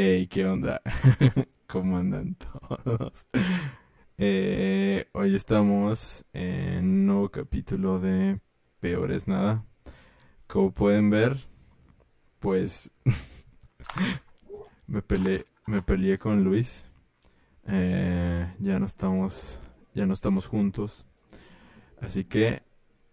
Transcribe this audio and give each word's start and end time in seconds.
Hey, 0.00 0.28
¿qué 0.28 0.46
onda? 0.46 0.80
¿Cómo 1.66 1.98
andan 1.98 2.36
todos? 2.36 3.26
Eh, 4.16 5.08
hoy 5.10 5.34
estamos 5.34 6.24
en 6.32 6.84
un 6.88 7.06
nuevo 7.06 7.28
capítulo 7.30 7.98
de 7.98 8.38
Peor 8.78 9.10
es 9.10 9.26
nada. 9.26 9.64
Como 10.46 10.70
pueden 10.70 11.10
ver, 11.10 11.36
pues 12.38 12.92
me 14.86 15.02
peleé, 15.02 15.46
me 15.66 15.82
peleé 15.82 16.16
con 16.16 16.44
Luis. 16.44 16.88
Eh, 17.66 18.54
ya 18.60 18.78
no 18.78 18.86
estamos, 18.86 19.60
ya 19.94 20.06
no 20.06 20.12
estamos 20.12 20.46
juntos. 20.46 21.06
Así 22.00 22.22
que 22.22 22.62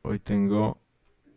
hoy 0.04 0.20
tengo 0.20 0.78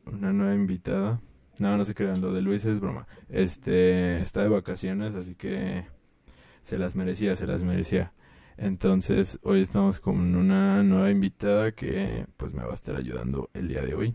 una 0.04 0.30
nueva 0.30 0.52
invitada. 0.52 1.22
No, 1.58 1.76
no 1.76 1.84
se 1.84 1.94
crean, 1.94 2.20
lo 2.20 2.32
de 2.32 2.40
Luis 2.40 2.64
es 2.64 2.78
broma. 2.78 3.08
Este 3.28 4.20
está 4.20 4.42
de 4.42 4.48
vacaciones, 4.48 5.14
así 5.14 5.34
que 5.34 5.86
se 6.62 6.78
las 6.78 6.94
merecía, 6.94 7.34
se 7.34 7.48
las 7.48 7.64
merecía. 7.64 8.12
Entonces, 8.56 9.40
hoy 9.42 9.60
estamos 9.60 9.98
con 9.98 10.36
una 10.36 10.84
nueva 10.84 11.10
invitada 11.10 11.72
que 11.72 12.26
pues 12.36 12.54
me 12.54 12.62
va 12.62 12.70
a 12.70 12.74
estar 12.74 12.94
ayudando 12.94 13.50
el 13.54 13.68
día 13.68 13.82
de 13.82 13.94
hoy. 13.94 14.14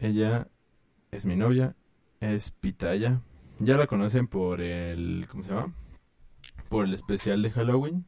Ella 0.00 0.48
es 1.12 1.26
mi 1.26 1.36
novia, 1.36 1.76
es 2.20 2.50
Pitaya. 2.50 3.22
Ya 3.58 3.76
la 3.76 3.86
conocen 3.86 4.26
por 4.26 4.60
el 4.60 5.26
¿cómo 5.30 5.44
se 5.44 5.52
llama? 5.52 5.74
Por 6.68 6.86
el 6.86 6.94
especial 6.94 7.40
de 7.42 7.52
Halloween. 7.52 8.04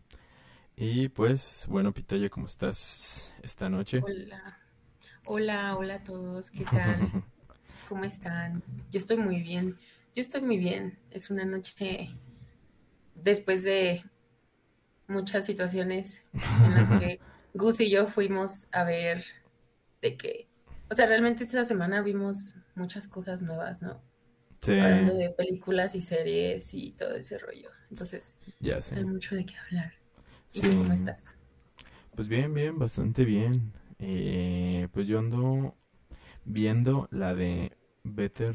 Y 0.76 1.08
pues, 1.08 1.66
bueno, 1.70 1.92
Pitaya, 1.92 2.28
¿cómo 2.30 2.46
estás 2.46 3.34
esta 3.42 3.68
noche? 3.68 4.02
Hola, 4.04 4.58
hola, 5.24 5.76
hola 5.76 5.94
a 5.94 6.04
todos, 6.04 6.50
¿qué 6.50 6.64
tal? 6.64 7.24
¿Cómo 7.88 8.04
están? 8.04 8.62
Yo 8.92 8.98
estoy 9.00 9.16
muy 9.16 9.40
bien, 9.42 9.76
yo 10.14 10.20
estoy 10.22 10.42
muy 10.42 10.58
bien. 10.58 10.98
Es 11.10 11.30
una 11.30 11.44
noche 11.44 12.10
después 13.14 13.64
de 13.64 14.04
muchas 15.06 15.46
situaciones 15.46 16.24
en 16.62 16.74
las 16.74 16.88
que 16.90 17.20
Gus 17.54 17.80
y 17.80 17.90
yo 17.90 18.06
fuimos 18.06 18.66
a 18.72 18.84
ver 18.84 19.24
de 20.02 20.16
que, 20.16 20.48
o 20.90 20.94
sea, 20.94 21.06
realmente 21.06 21.44
esta 21.44 21.64
semana 21.64 22.02
vimos 22.02 22.54
muchas 22.74 23.08
cosas 23.08 23.42
nuevas, 23.42 23.82
¿no? 23.82 24.02
Sí, 24.60 24.72
Hablando 24.78 25.14
de 25.14 25.30
películas 25.30 25.94
y 25.94 26.02
series 26.02 26.74
y 26.74 26.92
todo 26.92 27.16
ese 27.16 27.38
rollo. 27.38 27.70
Entonces, 27.90 28.36
ya 28.60 28.80
sé. 28.80 28.96
hay 28.96 29.04
mucho 29.04 29.34
de 29.36 29.46
qué 29.46 29.56
hablar. 29.56 29.94
¿Y 30.52 30.60
Sí. 30.60 30.68
cómo 30.74 30.92
estás? 30.92 31.22
Pues 32.14 32.28
bien, 32.28 32.52
bien, 32.54 32.78
bastante 32.78 33.24
bien. 33.24 33.72
Eh, 33.98 34.88
pues 34.92 35.06
yo 35.06 35.18
ando 35.18 35.74
viendo 36.46 37.08
la 37.12 37.34
de 37.34 37.72
Better, 38.08 38.54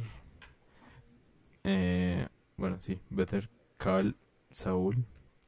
eh, 1.64 2.28
bueno, 2.58 2.78
sí, 2.80 3.00
Better 3.10 3.50
Call 3.78 4.16
Saul. 4.52 5.06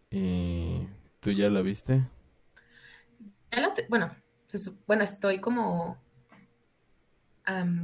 Y 0.09 0.88
¿tú 1.20 1.31
ya 1.31 1.50
la 1.50 1.61
viste? 1.61 2.03
Ya 3.52 3.61
la 3.61 3.73
te- 3.73 3.86
bueno, 3.89 4.16
bueno, 4.88 5.03
estoy 5.03 5.39
como 5.39 5.98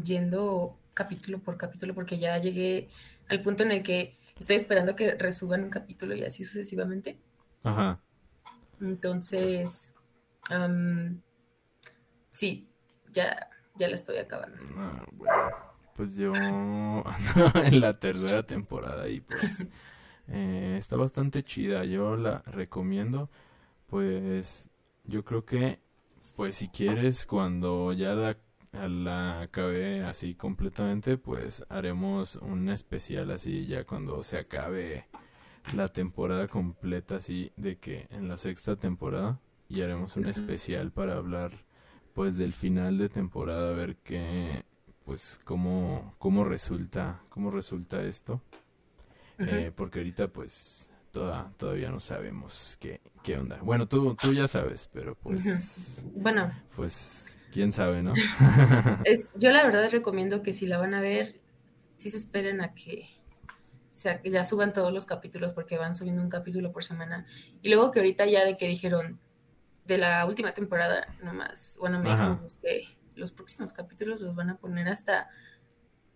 yendo 0.04 0.78
capítulo 0.94 1.40
por 1.40 1.58
capítulo 1.58 1.94
porque 1.94 2.20
ya 2.20 2.38
llegué 2.38 2.90
al 3.30 3.42
punto 3.42 3.64
en 3.64 3.72
el 3.72 3.84
que 3.84 4.18
estoy 4.38 4.56
esperando 4.56 4.96
que 4.96 5.16
resuban 5.16 5.64
un 5.64 5.70
capítulo 5.70 6.16
y 6.16 6.24
así 6.24 6.44
sucesivamente. 6.44 7.18
Ajá. 7.64 8.00
Entonces, 8.82 9.94
sí, 12.32 12.68
ya, 13.14 13.50
ya 13.76 13.88
la 13.88 13.96
estoy 13.96 14.18
acabando. 14.18 14.58
Ah, 14.78 15.06
bueno, 15.14 15.71
pues 16.02 16.16
yo 16.16 16.34
en 17.64 17.80
la 17.80 18.00
tercera 18.00 18.42
temporada 18.42 19.08
y 19.08 19.22
pues 19.22 19.68
eh, 20.30 20.74
está 20.76 20.96
bastante 20.96 21.44
chida. 21.44 21.86
Yo 21.86 22.16
la 22.16 22.40
recomiendo. 22.48 23.30
Pues 23.86 24.68
yo 25.04 25.24
creo 25.24 25.46
que, 25.46 25.80
pues 26.36 26.56
si 26.56 26.70
quieres, 26.70 27.28
cuando 27.28 27.94
ya 27.94 28.16
la, 28.16 28.36
la 28.72 29.42
acabe 29.42 30.04
así 30.04 30.34
completamente, 30.34 31.20
pues 31.20 31.68
haremos 31.70 32.38
un 32.38 32.70
especial 32.70 33.30
así 33.30 33.68
ya 33.68 33.84
cuando 33.84 34.24
se 34.24 34.40
acabe 34.40 35.06
la 35.76 35.88
temporada 35.88 36.48
completa 36.48 37.18
así 37.18 37.52
de 37.58 37.78
que 37.78 38.08
en 38.10 38.28
la 38.28 38.38
sexta 38.38 38.76
temporada 38.76 39.40
y 39.70 39.84
haremos 39.84 40.18
un 40.18 40.26
especial 40.26 40.92
para 40.92 41.14
hablar 41.14 41.52
pues 42.16 42.38
del 42.38 42.54
final 42.54 42.98
de 42.98 43.08
temporada 43.08 43.70
a 43.70 43.74
ver 43.74 43.98
qué 43.98 44.64
pues 45.06 45.40
cómo 45.44 46.16
cómo 46.18 46.44
resulta 46.44 47.22
cómo 47.30 47.52
resulta 47.52 48.02
esto. 48.04 48.42
Eh, 49.40 49.72
porque 49.76 50.00
ahorita 50.00 50.28
pues 50.28 50.92
toda, 51.12 51.52
todavía 51.58 51.90
no 51.90 52.00
sabemos 52.00 52.78
qué 52.80 53.02
qué 53.24 53.38
onda 53.38 53.58
bueno 53.64 53.88
tú 53.88 54.14
tú 54.16 54.34
ya 54.34 54.48
sabes 54.48 54.88
pero 54.94 55.16
pues. 55.16 56.06
Bueno, 56.14 56.52
pues 56.76 57.40
quién 57.52 57.72
sabe 57.72 58.02
¿no? 58.02 58.14
es, 59.06 59.32
yo 59.36 59.52
la 59.52 59.64
verdad 59.64 59.90
recomiendo 59.92 60.42
que 60.42 60.54
si 60.54 60.66
la 60.66 60.78
van 60.78 60.94
a 60.94 61.02
ver, 61.02 61.36
sí 61.96 62.10
se 62.10 62.18
esperen 62.18 62.62
a 62.62 62.74
que, 62.74 63.08
sea, 63.92 64.22
que 64.22 64.32
ya 64.32 64.44
suban 64.46 64.74
todos 64.74 64.92
los 64.92 65.06
capítulos 65.06 65.54
porque 65.54 65.78
van 65.78 65.94
subiendo 65.94 66.22
un 66.22 66.30
capítulo 66.30 66.72
por 66.72 66.84
semana. 66.84 67.26
Y 67.62 67.70
luego 67.70 67.92
que 67.92 68.00
ahorita 68.00 68.26
ya 68.26 68.44
de 68.46 68.58
que 68.58 68.68
dijeron 68.68 69.20
de 69.86 69.98
la 69.98 70.26
última 70.26 70.54
temporada 70.54 71.16
nomás, 71.22 71.78
bueno, 71.80 72.00
me. 72.00 72.36
Gus 72.42 72.58
que 72.58 72.88
los 73.16 73.32
próximos 73.32 73.74
capítulos 73.74 74.22
los 74.22 74.36
van 74.36 74.50
a 74.50 74.58
poner 74.58 74.88
hasta 74.88 75.30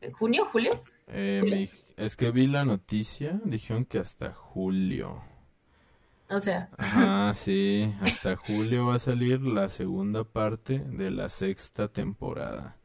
en 0.01 0.11
junio, 0.11 0.45
julio. 0.45 0.81
Eh, 1.07 1.39
julio. 1.41 1.69
es 1.97 2.15
que 2.15 2.31
vi 2.31 2.47
la 2.47 2.65
noticia 2.65 3.39
dijeron 3.43 3.85
que 3.85 3.99
hasta 3.99 4.33
julio 4.33 5.23
O 6.29 6.39
sea, 6.39 6.69
Ajá, 6.77 7.33
sí, 7.35 7.93
hasta 8.01 8.35
julio 8.35 8.87
va 8.87 8.95
a 8.95 8.99
salir 8.99 9.41
la 9.41 9.69
segunda 9.69 10.23
parte 10.23 10.79
de 10.79 11.11
la 11.11 11.29
sexta 11.29 11.87
temporada. 11.87 12.77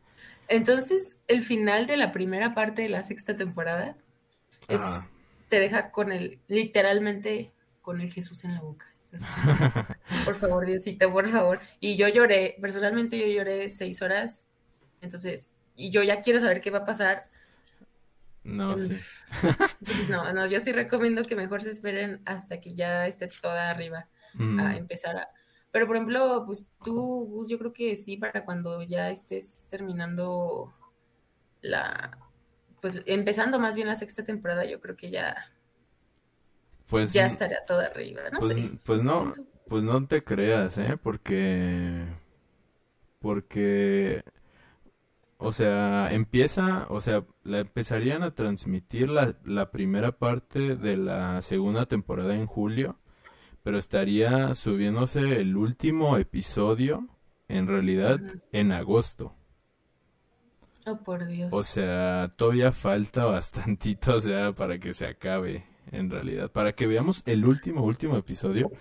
entonces 0.48 1.16
el 1.28 1.42
final 1.42 1.86
de 1.86 1.96
la 1.96 2.12
primera 2.12 2.54
parte 2.54 2.82
de 2.82 2.88
la 2.88 3.02
sexta 3.02 3.36
temporada 3.36 3.96
te 5.48 5.58
deja 5.58 5.90
con 5.90 6.12
el, 6.12 6.38
literalmente 6.46 7.52
con 7.82 8.00
el 8.00 8.12
Jesús 8.12 8.44
en 8.44 8.54
la 8.54 8.60
boca. 8.60 8.86
Estás 9.12 9.22
Por 10.24 10.36
favor, 10.36 10.66
Diosito, 10.66 11.10
por 11.12 11.28
favor. 11.28 11.60
Y 11.80 11.96
yo 11.96 12.08
lloré, 12.08 12.56
personalmente 12.60 13.18
yo 13.18 13.26
lloré 13.26 13.68
seis 13.70 14.02
horas. 14.02 14.46
Entonces, 15.00 15.50
y 15.76 15.90
yo 15.90 16.02
ya 16.02 16.22
quiero 16.22 16.40
saber 16.40 16.60
qué 16.60 16.70
va 16.70 16.78
a 16.80 16.86
pasar. 16.86 17.28
No, 18.44 18.76
en- 18.76 18.78
sí. 18.78 19.00
Entonces, 19.80 20.08
no, 20.08 20.32
no, 20.32 20.46
yo 20.46 20.60
sí 20.60 20.72
recomiendo 20.72 21.24
que 21.24 21.36
mejor 21.36 21.62
se 21.62 21.70
esperen 21.70 22.22
hasta 22.26 22.60
que 22.60 22.74
ya 22.74 23.06
esté 23.06 23.28
toda 23.28 23.70
arriba 23.70 24.08
a 24.56 24.76
Mm, 24.76 24.76
empezar 24.76 25.16
a... 25.16 25.28
Pero, 25.72 25.86
por 25.86 25.96
ejemplo, 25.96 26.44
pues 26.46 26.66
tú, 26.84 27.26
Gus, 27.28 27.48
yo 27.48 27.58
creo 27.58 27.72
que 27.72 27.96
sí, 27.96 28.16
para 28.16 28.44
cuando 28.44 28.82
ya 28.82 29.10
estés 29.10 29.66
terminando 29.70 30.74
la... 31.62 32.18
Pues 32.82 33.02
empezando 33.06 33.58
más 33.60 33.76
bien 33.76 33.88
la 33.88 33.96
sexta 33.96 34.24
temporada, 34.24 34.64
yo 34.66 34.80
creo 34.80 34.96
que 34.96 35.10
ya, 35.10 35.52
pues, 36.88 37.12
ya 37.12 37.26
estaría 37.26 37.64
toda 37.66 37.86
arriba. 37.86 38.22
No 38.30 38.38
pues, 38.38 38.52
sé. 38.54 38.70
pues 38.84 39.02
no, 39.02 39.34
pues 39.70 39.84
no 39.84 40.04
te 40.04 40.24
creas, 40.24 40.78
¿eh? 40.78 40.98
Porque, 41.00 42.04
porque, 43.20 44.24
o 45.38 45.52
sea, 45.52 46.12
empieza, 46.12 46.88
o 46.88 47.00
sea, 47.00 47.24
la 47.44 47.60
empezarían 47.60 48.24
a 48.24 48.34
transmitir 48.34 49.08
la, 49.08 49.36
la 49.44 49.70
primera 49.70 50.10
parte 50.10 50.74
de 50.74 50.96
la 50.96 51.40
segunda 51.40 51.86
temporada 51.86 52.34
en 52.34 52.46
julio, 52.46 52.98
pero 53.62 53.78
estaría 53.78 54.52
subiéndose 54.54 55.40
el 55.40 55.56
último 55.56 56.16
episodio, 56.16 57.06
en 57.46 57.68
realidad, 57.68 58.18
en 58.50 58.72
agosto. 58.72 59.36
Oh, 60.84 60.96
por 60.96 61.28
Dios. 61.28 61.54
O 61.54 61.62
sea, 61.62 62.34
todavía 62.36 62.72
falta 62.72 63.24
bastantito, 63.24 64.16
o 64.16 64.20
sea, 64.20 64.52
para 64.52 64.80
que 64.80 64.92
se 64.92 65.06
acabe, 65.06 65.64
en 65.92 66.10
realidad. 66.10 66.50
Para 66.50 66.72
que 66.72 66.88
veamos 66.88 67.22
el 67.24 67.44
último, 67.44 67.84
último 67.84 68.16
episodio, 68.16 68.72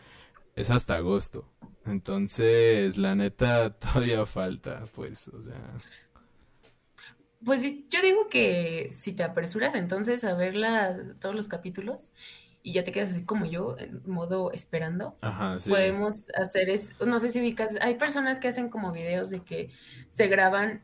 es 0.59 0.69
hasta 0.71 0.95
agosto. 0.95 1.45
Entonces, 1.85 2.97
la 2.97 3.15
neta, 3.15 3.73
todavía 3.79 4.25
falta, 4.25 4.83
pues, 4.95 5.27
o 5.29 5.41
sea. 5.41 5.77
Pues 7.43 7.63
yo 7.63 8.01
digo 8.01 8.27
que 8.29 8.89
si 8.91 9.13
te 9.13 9.23
apresuras 9.23 9.73
entonces 9.75 10.23
a 10.25 10.33
ver 10.35 10.55
la- 10.55 11.15
todos 11.19 11.35
los 11.35 11.47
capítulos 11.47 12.09
y 12.63 12.73
ya 12.73 12.83
te 12.83 12.91
quedas 12.91 13.11
así 13.13 13.23
como 13.23 13.45
yo, 13.45 13.77
en 13.79 14.01
modo 14.05 14.51
esperando, 14.51 15.15
Ajá, 15.21 15.57
sí. 15.57 15.69
podemos 15.69 16.29
hacer 16.35 16.69
es, 16.69 16.91
no 16.99 17.19
sé 17.19 17.29
si 17.29 17.39
ubicas, 17.39 17.77
hay 17.81 17.95
personas 17.95 18.39
que 18.39 18.49
hacen 18.49 18.67
como 18.69 18.91
videos 18.91 19.29
de 19.29 19.41
que 19.43 19.71
se 20.09 20.27
graban, 20.27 20.81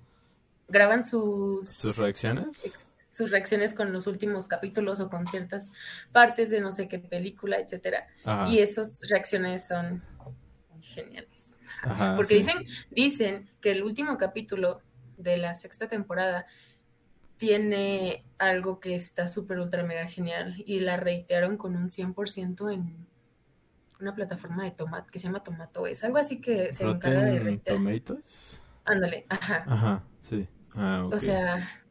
graban 0.69 1.03
¿Sus 1.03 1.65
sus, 1.65 1.97
reacciones? 1.97 2.65
ex- 2.65 2.87
sus 3.15 3.31
reacciones 3.31 3.73
con 3.73 3.93
los 3.93 4.07
últimos 4.07 4.47
capítulos 4.47 4.99
o 4.99 5.09
con 5.09 5.25
ciertas 5.25 5.71
partes 6.11 6.49
de 6.49 6.59
no 6.59 6.71
sé 6.71 6.87
qué 6.89 6.99
película, 6.99 7.57
etcétera. 7.59 8.07
Y 8.47 8.59
esas 8.59 9.07
reacciones 9.09 9.67
son 9.67 10.03
geniales. 10.81 11.55
ajá, 11.81 12.15
Porque 12.15 12.33
sí. 12.33 12.39
dicen, 12.39 12.65
dicen 12.91 13.49
que 13.61 13.71
el 13.71 13.83
último 13.83 14.17
capítulo 14.17 14.81
de 15.17 15.37
la 15.37 15.53
sexta 15.55 15.87
temporada 15.87 16.45
tiene 17.37 18.23
algo 18.37 18.79
que 18.79 18.95
está 18.95 19.27
súper 19.27 19.59
ultra 19.59 19.83
mega 19.83 20.07
genial 20.07 20.55
y 20.65 20.79
la 20.79 20.97
reitearon 20.97 21.57
con 21.57 21.75
un 21.75 21.89
100% 21.89 22.69
en 22.73 23.07
una 23.99 24.13
plataforma 24.13 24.63
de 24.65 24.71
tomate 24.71 25.09
que 25.11 25.19
se 25.19 25.27
llama 25.27 25.43
Tomato. 25.43 25.87
Es 25.87 26.03
algo 26.03 26.17
así 26.17 26.41
que 26.41 26.73
se 26.73 26.83
encarga 26.83 27.23
de 27.23 27.39
reitear. 27.39 27.77
Tomatoes? 27.77 28.59
Ándale, 28.83 29.25
ajá. 29.29 29.63
Ajá, 29.67 30.03
sí. 30.21 30.47
Ah, 30.75 31.07
O 31.11 31.19
sea, 31.19 31.84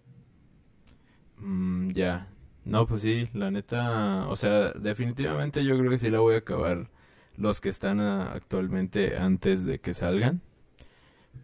Mm, 1.45 1.91
ya. 1.93 2.29
No, 2.65 2.87
pues 2.87 3.03
sí, 3.03 3.29
la 3.35 3.51
neta, 3.51 4.27
o 4.29 4.37
sea, 4.37 4.73
definitivamente 4.73 5.65
yo 5.65 5.77
creo 5.79 5.91
que 5.91 5.99
sí 5.99 6.09
la 6.11 6.21
voy 6.21 6.35
a 6.35 6.39
acabar 6.39 6.89
los 7.37 7.61
que 7.61 7.69
están 7.69 8.01
ah, 8.01 8.33
actualmente 8.33 9.19
antes 9.19 9.65
de 9.67 9.81
que 9.81 9.93
salgan. 9.95 10.41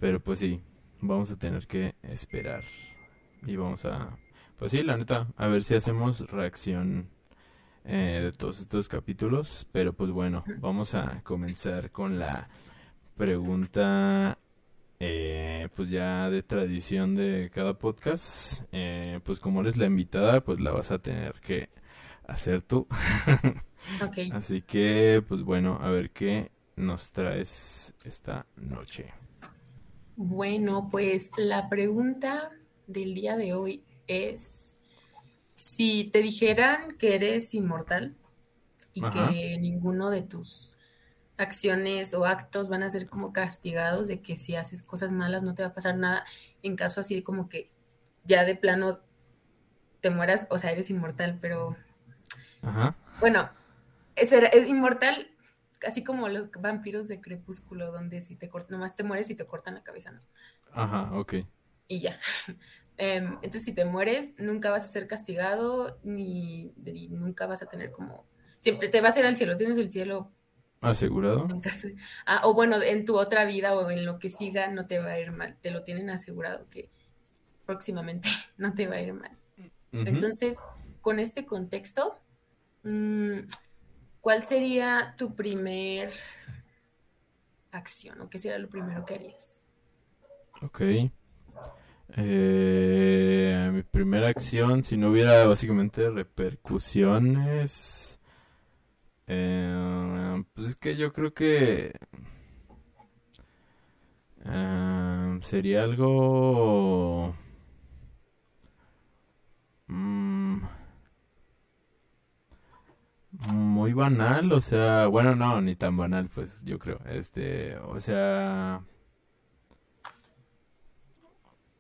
Pero 0.01 0.21
pues 0.21 0.39
sí, 0.39 0.61
vamos 1.01 1.31
a 1.31 1.37
tener 1.39 1.67
que 1.67 1.95
esperar. 2.03 2.65
Y 3.47 3.57
vamos 3.57 3.85
a, 3.85 4.19
pues 4.59 4.73
sí, 4.73 4.83
la 4.83 4.97
neta, 4.97 5.29
a 5.37 5.49
ver 5.49 5.65
si 5.65 5.75
hacemos 5.75 6.21
reacción 6.31 7.11
eh, 7.85 8.21
de 8.25 8.33
todos 8.33 8.61
estos 8.61 8.89
capítulos. 8.89 9.67
Pero 9.73 9.93
pues 9.93 10.11
bueno, 10.11 10.45
vamos 10.59 10.95
a 10.95 11.23
comenzar 11.23 11.91
con 11.93 12.19
la 12.19 12.49
pregunta 13.17 14.39
eh, 15.01 15.69
pues 15.75 15.91
ya 15.91 16.29
de 16.29 16.43
tradición 16.43 17.15
de 17.15 17.51
cada 17.53 17.79
podcast, 17.79 18.65
eh, 18.71 19.19
pues 19.25 19.41
como 19.41 19.63
eres 19.63 19.79
la 19.79 19.87
invitada, 19.87 20.43
pues 20.45 20.61
la 20.61 20.73
vas 20.73 20.91
a 20.91 20.99
tener 20.99 21.41
que 21.41 21.71
hacer 22.27 22.61
tú. 22.61 22.87
ok. 24.05 24.19
Así 24.33 24.61
que, 24.61 25.25
pues 25.27 25.43
bueno, 25.43 25.79
a 25.81 25.91
ver 25.91 26.11
qué 26.11 26.51
nos 26.77 27.13
traes 27.13 27.95
esta 28.05 28.47
noche. 28.57 29.07
Bueno, 30.17 30.89
pues 30.91 31.31
la 31.39 31.71
pregunta 31.71 32.51
del 32.87 33.15
día 33.15 33.39
de 33.39 33.55
hoy 33.55 33.83
es, 34.07 34.77
si 35.55 36.11
te 36.13 36.21
dijeran 36.21 36.99
que 36.99 37.15
eres 37.15 37.55
inmortal 37.55 38.17
y 38.93 39.03
Ajá. 39.03 39.31
que 39.31 39.57
ninguno 39.59 40.11
de 40.11 40.21
tus 40.21 40.77
acciones 41.41 42.15
o 42.15 42.25
actos 42.25 42.69
van 42.69 42.83
a 42.83 42.91
ser 42.91 43.09
como 43.09 43.33
castigados, 43.33 44.09
de 44.09 44.21
que 44.21 44.37
si 44.37 44.57
haces 44.57 44.83
cosas 44.83 45.13
malas 45.13 45.43
no 45.43 45.55
te 45.55 45.63
va 45.63 45.71
a 45.71 45.75
pasar 45.75 45.97
nada, 45.97 46.25
en 46.63 46.77
caso 46.77 47.01
así 47.01 47.23
como 47.23 47.49
que 47.49 47.71
ya 48.25 48.45
de 48.45 48.55
plano 48.55 49.01
te 50.01 50.11
mueras, 50.11 50.47
o 50.51 50.59
sea, 50.59 50.73
eres 50.73 50.91
inmortal, 50.91 51.39
pero 51.41 51.77
Ajá. 52.63 52.97
bueno, 53.21 53.51
es, 54.17 54.33
es 54.33 54.69
inmortal 54.69 55.31
así 55.87 56.05
como 56.05 56.29
los 56.29 56.51
vampiros 56.51 57.09
de 57.09 57.21
Crepúsculo, 57.21 57.91
donde 57.91 58.23
si 58.23 58.37
te 58.37 58.51
nomás 58.69 58.97
te 58.97 59.03
mueres 59.03 59.31
y 59.31 59.35
te 59.35 59.47
cortan 59.47 59.75
la 59.75 59.83
cabeza, 59.83 60.13
¿no? 60.13 60.21
Ajá, 60.73 61.11
ok. 61.19 61.35
Y 61.89 62.01
ya. 62.01 62.19
Em, 63.03 63.37
entonces, 63.37 63.65
si 63.65 63.73
te 63.73 63.87
mueres, 63.87 64.35
nunca 64.37 64.71
vas 64.71 64.85
a 64.85 64.89
ser 64.89 65.07
castigado, 65.07 65.99
ni, 66.03 66.75
ni 66.77 67.09
nunca 67.09 67.47
vas 67.47 67.63
a 67.63 67.67
tener 67.67 67.93
como... 67.93 68.27
Siempre 68.59 68.91
te 68.91 69.01
vas 69.01 69.17
a 69.17 69.21
ir 69.21 69.25
al 69.25 69.37
cielo, 69.37 69.57
tienes 69.57 69.79
el 69.79 69.91
cielo 69.91 70.31
¿Asegurado? 70.81 71.47
en. 71.47 71.97
Ah, 72.25 72.43
o 72.45 72.55
bueno, 72.55 72.81
en 72.83 73.05
tu 73.05 73.19
otra 73.19 73.45
vida 73.45 73.75
o 73.75 73.91
en 73.91 74.07
lo 74.07 74.19
que 74.19 74.31
siga, 74.31 74.69
no 74.69 74.87
te 74.87 74.99
va 74.99 75.11
a 75.11 75.21
ir 75.21 75.31
mal. 75.31 75.57
Te 75.61 75.71
lo 75.71 75.83
tienen 75.83 76.09
asegurado 76.09 76.67
que 76.71 76.89
próximamente 77.67 78.29
no 78.57 78.75
te 78.75 78.87
va 78.87 78.97
a 78.97 79.03
ir 79.03 79.13
mal. 79.13 79.37
Entonces, 79.93 80.57
con 81.01 81.19
este 81.19 81.45
contexto, 81.45 82.19
mm, 82.85 83.41
¿cuál 84.21 84.43
sería 84.43 85.15
tu 85.19 85.35
primer 85.35 86.13
acción 87.73 88.21
o 88.21 88.31
qué 88.31 88.39
sería 88.39 88.59
lo 88.59 88.69
primero 88.69 89.05
que 89.05 89.15
harías? 89.15 89.63
Ok. 90.63 90.81
Eh, 92.17 93.71
mi 93.73 93.83
primera 93.83 94.29
acción, 94.29 94.85
si 94.85 94.97
no 94.97 95.11
hubiera 95.11 95.47
básicamente 95.47 96.09
repercusiones, 96.11 98.10
eh, 99.33 100.45
pues 100.55 100.71
es 100.71 100.77
que 100.77 100.97
yo 100.97 101.13
creo 101.13 101.33
que 101.33 101.93
eh, 104.45 105.39
sería 105.43 105.85
algo 105.85 107.35
mm, 109.89 110.63
muy 113.53 113.93
banal, 113.93 114.53
o 114.53 114.61
sea, 114.61 115.07
bueno, 115.07 115.35
no, 115.37 115.61
ni 115.61 115.77
tan 115.77 115.97
banal, 115.97 116.29
pues 116.35 116.63
yo 116.65 116.79
creo, 116.79 116.99
este, 117.07 117.77
o 117.79 118.01
sea, 118.01 118.83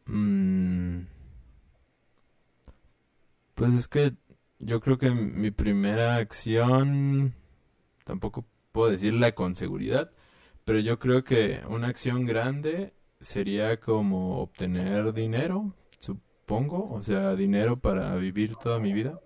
mm, 0.06 1.06
pues 3.55 3.75
es 3.75 3.88
que 3.88 4.14
yo 4.58 4.81
creo 4.81 4.99
que 4.99 5.11
mi 5.11 5.50
primera 5.50 6.17
acción, 6.17 7.35
tampoco 8.11 8.45
puedo 8.73 8.91
decirla 8.91 9.37
con 9.37 9.55
seguridad, 9.55 10.11
pero 10.65 10.81
yo 10.81 10.99
creo 10.99 11.23
que 11.23 11.61
una 11.69 11.87
acción 11.87 12.27
grande 12.27 12.93
sería 13.21 13.79
como 13.79 14.41
obtener 14.41 15.12
dinero, 15.12 15.77
supongo, 16.01 16.91
o 16.93 17.03
sea, 17.05 17.37
dinero 17.37 17.79
para 17.79 18.17
vivir 18.17 18.57
toda 18.57 18.81
mi 18.81 18.93
vida. 18.93 19.21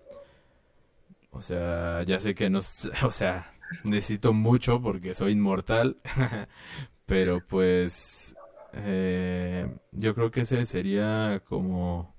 O 1.31 1.41
sea, 1.41 2.03
ya 2.03 2.19
sé 2.19 2.35
que 2.35 2.51
no, 2.51 2.59
o 3.03 3.09
sea, 3.09 3.55
necesito 3.83 4.33
mucho 4.33 4.79
porque 4.79 5.15
soy 5.15 5.31
inmortal, 5.31 5.97
pero 7.07 7.41
pues 7.47 8.35
eh, 8.73 9.67
yo 9.93 10.13
creo 10.13 10.29
que 10.29 10.41
ese 10.41 10.63
sería 10.67 11.41
como 11.47 12.13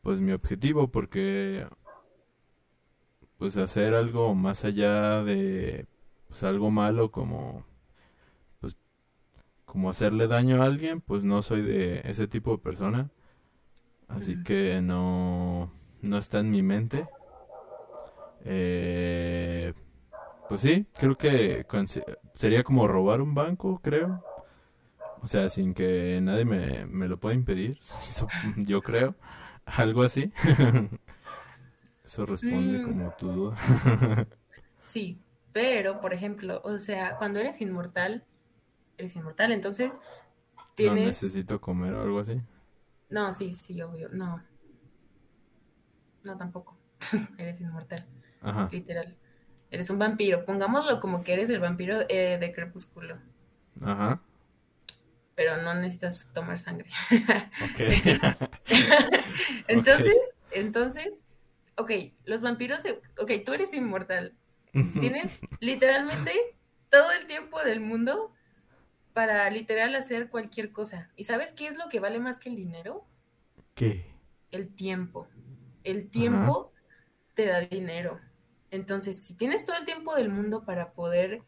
pues 0.00 0.18
mi 0.20 0.32
objetivo 0.32 0.90
porque 0.90 1.66
pues 3.38 3.56
hacer 3.56 3.94
algo 3.94 4.34
más 4.34 4.64
allá 4.64 5.22
de 5.22 5.86
pues 6.28 6.42
algo 6.42 6.70
malo 6.70 7.10
como 7.10 7.64
pues 8.60 8.76
como 9.64 9.90
hacerle 9.90 10.28
daño 10.28 10.62
a 10.62 10.66
alguien, 10.66 11.00
pues 11.00 11.24
no 11.24 11.42
soy 11.42 11.62
de 11.62 12.02
ese 12.04 12.26
tipo 12.26 12.52
de 12.52 12.58
persona, 12.58 13.10
así 14.08 14.42
que 14.42 14.80
no 14.82 15.72
no 16.02 16.18
está 16.18 16.40
en 16.40 16.50
mi 16.50 16.62
mente. 16.62 17.06
Eh, 18.44 19.74
pues 20.48 20.62
sí, 20.62 20.86
creo 20.98 21.16
que 21.16 21.66
sería 22.34 22.62
como 22.64 22.88
robar 22.88 23.20
un 23.20 23.34
banco, 23.34 23.80
creo. 23.82 24.22
O 25.22 25.26
sea, 25.26 25.48
sin 25.48 25.74
que 25.74 26.20
nadie 26.22 26.44
me, 26.44 26.86
me 26.86 27.08
lo 27.08 27.18
pueda 27.18 27.34
impedir, 27.34 27.78
yo 28.56 28.82
creo. 28.82 29.14
Algo 29.66 30.02
así. 30.02 30.32
Eso 32.08 32.26
responde 32.26 32.80
Mm, 32.80 32.80
como 32.80 33.12
tu 33.12 33.28
duda. 33.30 33.56
sí, 34.80 35.18
pero, 35.52 36.00
por 36.00 36.12
ejemplo, 36.14 36.60
o 36.64 36.78
sea, 36.78 37.16
cuando 37.18 37.38
eres 37.40 37.60
inmortal, 37.60 38.24
eres 38.98 39.16
inmortal, 39.16 39.52
entonces 39.52 40.00
No 40.78 40.96
necesito 40.96 41.60
comer 41.60 41.92
o 41.94 42.02
algo 42.02 42.18
así. 42.20 42.40
No, 43.10 43.32
sí, 43.34 43.52
sí, 43.52 43.80
obvio, 43.82 44.08
no, 44.10 44.42
no 46.22 46.36
tampoco. 46.36 46.76
Eres 47.38 47.60
inmortal, 47.60 48.04
Ajá, 48.40 48.72
literal. 48.72 49.16
Eres 49.70 49.90
un 49.90 49.98
vampiro. 49.98 50.44
Pongámoslo 50.44 51.00
como 51.00 51.22
que 51.22 51.34
eres 51.34 51.50
el 51.50 51.60
vampiro 51.60 52.00
eh, 52.08 52.38
de 52.38 52.52
Crepúsculo, 52.52 53.18
ajá, 53.80 54.20
pero 55.34 55.56
no 55.62 55.74
necesitas 55.74 56.28
tomar 56.32 56.58
sangre. 56.58 56.88
Ok. 57.60 57.80
Entonces, 59.68 60.16
entonces, 60.50 61.08
ok, 61.78 61.92
los 62.26 62.42
vampiros, 62.42 62.82
de- 62.84 63.02
ok, 63.18 63.32
tú 63.46 63.54
eres 63.54 63.74
inmortal. 63.74 64.36
Tienes 64.98 65.42
literalmente 65.60 66.32
todo 66.90 67.12
el 67.12 67.26
tiempo 67.28 67.62
del 67.64 67.80
mundo 67.80 68.34
para 69.14 69.50
literal 69.50 69.94
hacer 69.96 70.30
cualquier 70.30 70.72
cosa. 70.72 71.10
¿Y 71.16 71.24
sabes 71.24 71.52
qué 71.52 71.68
es 71.68 71.76
lo 71.78 71.88
que 71.90 72.00
vale 72.00 72.20
más 72.20 72.38
que 72.40 72.50
el 72.50 72.56
dinero? 72.56 73.06
¿Qué? 73.74 74.04
El 74.50 74.74
tiempo. 74.74 75.28
El 75.84 76.10
Ajá, 76.16 76.52
tiempo 76.52 76.72
te 77.34 77.46
da 77.46 77.60
dinero. 77.62 78.20
Entonces, 78.70 79.22
si 79.24 79.34
tienes 79.36 79.64
todo 79.64 79.76
el 79.76 79.84
tiempo 79.86 80.14
del 80.16 80.30
mundo 80.30 80.64
para 80.64 80.92
poder 80.92 81.42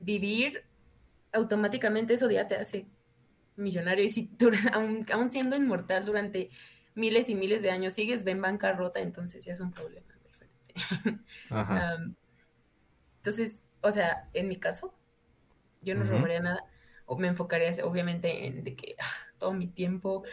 vivir, 0.00 0.64
automáticamente 1.32 2.14
eso 2.14 2.30
ya 2.30 2.48
te 2.48 2.56
hace 2.56 2.86
millonario. 3.56 4.04
Y 4.04 4.10
si 4.10 4.26
tú, 4.28 4.50
siendo 5.30 5.56
inmortal 5.56 6.06
durante 6.06 6.50
miles 6.94 7.28
y 7.28 7.34
miles 7.34 7.62
de 7.62 7.70
años, 7.70 7.94
sigues 7.94 8.26
en 8.26 8.40
bancarrota, 8.40 9.00
entonces 9.00 9.44
ya 9.44 9.52
es 9.52 9.60
un 9.60 9.72
problema 9.72 10.14
diferente. 10.24 10.74
ajá, 11.50 11.88
entonces, 13.18 13.62
o 13.80 13.92
sea, 13.92 14.28
en 14.34 14.48
mi 14.48 14.56
caso, 14.56 14.94
yo 15.82 15.94
no 15.94 16.04
robaría 16.04 16.40
nada, 16.40 16.64
o 17.06 17.18
me 17.18 17.28
enfocaría 17.28 17.72
obviamente 17.84 18.46
en 18.46 18.64
de 18.64 18.76
que 18.76 18.96
ah, 19.00 19.34
todo 19.38 19.52
mi 19.52 19.68
tiempo 19.68 20.24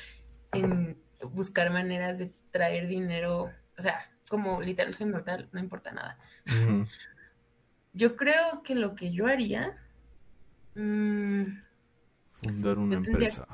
en 0.54 1.02
buscar 1.32 1.72
maneras 1.72 2.20
de 2.20 2.32
traer 2.52 2.88
dinero, 2.88 3.52
o 3.78 3.82
sea, 3.82 4.12
como 4.30 4.62
literal 4.62 4.94
soy 4.94 5.08
inmortal, 5.08 5.50
no 5.52 5.60
importa 5.60 5.92
nada. 5.92 6.20
Yo 7.94 8.16
creo 8.16 8.64
que 8.64 8.76
lo 8.76 8.96
que 8.96 9.12
yo 9.12 9.28
haría, 9.28 9.78
mm, 10.76 11.44
Fundar 12.42 12.78
una 12.80 12.98
tendría, 13.04 13.30
empresa. 13.30 13.48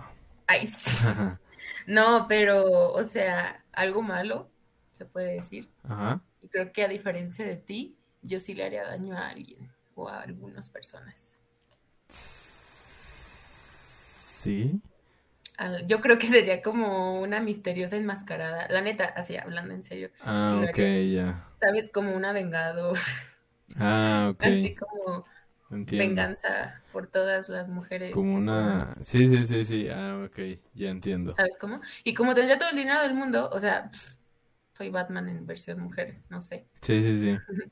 ay, 0.47 0.67
sí, 0.67 1.07
No, 1.87 2.27
pero, 2.27 2.91
o 2.93 3.03
sea, 3.03 3.63
algo 3.73 4.01
malo, 4.01 4.49
se 4.97 5.05
puede 5.05 5.33
decir. 5.33 5.69
Ajá. 5.83 6.21
Y 6.41 6.47
creo 6.49 6.71
que 6.73 6.83
a 6.83 6.87
diferencia 6.89 7.45
de 7.45 7.57
ti, 7.57 7.97
yo 8.21 8.39
sí 8.39 8.53
le 8.55 8.65
haría 8.65 8.83
daño 8.85 9.15
a 9.17 9.29
alguien 9.29 9.71
o 9.95 10.09
a 10.09 10.21
algunas 10.21 10.69
personas. 10.71 11.39
Sí. 12.09 12.41
Al- 15.57 15.87
Yo 15.87 16.01
creo 16.01 16.17
que 16.17 16.27
sería 16.27 16.61
como 16.61 17.21
una 17.21 17.39
misteriosa 17.41 17.95
enmascarada. 17.95 18.67
La 18.69 18.81
neta, 18.81 19.05
así 19.05 19.37
hablando 19.37 19.73
en 19.73 19.83
serio, 19.83 20.09
sí 20.41 20.53
Ah, 20.53 20.55
lo 20.57 20.65
ok, 20.65 20.77
ya. 21.13 21.45
¿Sabes? 21.59 21.89
Como 21.91 22.15
una 22.15 22.33
vengadora, 22.33 22.99
Ah, 23.79 24.29
ok. 24.33 24.39
así 24.39 24.75
como 24.75 25.25
Entiendo. 25.75 26.09
venganza 26.09 26.81
por 26.91 27.07
todas 27.07 27.49
las 27.49 27.69
mujeres 27.69 28.11
Como 28.11 28.35
una... 28.35 28.95
Sí, 29.01 29.27
sí, 29.27 29.45
sí, 29.45 29.65
sí. 29.65 29.89
Ah, 29.89 30.23
ok. 30.25 30.39
Ya 30.73 30.89
entiendo. 30.89 31.33
¿sabes 31.33 31.57
cómo? 31.57 31.79
Y 32.03 32.13
como 32.13 32.33
tendría 32.33 32.57
todo 32.57 32.69
el 32.69 32.77
dinero 32.77 33.01
del 33.01 33.13
mundo, 33.13 33.49
o 33.51 33.59
sea, 33.59 33.89
pff, 33.91 34.15
soy 34.73 34.89
Batman 34.89 35.29
en 35.29 35.45
versión 35.45 35.79
mujer, 35.79 36.17
no 36.29 36.41
sé. 36.41 36.65
Sí, 36.81 37.01
sí, 37.01 37.19
sí. 37.19 37.37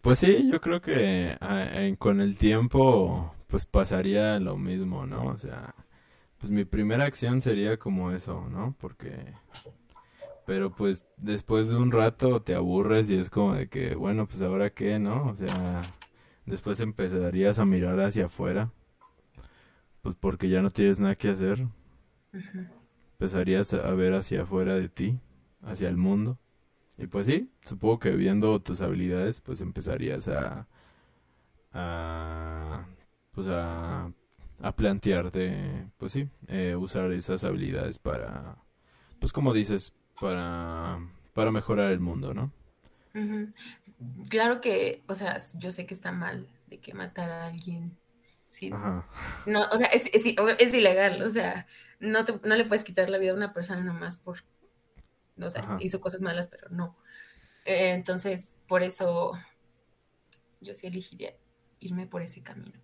Pues 0.00 0.18
sí, 0.18 0.48
yo 0.50 0.62
creo 0.62 0.80
que 0.80 1.36
ah, 1.42 1.66
con 1.98 2.22
el 2.22 2.38
tiempo 2.38 3.34
pues 3.48 3.66
pasaría 3.66 4.38
lo 4.38 4.56
mismo, 4.56 5.04
¿no? 5.06 5.26
O 5.26 5.36
sea, 5.36 5.74
pues 6.38 6.50
mi 6.50 6.64
primera 6.64 7.04
acción 7.04 7.40
sería 7.42 7.76
como 7.78 8.10
eso, 8.12 8.46
¿no? 8.50 8.74
Porque, 8.80 9.34
pero 10.46 10.70
pues 10.74 11.04
después 11.16 11.68
de 11.68 11.76
un 11.76 11.92
rato 11.92 12.42
te 12.42 12.54
aburres 12.54 13.10
y 13.10 13.16
es 13.16 13.30
como 13.30 13.54
de 13.54 13.68
que, 13.68 13.94
bueno, 13.94 14.26
pues 14.26 14.42
ahora 14.42 14.70
qué, 14.70 14.98
¿no? 14.98 15.28
O 15.28 15.34
sea, 15.34 15.82
después 16.46 16.80
empezarías 16.80 17.58
a 17.58 17.64
mirar 17.64 18.00
hacia 18.00 18.26
afuera, 18.26 18.72
pues 20.02 20.14
porque 20.14 20.48
ya 20.48 20.62
no 20.62 20.70
tienes 20.70 21.00
nada 21.00 21.14
que 21.14 21.28
hacer, 21.28 21.66
empezarías 23.12 23.74
a 23.74 23.90
ver 23.92 24.14
hacia 24.14 24.42
afuera 24.42 24.74
de 24.74 24.88
ti, 24.88 25.20
hacia 25.62 25.88
el 25.88 25.96
mundo. 25.96 26.38
Y 26.98 27.06
pues 27.06 27.26
sí, 27.26 27.50
supongo 27.62 27.98
que 27.98 28.10
viendo 28.10 28.60
tus 28.60 28.80
habilidades, 28.82 29.40
pues 29.40 29.60
empezarías 29.60 30.28
a, 30.28 30.68
a 31.72 32.86
pues 33.32 33.46
a, 33.48 34.12
a 34.60 34.72
plantearte, 34.76 35.90
pues 35.98 36.12
sí, 36.12 36.28
eh, 36.48 36.76
usar 36.76 37.12
esas 37.12 37.44
habilidades 37.44 37.98
para, 37.98 38.56
pues 39.18 39.32
como 39.32 39.54
dices, 39.54 39.92
para, 40.20 40.98
para 41.34 41.50
mejorar 41.52 41.90
el 41.92 42.00
mundo, 42.00 42.34
¿no? 42.34 42.52
Claro 44.28 44.60
que, 44.60 45.02
o 45.08 45.14
sea, 45.14 45.38
yo 45.58 45.72
sé 45.72 45.86
que 45.86 45.94
está 45.94 46.12
mal 46.12 46.48
de 46.68 46.80
que 46.80 46.94
matar 46.94 47.30
a 47.30 47.46
alguien. 47.46 47.96
Sí, 48.48 48.76
Ajá, 48.76 49.04
no, 49.46 49.62
o 49.72 49.78
sea, 49.78 49.88
es, 49.88 50.06
es, 50.14 50.24
es 50.58 50.74
ilegal, 50.74 51.22
o 51.22 51.30
sea, 51.30 51.66
no 52.00 52.24
te- 52.24 52.40
no 52.48 52.56
le 52.56 52.64
puedes 52.66 52.84
quitar 52.84 53.10
la 53.10 53.18
vida 53.18 53.32
a 53.32 53.36
una 53.36 53.52
persona 53.52 53.82
nomás 53.84 54.16
por, 54.16 54.38
o 55.40 55.50
sea, 55.50 55.68
ajá, 55.68 55.76
hizo 55.78 56.00
cosas 56.00 56.20
malas, 56.20 56.48
pero 56.48 56.68
no. 56.70 56.96
Eh, 57.66 57.92
entonces, 57.92 58.56
por 58.68 58.82
eso 58.82 59.32
yo 60.60 60.74
sí 60.74 60.86
elegiría 60.86 61.34
irme 61.80 62.06
por 62.06 62.22
ese 62.22 62.42
camino. 62.42 62.80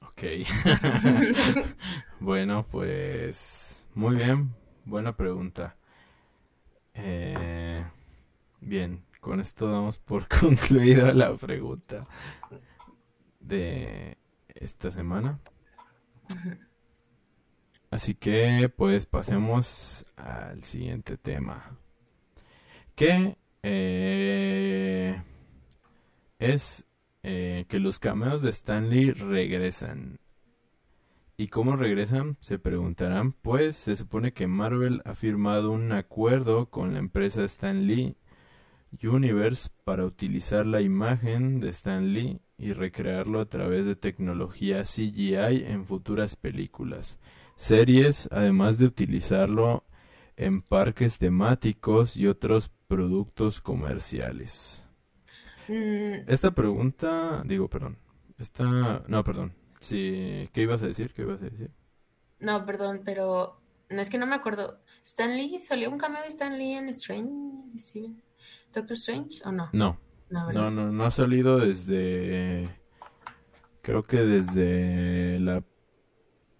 ok. 0.00 0.22
Bueno, 2.20 2.66
pues 2.70 3.86
muy 3.94 4.16
bien, 4.16 4.54
buena 4.84 5.16
pregunta. 5.16 5.76
Eh, 6.94 7.84
bien, 8.60 9.04
con 9.20 9.40
esto 9.40 9.70
damos 9.70 9.98
por 9.98 10.28
concluida 10.40 11.12
la 11.14 11.34
pregunta 11.36 12.06
de 13.40 14.18
esta 14.54 14.90
semana. 14.90 15.40
Así 17.90 18.14
que 18.14 18.72
pues 18.74 19.06
pasemos 19.06 20.06
al 20.16 20.62
siguiente 20.62 21.16
tema, 21.16 21.76
que 22.94 23.36
eh, 23.62 25.20
es 26.38 26.86
eh, 27.22 27.66
que 27.68 27.80
los 27.80 27.98
cameos 27.98 28.42
de 28.42 28.50
Stanley 28.50 29.10
regresan. 29.10 30.20
¿Y 31.36 31.48
cómo 31.48 31.74
regresan? 31.74 32.36
Se 32.40 32.58
preguntarán. 32.58 33.32
Pues 33.32 33.74
se 33.76 33.96
supone 33.96 34.32
que 34.32 34.46
Marvel 34.46 35.02
ha 35.04 35.14
firmado 35.14 35.70
un 35.70 35.90
acuerdo 35.92 36.66
con 36.70 36.92
la 36.92 36.98
empresa 36.98 37.44
Stan 37.44 37.86
Lee 37.86 38.16
Universe 39.02 39.68
para 39.84 40.04
utilizar 40.04 40.66
la 40.66 40.80
imagen 40.80 41.60
de 41.60 41.68
Stan 41.70 42.12
Lee 42.12 42.40
y 42.58 42.72
recrearlo 42.72 43.40
a 43.40 43.46
través 43.48 43.86
de 43.86 43.96
tecnología 43.96 44.82
CGI 44.82 45.64
en 45.66 45.86
futuras 45.86 46.36
películas, 46.36 47.18
series, 47.56 48.28
además 48.32 48.78
de 48.78 48.86
utilizarlo 48.86 49.84
en 50.36 50.62
parques 50.62 51.18
temáticos 51.18 52.16
y 52.16 52.26
otros 52.26 52.70
productos 52.88 53.60
comerciales. 53.60 54.88
Mm, 55.68 56.24
Esta 56.26 56.50
pregunta, 56.52 57.42
digo, 57.44 57.68
perdón. 57.68 57.98
Esta, 58.38 59.04
no, 59.06 59.24
perdón. 59.24 59.54
Sí, 59.80 60.48
¿qué 60.52 60.62
ibas 60.62 60.82
a 60.82 60.86
decir? 60.86 61.12
¿Qué 61.14 61.22
ibas 61.22 61.40
a 61.40 61.44
decir? 61.44 61.70
no, 62.38 62.64
perdón, 62.66 63.02
pero 63.04 63.60
no 63.88 64.00
es 64.00 64.10
que 64.10 64.18
no 64.18 64.26
me 64.26 64.34
acuerdo. 64.36 64.80
¿Stan 65.04 65.36
Lee? 65.36 65.58
¿Salió 65.60 65.90
un 65.90 65.98
cameo 65.98 66.22
de 66.22 66.28
Stan 66.28 66.56
Lee 66.58 66.74
en 66.74 66.88
Strange, 66.90 67.78
Steven? 67.78 68.22
¿Doctor 68.74 68.96
Strange 68.96 69.42
o 69.44 69.52
no? 69.52 69.68
No, 69.72 69.98
No, 70.30 70.52
no, 70.52 70.70
no, 70.70 70.90
no 70.92 71.04
ha 71.04 71.10
salido 71.10 71.58
desde, 71.58 72.68
creo 73.82 74.04
que 74.04 74.18
desde 74.18 75.40
la 75.40 75.64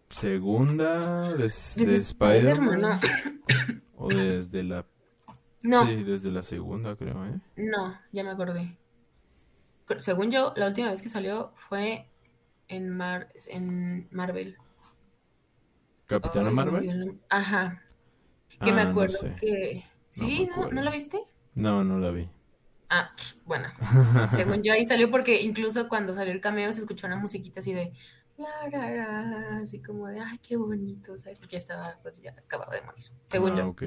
segunda 0.08 1.32
de, 1.34 1.44
de 1.44 1.44
Desde 1.44 1.94
Spider-Man, 1.96 2.80
no. 2.80 3.00
O 3.96 4.08
desde 4.08 4.62
la, 4.64 4.86
No, 5.62 5.84
sí, 5.86 6.02
desde 6.04 6.30
la 6.30 6.42
segunda 6.42 6.96
creo, 6.96 7.24
¿eh? 7.26 7.40
no, 7.56 7.98
ya 8.12 8.24
me 8.24 8.30
acordé. 8.30 8.76
Pero 9.86 10.00
según 10.00 10.30
yo, 10.30 10.52
la 10.56 10.68
última 10.68 10.90
vez 10.90 11.02
que 11.02 11.08
salió 11.08 11.52
fue 11.68 12.08
en 12.68 12.90
Mar 12.96 13.28
en 13.48 14.08
Marvel. 14.10 14.56
Capitana 16.06 16.50
me 16.50 16.56
Marvel. 16.56 17.20
Ajá, 17.28 17.82
que 18.62 18.72
me 18.72 18.82
Ah, 18.82 18.84
no 18.84 18.90
acuerdo 18.90 19.18
sé, 19.18 19.34
que... 19.40 19.84
no 20.16 20.28
me 20.28 20.36
¿Sí? 20.36 20.48
¿No, 20.56 20.70
no 20.70 20.82
la 20.82 20.90
viste? 20.90 21.20
No, 21.54 21.84
no 21.84 21.98
la 21.98 22.10
vi. 22.10 22.28
Ah, 22.88 23.14
bueno, 23.44 23.68
según 24.34 24.62
yo 24.64 24.72
ahí 24.72 24.86
salió 24.86 25.10
porque 25.10 25.40
incluso 25.42 25.88
cuando 25.88 26.12
salió 26.12 26.32
el 26.32 26.40
cameo 26.40 26.72
se 26.72 26.80
escuchó 26.80 27.06
una 27.06 27.16
musiquita 27.16 27.60
así 27.60 27.72
de... 27.72 27.92
la, 28.36 28.68
la, 28.70 28.90
la, 28.90 29.56
así 29.58 29.80
como 29.80 30.08
de, 30.08 30.20
ay, 30.20 30.38
qué 30.38 30.56
bonito, 30.56 31.16
¿sabes? 31.18 31.38
Porque 31.38 31.52
ya 31.54 31.58
estaba, 31.58 31.98
pues 32.02 32.20
ya 32.20 32.32
acababa 32.32 32.74
de 32.74 32.82
morir, 32.82 33.04
según 33.26 33.54
Ah, 33.54 33.56
yo. 33.56 33.68
ok. 33.68 33.82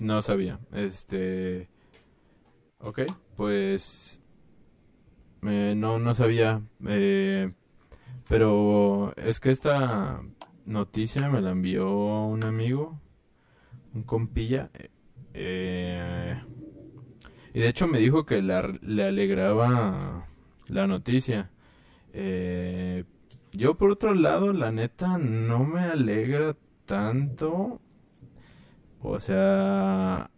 No 0.00 0.22
sabía. 0.22 0.60
Este, 0.72 1.68
ok, 2.80 3.00
pues 3.36 4.20
eh, 5.42 5.74
no, 5.76 5.98
no 5.98 6.14
sabía. 6.14 6.62
eh, 6.86 7.52
pero 8.28 9.14
es 9.16 9.40
que 9.40 9.50
esta 9.50 10.22
noticia 10.66 11.28
me 11.30 11.40
la 11.42 11.50
envió 11.50 11.90
un 12.26 12.44
amigo, 12.44 13.00
un 13.94 14.02
compilla. 14.04 14.70
eh, 14.74 14.90
eh, 15.34 16.42
y 17.54 17.60
de 17.60 17.68
hecho 17.68 17.86
me 17.86 17.98
dijo 17.98 18.24
que 18.26 18.42
la- 18.42 18.72
le 18.82 19.04
alegraba 19.04 20.26
la 20.68 20.86
noticia. 20.86 21.50
Eh, 22.12 23.04
yo 23.52 23.76
por 23.76 23.90
otro 23.90 24.14
lado, 24.14 24.52
la 24.52 24.72
neta, 24.72 25.18
no 25.18 25.64
me 25.64 25.80
alegra 25.80 26.56
tanto. 26.86 27.80
O 29.02 29.18
sea, 29.18 30.30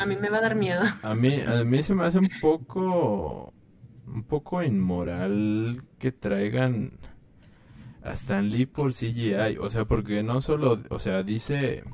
A 0.00 0.06
mí 0.06 0.16
me 0.20 0.28
va 0.30 0.38
a 0.38 0.40
dar 0.42 0.54
miedo. 0.56 0.82
a 1.02 1.14
mí, 1.14 1.34
a 1.46 1.64
mí 1.64 1.82
se 1.82 1.94
me 1.94 2.04
hace 2.04 2.18
un 2.18 2.28
poco, 2.40 3.52
un 4.06 4.22
poco 4.24 4.62
inmoral 4.62 5.82
que 5.98 6.12
traigan 6.12 6.92
a 8.02 8.12
Stan 8.12 8.48
Lee 8.50 8.66
por 8.66 8.92
CGI. 8.92 9.56
O 9.60 9.68
sea, 9.68 9.84
porque 9.84 10.22
no 10.22 10.40
solo, 10.40 10.80
o 10.90 10.98
sea, 10.98 11.22
dice, 11.22 11.84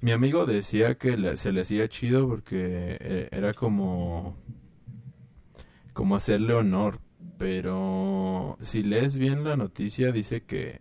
mi 0.00 0.12
amigo 0.12 0.46
decía 0.46 0.96
que 0.96 1.36
se 1.36 1.52
le 1.52 1.62
hacía 1.62 1.88
chido 1.88 2.28
porque 2.28 2.96
eh, 3.00 3.28
era 3.32 3.54
como, 3.54 4.36
como 5.92 6.16
hacerle 6.16 6.54
honor. 6.54 7.00
Pero 7.38 8.56
si 8.60 8.82
lees 8.82 9.16
bien 9.18 9.44
la 9.44 9.56
noticia, 9.56 10.10
dice 10.12 10.42
que 10.44 10.80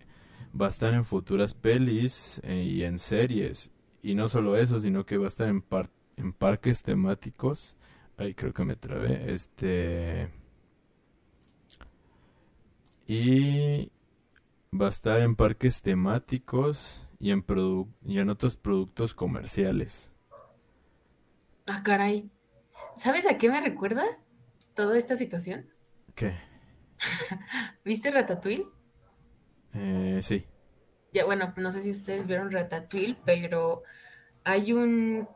va 0.59 0.65
a 0.67 0.69
estar 0.69 0.93
en 0.93 1.05
futuras 1.05 1.53
pelis 1.53 2.41
eh, 2.43 2.63
y 2.63 2.83
en 2.83 2.97
series. 3.00 3.71
Y 4.01 4.15
no 4.15 4.27
solo 4.27 4.57
eso, 4.57 4.79
sino 4.79 5.05
que 5.05 5.17
va 5.17 5.25
a 5.25 5.27
estar 5.27 5.50
en, 5.50 5.62
par- 5.62 5.91
en 6.17 6.33
parques 6.33 6.81
temáticos. 6.83 7.75
Ay, 8.17 8.33
creo 8.33 8.53
que 8.53 8.65
me 8.65 8.75
trabé. 8.75 9.33
Este. 9.33 10.29
Y 13.07 13.91
va 14.74 14.88
a 14.88 14.89
estar 14.89 15.21
en 15.21 15.36
parques 15.36 15.81
temáticos 15.81 17.06
y 17.19 17.31
en, 17.31 17.45
produ- 17.45 17.93
y 18.05 18.19
en 18.19 18.29
otros 18.29 18.57
productos 18.57 19.13
comerciales. 19.13 20.13
Ah, 21.67 21.83
caray. 21.83 22.31
¿Sabes 22.97 23.27
a 23.27 23.38
qué 23.38 23.50
me 23.50 23.62
recuerda 23.62 24.05
toda 24.75 24.97
esta 24.97 25.17
situación? 25.17 25.69
¿Qué? 26.15 26.36
¿Viste 27.86 28.12
Ratatouille? 28.12 28.71
Eh, 29.74 30.19
sí. 30.24 30.45
ya, 31.12 31.25
bueno, 31.25 31.53
no 31.57 31.71
sé 31.71 31.81
si 31.81 31.89
ustedes 31.91 32.27
vieron 32.27 32.51
Ratatouille, 32.51 33.17
pero 33.25 33.83
hay 34.43 34.74
un, 34.74 35.29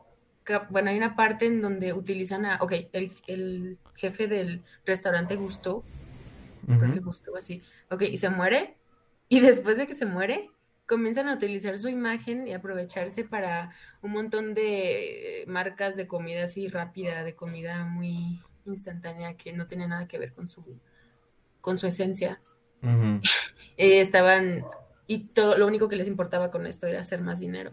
bueno, 0.70 0.90
hay 0.90 0.96
una 0.98 1.16
parte 1.16 1.46
en 1.46 1.60
donde 1.62 1.92
utilizan 1.92 2.46
a, 2.46 2.58
ok, 2.60 2.72
el, 2.92 3.78
jefe 3.94 4.28
del 4.28 4.64
restaurante 4.86 5.36
Gusto, 5.36 5.88
creo 6.78 6.90
que 6.90 7.00
Gusto 7.00 7.36
así, 7.36 7.62
ok, 7.90 8.02
y 8.02 8.18
se 8.18 8.30
muere, 8.30 8.78
y 9.28 9.40
después 9.40 9.78
de 9.78 9.86
que 9.86 9.94
se 9.94 10.06
muere, 10.06 10.52
comienzan 10.86 11.28
a 11.28 11.34
utilizar 11.34 11.78
su 11.78 11.88
imagen 11.88 12.46
y 12.46 12.52
aprovecharse 12.52 13.24
para 13.24 13.70
un 14.02 14.12
montón 14.12 14.54
de 14.54 15.44
marcas 15.46 15.96
de 15.96 16.06
comida 16.06 16.44
así 16.44 16.68
rápida, 16.68 17.24
de 17.24 17.34
comida 17.34 17.84
muy 17.84 18.40
instantánea 18.66 19.36
que 19.36 19.52
no 19.52 19.66
tiene 19.66 19.88
nada 19.88 20.06
que 20.06 20.18
ver 20.18 20.32
con 20.32 20.48
su 20.48 20.78
con 21.60 21.78
su 21.78 21.86
esencia. 21.86 22.40
Eh, 23.78 24.02
estaban 24.02 24.66
y 25.06 25.20
todo 25.20 25.56
lo 25.56 25.66
único 25.66 25.88
que 25.88 25.96
les 25.96 26.06
importaba 26.06 26.50
con 26.50 26.66
esto 26.66 26.86
era 26.86 27.00
hacer 27.00 27.22
más 27.22 27.40
dinero. 27.40 27.72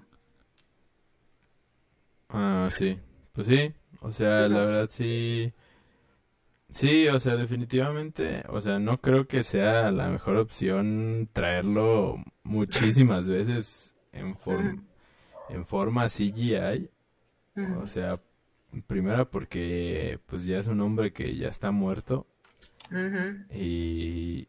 Ah, 2.29 2.69
sí. 2.71 2.97
Pues 3.33 3.47
sí, 3.47 3.73
o 3.99 4.11
sea, 4.13 4.47
la 4.47 4.59
verdad 4.59 4.89
sí 4.89 5.53
Sí, 6.71 7.07
o 7.07 7.17
sea, 7.19 7.35
definitivamente, 7.35 8.43
o 8.49 8.61
sea, 8.61 8.79
no 8.79 9.01
creo 9.01 9.27
que 9.27 9.43
sea 9.43 9.91
la 9.91 10.09
mejor 10.09 10.37
opción 10.37 11.27
traerlo 11.33 12.23
muchísimas 12.43 13.27
veces 13.27 13.95
en, 14.11 14.35
forma 14.35 14.83
en 15.49 15.65
forma 15.65 16.07
CGI. 16.07 16.89
O 17.81 17.85
sea, 17.87 18.13
primero 18.87 19.29
porque 19.29 20.19
pues 20.27 20.45
ya 20.45 20.59
es 20.59 20.67
un 20.67 20.79
hombre 20.79 21.11
que 21.11 21.35
ya 21.35 21.49
está 21.49 21.71
muerto. 21.71 22.27
Y 23.51 24.47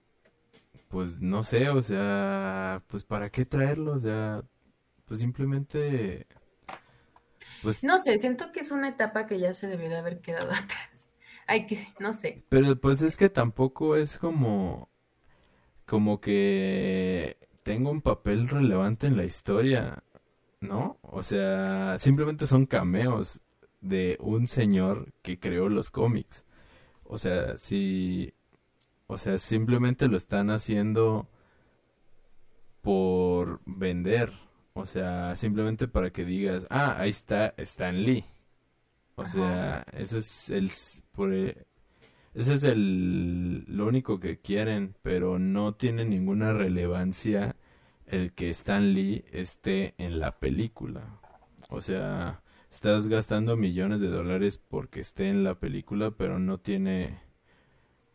pues 0.88 1.20
no 1.20 1.42
sé, 1.42 1.70
o 1.70 1.82
sea, 1.82 2.82
pues 2.86 3.04
para 3.04 3.30
qué 3.30 3.44
traerlo, 3.44 3.92
o 3.92 3.98
sea, 3.98 4.42
pues 5.06 5.20
simplemente 5.20 6.26
pues 7.62 7.84
no 7.84 7.98
sé, 7.98 8.18
siento 8.18 8.52
que 8.52 8.60
es 8.60 8.70
una 8.70 8.88
etapa 8.88 9.26
que 9.26 9.38
ya 9.38 9.52
se 9.52 9.66
debió 9.66 9.88
de 9.88 9.98
haber 9.98 10.20
quedado 10.20 10.50
atrás. 10.50 10.88
Hay 11.50 11.66
que, 11.66 11.84
no 11.98 12.12
sé. 12.12 12.44
Pero 12.48 12.80
pues 12.80 13.02
es 13.02 13.16
que 13.16 13.28
tampoco 13.28 13.96
es 13.96 14.18
como, 14.18 14.88
como 15.84 16.20
que 16.20 17.38
tenga 17.64 17.90
un 17.90 18.02
papel 18.02 18.48
relevante 18.48 19.08
en 19.08 19.16
la 19.16 19.24
historia, 19.24 20.04
¿no? 20.60 21.00
O 21.02 21.22
sea, 21.22 21.98
simplemente 21.98 22.46
son 22.46 22.66
cameos 22.66 23.40
de 23.80 24.16
un 24.20 24.46
señor 24.46 25.12
que 25.22 25.40
creó 25.40 25.68
los 25.68 25.90
cómics. 25.90 26.46
O 27.02 27.18
sea, 27.18 27.56
si, 27.56 28.32
o 29.08 29.18
sea, 29.18 29.36
simplemente 29.36 30.06
lo 30.06 30.16
están 30.16 30.50
haciendo 30.50 31.28
por 32.80 33.60
vender. 33.66 34.32
O 34.74 34.86
sea, 34.86 35.34
simplemente 35.34 35.88
para 35.88 36.10
que 36.10 36.24
digas, 36.24 36.68
ah, 36.70 36.94
ahí 36.96 37.10
está 37.10 37.54
Stan 37.56 38.04
Lee. 38.04 38.24
O 39.20 39.26
sea, 39.26 39.84
ese 39.92 40.18
es 40.18 40.48
el 40.50 40.70
por 41.12 41.34
e, 41.34 41.66
ese 42.34 42.54
es 42.54 42.64
el 42.64 43.64
lo 43.68 43.86
único 43.86 44.18
que 44.18 44.38
quieren, 44.40 44.96
pero 45.02 45.38
no 45.38 45.74
tiene 45.74 46.06
ninguna 46.06 46.52
relevancia 46.54 47.56
el 48.06 48.32
que 48.32 48.50
Stan 48.50 48.94
Lee 48.94 49.24
esté 49.30 49.94
en 49.98 50.20
la 50.20 50.38
película. 50.38 51.20
O 51.68 51.82
sea, 51.82 52.42
estás 52.70 53.08
gastando 53.08 53.56
millones 53.56 54.00
de 54.00 54.08
dólares 54.08 54.58
porque 54.58 55.00
esté 55.00 55.28
en 55.28 55.44
la 55.44 55.56
película, 55.58 56.12
pero 56.12 56.38
no 56.38 56.58
tiene 56.58 57.20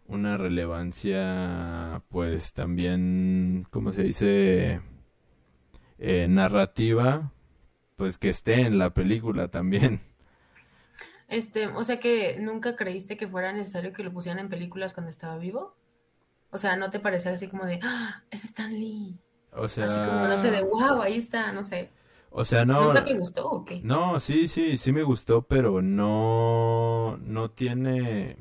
una 0.08 0.38
relevancia, 0.38 2.04
pues 2.10 2.54
también, 2.54 3.68
¿cómo 3.70 3.92
se 3.92 4.04
dice? 4.04 4.82
Eh, 6.00 6.28
narrativa, 6.30 7.32
pues 7.96 8.18
que 8.18 8.30
esté 8.30 8.62
en 8.62 8.80
la 8.80 8.94
película 8.94 9.50
también. 9.50 10.02
Este, 11.28 11.68
o 11.68 11.84
sea 11.84 12.00
que 12.00 12.38
nunca 12.40 12.76
creíste 12.76 13.18
que 13.18 13.28
fuera 13.28 13.52
necesario 13.52 13.94
que 13.94 14.04
lo 14.04 14.14
pusieran 14.14 14.40
en 14.40 14.50
películas 14.50 14.94
cuando 14.94 15.10
estaba 15.10 15.38
vivo. 15.38 15.76
O 16.52 16.58
sea, 16.58 16.76
¿no 16.76 16.90
te 16.90 17.00
parece 17.00 17.30
así 17.30 17.48
como 17.48 17.66
de, 17.66 17.80
ah, 17.84 18.24
es 18.32 18.46
Stan 18.46 18.72
Lee? 18.72 19.20
O 19.52 19.68
sea... 19.68 19.86
Así 19.86 20.00
como, 20.00 20.28
no 20.28 20.38
sé, 20.38 20.52
de, 20.52 20.64
wow, 20.64 21.02
ahí 21.02 21.18
está, 21.18 21.52
no 21.52 21.64
sé. 21.64 21.90
O 22.30 22.44
sea, 22.44 22.66
no... 22.66 22.86
¿Nunca 22.86 23.04
te 23.04 23.18
gustó 23.18 23.50
o 23.50 23.66
qué? 23.66 23.82
No, 23.84 24.20
sí, 24.20 24.48
sí, 24.48 24.78
sí 24.78 24.92
me 24.92 25.04
gustó, 25.04 25.42
pero 25.42 25.82
no, 25.82 27.18
no 27.18 27.52
tiene... 27.52 28.38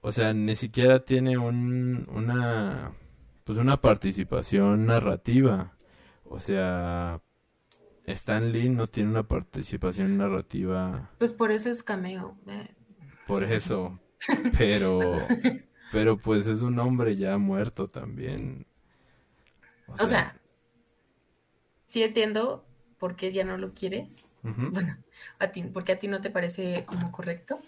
O 0.00 0.12
sea, 0.12 0.32
ni 0.32 0.54
siquiera 0.56 1.04
tiene 1.04 1.38
un, 1.38 2.08
una, 2.10 2.92
pues 3.44 3.58
una 3.58 3.78
participación 3.78 4.86
narrativa. 4.86 5.74
O 6.24 6.38
sea, 6.38 7.20
Stan 8.12 8.52
Lee 8.52 8.70
no 8.70 8.86
tiene 8.86 9.10
una 9.10 9.28
participación 9.28 10.16
narrativa. 10.16 11.10
Pues 11.18 11.32
por 11.32 11.50
eso 11.50 11.70
es 11.70 11.82
cameo. 11.82 12.38
Eh. 12.46 12.74
Por 13.26 13.44
eso. 13.44 14.00
Pero, 14.58 15.00
pero 15.92 16.18
pues 16.18 16.48
es 16.48 16.60
un 16.62 16.80
hombre 16.80 17.14
ya 17.14 17.38
muerto 17.38 17.88
también. 17.88 18.66
O, 19.86 20.06
sea, 20.06 20.40
sí 21.86 22.02
entiendo 22.02 22.66
por 22.98 23.14
qué 23.14 23.32
ya 23.32 23.44
no 23.44 23.56
lo 23.58 23.74
quieres. 23.74 24.26
Bueno, 24.42 24.96
a 25.38 25.52
ti, 25.52 25.62
porque 25.62 25.92
a 25.92 25.98
ti 26.00 26.08
no 26.08 26.20
te 26.20 26.30
parece 26.30 26.84
como 26.84 27.12
correcto. 27.12 27.60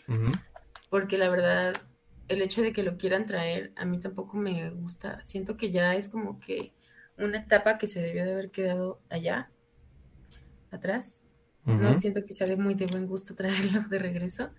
Porque 0.89 1.19
la 1.19 1.29
verdad, 1.29 1.81
el 2.27 2.43
hecho 2.43 2.63
de 2.63 2.73
que 2.73 2.83
lo 2.83 2.97
quieran 2.97 3.27
traer, 3.27 3.73
a 3.77 3.85
mí 3.85 4.01
tampoco 4.01 4.37
me 4.37 4.71
gusta. 4.71 5.25
Siento 5.25 5.57
que 5.57 5.71
ya 5.71 5.95
es 5.95 6.09
como 6.09 6.41
que 6.41 6.73
una 7.17 7.39
etapa 7.39 7.79
que 7.79 7.87
se 7.87 8.03
debió 8.03 8.25
de 8.25 8.33
haber 8.33 8.51
quedado 8.51 9.01
allá 9.09 9.51
atrás. 10.71 11.21
No 11.65 11.93
siento 11.95 12.23
que 12.23 12.33
sea 12.33 12.47
de 12.47 12.57
muy 12.57 12.75
de 12.75 12.87
buen 12.87 13.07
gusto 13.07 13.35
traerlo 13.37 13.83
de 13.89 13.99
regreso. 13.99 14.51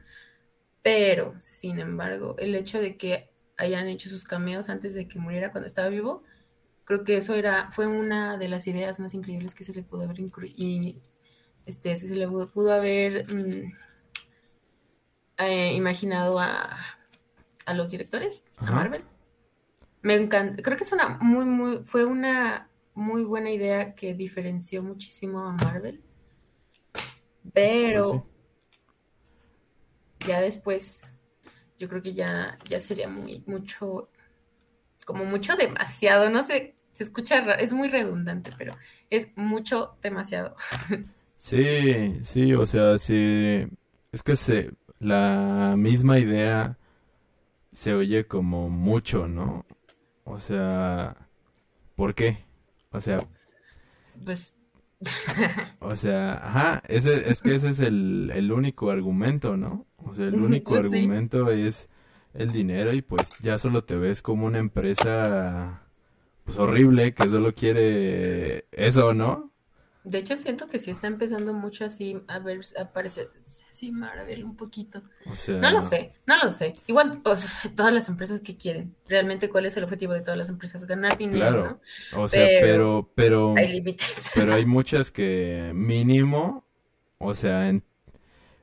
Pero, 0.84 1.36
sin 1.39 1.80
embargo, 1.80 2.36
el 2.38 2.56
hecho 2.56 2.80
de 2.80 2.97
que 2.97 3.30
hayan 3.58 3.88
hecho 3.88 4.10
sus 4.10 4.24
cameos 4.24 4.69
antes 4.69 4.93
de 4.93 5.08
que 5.08 5.19
muriera 5.19 5.52
cuando 5.52 5.67
estaba 5.67 5.89
vivo, 5.89 6.24
creo 6.86 7.04
que 7.04 7.17
eso 7.17 7.36
era, 7.36 7.69
fue 7.71 7.88
una 7.88 8.38
de 8.38 8.47
las 8.47 8.67
ideas 8.67 9.00
más 9.00 9.13
increíbles 9.13 9.54
que 9.56 9.63
se 9.63 9.74
le 9.74 9.84
pudo 9.84 10.04
haber 10.04 10.19
y 10.19 11.00
este, 11.65 11.95
se 11.95 12.15
le 12.15 12.28
pudo, 12.28 12.74
haber 12.74 13.32
mm, 13.32 13.74
eh, 15.38 15.74
imaginado 15.76 16.39
a, 16.39 16.78
a, 17.65 17.74
los 17.74 17.91
directores, 17.91 18.43
a 18.58 18.71
Marvel. 18.71 19.04
Me 20.02 20.15
encanta, 20.15 20.63
creo 20.63 20.76
que 20.76 20.84
es 20.84 20.91
una 20.91 21.19
muy, 21.21 21.45
muy, 21.45 21.84
fue 21.84 22.06
una 22.06 22.67
muy 22.93 23.23
buena 23.23 23.51
idea 23.51 23.95
que 23.95 24.13
diferenció 24.13 24.84
muchísimo 24.84 25.39
a 25.39 25.54
Marvel. 25.54 26.01
Pero 27.54 28.27
ya 30.27 30.41
después, 30.41 31.10
yo 31.80 31.89
creo 31.89 32.01
que 32.01 32.13
ya, 32.13 32.58
ya 32.67 32.80
sería 32.80 33.08
muy, 33.08 33.43
mucho, 33.47 34.10
como 35.06 35.25
mucho 35.25 35.56
demasiado, 35.56 36.30
no 36.30 36.43
sé, 36.43 36.75
se 36.93 37.04
escucha, 37.04 37.39
es 37.56 37.73
muy 37.73 37.88
redundante, 37.88 38.51
pero 38.58 38.77
es 39.10 39.30
mucho 39.36 39.97
demasiado. 40.01 40.56
Sí, 41.43 42.19
sí, 42.23 42.54
o 42.54 42.67
sea, 42.67 42.99
sí, 42.99 43.67
es 44.12 44.21
que 44.21 44.36
se, 44.36 44.75
la 44.99 45.73
misma 45.75 46.19
idea 46.19 46.77
se 47.71 47.95
oye 47.95 48.27
como 48.27 48.69
mucho, 48.69 49.27
¿no? 49.27 49.65
O 50.23 50.38
sea, 50.38 51.17
¿por 51.95 52.13
qué? 52.13 52.45
O 52.91 52.99
sea, 52.99 53.27
pues... 54.23 54.56
o 55.80 55.95
sea, 55.95 56.34
ajá, 56.34 56.84
ese, 56.88 57.30
es 57.30 57.41
que 57.41 57.56
ese 57.56 57.69
es 57.69 57.80
el, 57.80 58.51
único 58.51 58.91
argumento, 58.91 59.58
¿no? 59.58 59.88
O 59.97 60.13
sea, 60.13 60.27
el 60.27 60.36
único 60.41 60.73
pues 60.73 60.86
argumento 60.86 61.49
es 61.49 61.89
el 62.34 62.51
dinero 62.51 62.93
y 62.93 63.01
pues 63.01 63.39
ya 63.39 63.58
solo 63.58 63.84
te 63.84 63.95
ves 63.95 64.21
como 64.21 64.45
una 64.45 64.60
empresa 64.60 65.84
pues 66.43 66.58
horrible 66.58 67.13
que 67.13 67.27
solo 67.30 67.54
quiere 67.54 68.65
eso, 68.71 69.13
¿no? 69.13 69.51
De 70.04 70.18
hecho, 70.18 70.36
siento 70.36 70.68
que 70.68 70.80
sí 70.80 70.90
está 70.90 71.06
empezando 71.06 71.54
mucho 71.54 71.86
así 71.86 72.20
a 72.28 72.40
ver, 72.40 72.62
a 72.78 72.82
aparecer 72.82 73.30
así 73.70 73.92
Marvel 73.92 74.44
un 74.44 74.56
poquito. 74.56 75.04
no 75.48 75.70
lo 75.70 75.82
sé, 75.82 76.14
no 76.26 76.38
lo 76.44 76.52
sé. 76.52 76.74
Igual, 76.88 77.22
todas 77.22 77.94
las 77.94 78.10
empresas 78.10 78.40
que 78.42 78.58
quieren. 78.58 78.96
Realmente, 79.08 79.50
¿cuál 79.50 79.68
es 79.68 79.78
el 79.78 79.84
objetivo 79.84 80.14
de 80.14 80.22
todas 80.22 80.38
las 80.38 80.50
empresas? 80.50 80.88
Ganar 80.88 81.18
dinero, 81.18 81.80
¿no? 82.14 82.22
O 82.22 82.28
sea, 82.28 82.48
pero, 82.62 83.12
pero, 83.14 83.54
hay 83.56 83.68
límites. 83.68 84.32
Pero 84.36 84.54
hay 84.54 84.66
muchas 84.66 85.12
que 85.12 85.72
mínimo, 85.76 86.66
o 87.20 87.34
sea, 87.36 87.72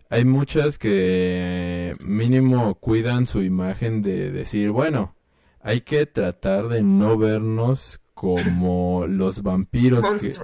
hay 0.09 0.25
muchas 0.25 0.79
que 0.79 1.95
mínimo 2.05 2.75
cuidan 2.77 3.27
su 3.27 3.43
imagen 3.43 4.03
de 4.03 4.33
decir, 4.33 4.71
bueno, 4.71 5.15
hay 5.61 5.83
que 5.83 6.07
tratar 6.07 6.69
de 6.69 6.83
no 6.83 7.17
vernos 7.17 8.01
como 8.21 9.07
los 9.07 9.43
vampiros 9.45 10.05
que, 10.19 10.35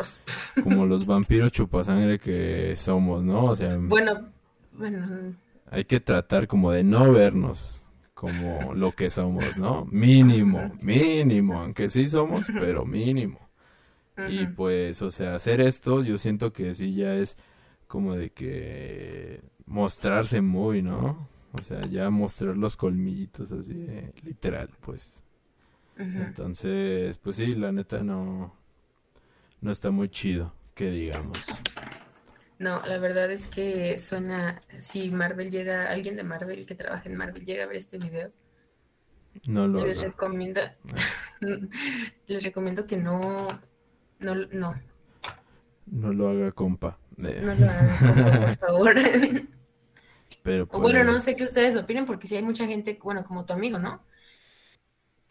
como 0.63 0.87
los 0.87 1.07
vampiros 1.07 1.51
chupasangre 1.51 2.21
que 2.21 2.77
somos, 2.77 3.25
¿no? 3.25 3.47
O 3.47 3.57
sea, 3.57 3.77
bueno, 3.77 4.29
bueno, 4.73 5.35
hay 5.73 5.85
que 5.85 5.99
tratar 5.99 6.47
como 6.47 6.71
de 6.71 6.85
no 6.85 7.11
vernos 7.11 7.89
como 8.15 8.75
lo 8.75 8.93
que 8.93 9.11
somos, 9.11 9.59
¿no? 9.59 9.87
Mínimo, 9.91 10.73
mínimo, 10.81 11.59
aunque 11.59 11.89
sí 11.89 12.09
somos, 12.09 12.47
pero 12.61 12.85
mínimo. 12.87 13.41
Y 14.29 14.47
pues, 14.47 15.03
o 15.03 15.11
sea, 15.11 15.35
hacer 15.35 15.61
esto, 15.61 16.05
yo 16.05 16.17
siento 16.17 16.53
que 16.53 16.75
sí 16.77 16.95
ya 16.95 17.17
es 17.17 17.37
como 17.89 18.15
de 18.15 18.31
que 18.31 19.41
mostrarse 19.67 20.41
muy, 20.43 20.81
¿no? 20.81 21.29
O 21.53 21.61
sea, 21.61 21.85
ya 21.87 22.09
mostrar 22.11 22.57
los 22.57 22.77
colmillitos 22.77 23.51
así, 23.51 23.75
de- 23.75 24.13
literal, 24.23 24.69
pues. 24.81 25.24
Entonces, 25.97 27.19
pues 27.19 27.37
sí, 27.37 27.55
la 27.55 27.73
neta 27.73 28.03
no, 28.03 28.55
no 29.61 29.71
está 29.73 29.91
muy 29.91 30.09
chido, 30.09 30.55
que 30.75 30.91
digamos. 30.91 31.39
No, 32.59 32.81
la 32.87 32.99
verdad 32.99 33.31
es 33.31 33.47
que 33.47 33.97
suena, 33.99 34.61
si 34.79 35.11
Marvel 35.11 35.51
llega, 35.51 35.91
alguien 35.91 36.17
de 36.17 36.25
Marvel 36.25 36.67
que 36.67 36.75
trabaja 36.75 37.09
en 37.09 37.17
Marvel 37.17 37.45
llega 37.45 37.65
a 37.65 37.67
ver 37.67 37.77
este 37.77 37.99
video, 37.99 38.33
No 39.47 39.67
lo 39.69 39.83
les 39.83 39.99
haga. 40.01 40.09
recomiendo, 40.09 40.61
les 42.27 42.43
recomiendo 42.43 42.87
que 42.87 42.97
no, 42.97 43.63
no, 44.19 44.35
no, 44.35 44.75
No 45.87 46.13
lo 46.13 46.29
haga, 46.29 46.53
compa. 46.53 46.99
Eh, 47.19 47.41
no 47.41 47.55
lo 47.55 47.69
hagan, 47.71 47.99
por 47.99 48.57
favor. 48.59 48.95
Pero 50.43 50.69
O 50.71 50.81
bueno, 50.81 51.05
no 51.05 51.21
sé 51.21 51.33
pues, 51.33 51.37
qué 51.37 51.45
ustedes 51.45 51.77
opinen, 51.77 52.07
porque 52.07 52.27
sí 52.27 52.37
hay 52.37 52.43
mucha 52.43 52.67
gente, 52.67 52.99
bueno, 53.03 53.25
como 53.25 53.45
tu 53.47 53.53
amigo, 53.55 53.79
¿no? 53.79 54.05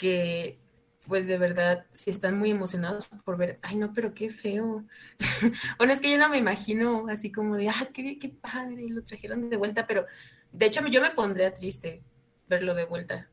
Que, 0.03 0.59
pues 1.07 1.27
de 1.27 1.37
verdad, 1.37 1.85
sí 1.91 2.09
están 2.09 2.37
muy 2.37 2.51
emocionados 2.51 3.07
por 3.23 3.37
ver, 3.37 3.57
ay, 3.61 3.77
no, 3.77 3.93
pero 3.93 4.13
qué 4.13 4.29
feo. 4.29 4.83
Bueno, 5.77 5.93
es 5.93 6.01
que 6.01 6.11
yo 6.11 6.17
no 6.17 6.27
me 6.27 6.37
imagino 6.37 7.07
así 7.07 7.31
como 7.31 7.55
de, 7.55 7.69
ah, 7.69 7.87
qué, 7.93 8.19
qué 8.19 8.27
padre, 8.27 8.89
lo 8.89 9.01
trajeron 9.03 9.49
de 9.49 9.55
vuelta, 9.55 9.87
pero 9.87 10.05
de 10.51 10.65
hecho 10.65 10.85
yo 10.87 11.01
me 11.01 11.11
pondría 11.11 11.53
triste 11.53 12.03
verlo 12.49 12.75
de 12.75 12.83
vuelta. 12.83 13.29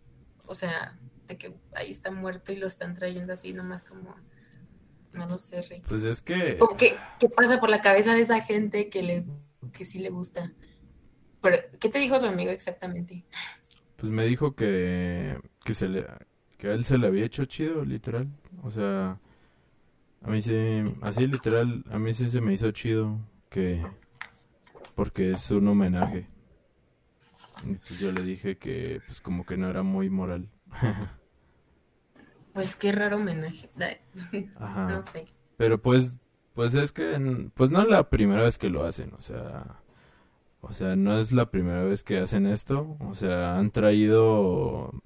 O 0.46 0.54
sea, 0.54 0.96
de 1.26 1.38
que 1.38 1.56
ahí 1.72 1.90
está 1.90 2.12
muerto 2.12 2.52
y 2.52 2.56
lo 2.56 2.68
están 2.68 2.94
trayendo 2.94 3.32
así 3.32 3.52
nomás 3.52 3.82
como, 3.82 4.14
no 5.12 5.26
lo 5.26 5.38
sé, 5.38 5.62
Rey. 5.62 5.82
pues 5.88 6.04
es 6.04 6.22
que, 6.22 6.56
Como 6.56 6.76
que, 6.76 6.96
¿qué 7.18 7.28
pasa 7.28 7.58
por 7.58 7.68
la 7.68 7.80
cabeza 7.80 8.14
de 8.14 8.20
esa 8.20 8.40
gente 8.42 8.90
que 8.90 9.02
le, 9.02 9.24
que 9.72 9.84
sí 9.84 9.98
le 9.98 10.10
gusta? 10.10 10.52
Pero, 11.42 11.58
¿qué 11.80 11.88
te 11.88 11.98
dijo 11.98 12.20
tu 12.20 12.26
amigo 12.26 12.52
exactamente? 12.52 13.24
pues 13.96 14.12
me 14.12 14.24
dijo 14.24 14.54
que, 14.54 15.38
que 15.62 15.74
se 15.74 15.88
le, 15.88 16.06
que 16.60 16.68
a 16.68 16.74
él 16.74 16.84
se 16.84 16.98
le 16.98 17.06
había 17.06 17.24
hecho 17.24 17.46
chido, 17.46 17.84
literal. 17.84 18.28
O 18.62 18.70
sea, 18.70 19.18
a 20.22 20.30
mí 20.30 20.42
sí, 20.42 20.84
así 21.00 21.26
literal, 21.26 21.84
a 21.90 21.98
mí 21.98 22.12
sí 22.12 22.28
se 22.28 22.42
me 22.42 22.52
hizo 22.52 22.70
chido 22.70 23.18
que, 23.48 23.82
porque 24.94 25.32
es 25.32 25.50
un 25.50 25.66
homenaje. 25.68 26.26
Entonces 27.64 27.98
yo 27.98 28.12
le 28.12 28.22
dije 28.22 28.58
que, 28.58 29.00
pues 29.06 29.22
como 29.22 29.46
que 29.46 29.56
no 29.56 29.68
era 29.68 29.82
muy 29.82 30.10
moral. 30.10 30.48
Pues 32.52 32.74
qué 32.74 32.90
raro 32.90 33.18
homenaje. 33.18 33.70
Ajá. 34.58 34.88
No 34.88 35.04
sé. 35.04 35.24
Pero 35.56 35.80
pues, 35.80 36.10
pues 36.52 36.74
es 36.74 36.90
que, 36.90 37.48
pues 37.54 37.70
no 37.70 37.80
es 37.80 37.88
la 37.88 38.10
primera 38.10 38.42
vez 38.42 38.58
que 38.58 38.68
lo 38.68 38.84
hacen, 38.84 39.14
o 39.14 39.20
sea, 39.20 39.80
o 40.60 40.72
sea, 40.72 40.96
no 40.96 41.20
es 41.20 41.30
la 41.30 41.48
primera 41.52 41.84
vez 41.84 42.02
que 42.02 42.18
hacen 42.18 42.46
esto, 42.46 42.96
o 42.98 43.14
sea, 43.14 43.56
han 43.56 43.70
traído 43.70 45.00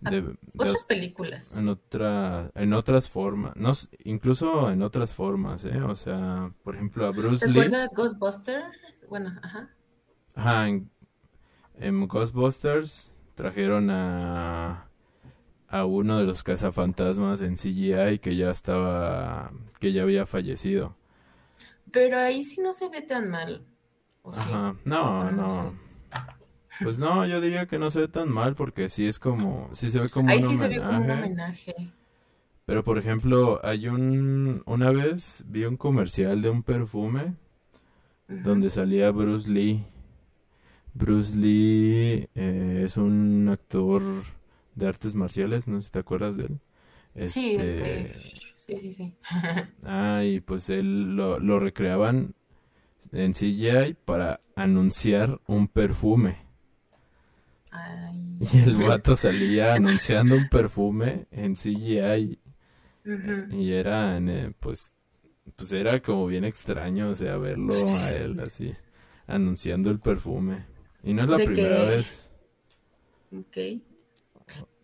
de, 0.00 0.22
de 0.54 0.76
Otras 0.76 0.84
películas. 0.84 1.54
en 1.56 1.68
otra, 1.68 2.50
en 2.54 2.72
otras 2.74 3.08
formas, 3.08 3.54
no, 3.56 3.72
incluso 4.04 4.70
en 4.70 4.82
otras 4.82 5.14
formas, 5.14 5.64
¿eh? 5.64 5.82
O 5.82 5.94
sea, 5.94 6.52
por 6.64 6.76
ejemplo, 6.76 7.06
a 7.06 7.12
Bruce 7.12 7.46
¿Te 7.46 7.50
Lee, 7.50 7.60
acuerdas 7.60 7.94
Ghostbuster? 7.96 8.64
Bueno, 9.08 9.32
ajá. 9.42 9.70
ajá, 10.34 10.68
en, 10.68 10.90
en 11.76 12.08
Ghostbusters 12.08 13.14
trajeron 13.36 13.90
a 13.90 14.84
a 15.68 15.84
uno 15.86 16.18
de 16.20 16.26
los 16.26 16.44
cazafantasmas 16.44 17.40
en 17.42 17.56
CGI 17.56 18.20
que 18.20 18.36
ya 18.36 18.50
estaba, 18.50 19.52
que 19.80 19.92
ya 19.92 20.02
había 20.02 20.26
fallecido. 20.26 20.96
Pero 21.92 22.18
ahí 22.18 22.44
sí 22.44 22.60
no 22.60 22.72
se 22.72 22.88
ve 22.88 23.02
tan 23.02 23.28
mal. 23.30 23.66
¿O 24.22 24.32
sí? 24.32 24.50
Ajá, 24.52 24.74
no, 24.86 25.30
Bueno, 25.30 25.32
no 25.32 25.48
sé. 25.50 25.60
Pues 26.82 26.98
no, 26.98 27.26
yo 27.26 27.40
diría 27.40 27.66
que 27.66 27.78
no 27.78 27.90
se 27.90 28.00
ve 28.00 28.08
tan 28.08 28.28
mal 28.30 28.54
porque 28.54 28.88
sí 28.88 29.06
es 29.06 29.18
como, 29.18 29.68
sí 29.72 29.90
se 29.90 30.00
ve 30.00 30.08
como 30.08 30.28
Ahí 30.30 30.38
un 30.38 30.48
sí 30.48 30.56
se 30.56 30.68
ve 30.68 30.80
como 30.82 30.98
un 30.98 31.10
homenaje. 31.10 31.74
Pero 32.66 32.84
por 32.84 32.98
ejemplo, 32.98 33.60
hay 33.64 33.88
un, 33.88 34.62
una 34.66 34.90
vez 34.90 35.44
vi 35.48 35.64
un 35.64 35.76
comercial 35.76 36.42
de 36.42 36.50
un 36.50 36.62
perfume 36.62 37.34
donde 38.28 38.70
salía 38.70 39.10
Bruce 39.10 39.50
Lee. 39.50 39.84
Bruce 40.94 41.34
Lee 41.36 42.28
eh, 42.34 42.82
es 42.84 42.96
un 42.96 43.48
actor 43.50 44.02
de 44.74 44.86
artes 44.86 45.14
marciales, 45.14 45.66
no 45.66 45.80
sé 45.80 45.86
si 45.86 45.92
te 45.92 45.98
acuerdas 46.00 46.36
de 46.36 46.44
él. 46.44 46.60
Sí, 47.26 47.52
Este, 47.54 48.10
eh, 48.10 48.16
sí, 48.56 48.76
sí, 48.80 48.92
sí. 48.92 49.14
ah, 49.84 50.22
y 50.24 50.40
pues 50.40 50.68
él 50.70 51.16
lo, 51.16 51.38
lo 51.40 51.58
recreaban 51.58 52.34
en 53.12 53.32
CGI 53.32 53.94
para 54.04 54.40
anunciar 54.54 55.40
un 55.46 55.68
perfume. 55.68 56.47
Ay. 57.70 58.20
Y 58.40 58.58
el 58.60 58.76
vato 58.76 59.16
salía 59.16 59.74
anunciando 59.74 60.36
un 60.36 60.48
perfume 60.48 61.26
en 61.30 61.56
CGI 61.56 62.38
Ujú. 63.04 63.34
y 63.50 63.72
era, 63.72 64.18
eh, 64.18 64.52
pues, 64.60 64.98
pues 65.56 65.72
era 65.72 66.00
como 66.02 66.26
bien 66.26 66.44
extraño, 66.44 67.10
o 67.10 67.14
sea, 67.14 67.36
verlo 67.38 67.96
a 67.98 68.10
él 68.12 68.40
así 68.40 68.74
anunciando 69.26 69.90
el 69.90 70.00
perfume. 70.00 70.66
Y 71.02 71.14
no 71.14 71.22
es 71.24 71.28
la 71.28 71.40
primera 71.40 71.84
que, 71.84 71.84
vez. 71.84 72.34
ok. 73.32 73.56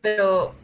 Pero, 0.01 0.55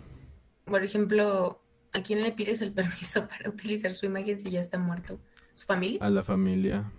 por 0.64 0.84
ejemplo, 0.84 1.62
¿a 1.92 2.02
quién 2.02 2.22
le 2.22 2.32
pides 2.32 2.60
el 2.62 2.72
permiso 2.74 3.28
para 3.28 3.50
utilizar 3.50 3.92
su 3.94 4.06
imagen 4.06 4.38
si 4.38 4.50
ya 4.50 4.60
está 4.60 4.78
muerto? 4.78 5.20
¿Su 5.54 5.66
familia? 5.66 6.02
A 6.06 6.10
la 6.10 6.22
familia, 6.24 6.90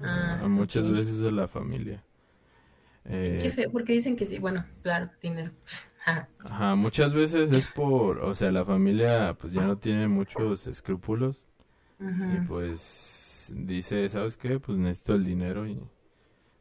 a, 0.00 0.38
Ah, 0.38 0.44
a 0.44 0.48
muchas 0.48 0.90
veces 0.90 1.22
a 1.22 1.30
la 1.30 1.48
familia. 1.48 2.04
Qué 3.38 3.50
Eh, 3.50 3.50
feo, 3.50 3.70
porque 3.72 3.92
dicen 3.92 4.16
que 4.16 4.26
sí. 4.26 4.38
Bueno, 4.38 4.64
claro, 4.82 5.10
dinero. 5.22 5.52
Ajá. 6.06 6.28
ajá, 6.42 6.74
muchas 6.74 7.12
veces 7.14 7.52
es 7.52 7.68
por, 7.68 8.18
o 8.20 8.34
sea, 8.34 8.50
la 8.52 8.64
familia 8.64 9.34
pues 9.38 9.52
ya 9.52 9.62
no 9.64 9.78
tiene 9.78 10.08
muchos 10.08 10.66
escrúpulos 10.66 11.44
y 12.26 12.38
Ujú. 12.38 12.46
pues 12.48 13.52
dice, 13.56 14.08
¿sabes 14.08 14.36
qué? 14.36 14.60
Pues 14.60 14.78
necesito 14.78 15.14
el 15.14 15.24
dinero 15.24 15.66
y 15.68 15.80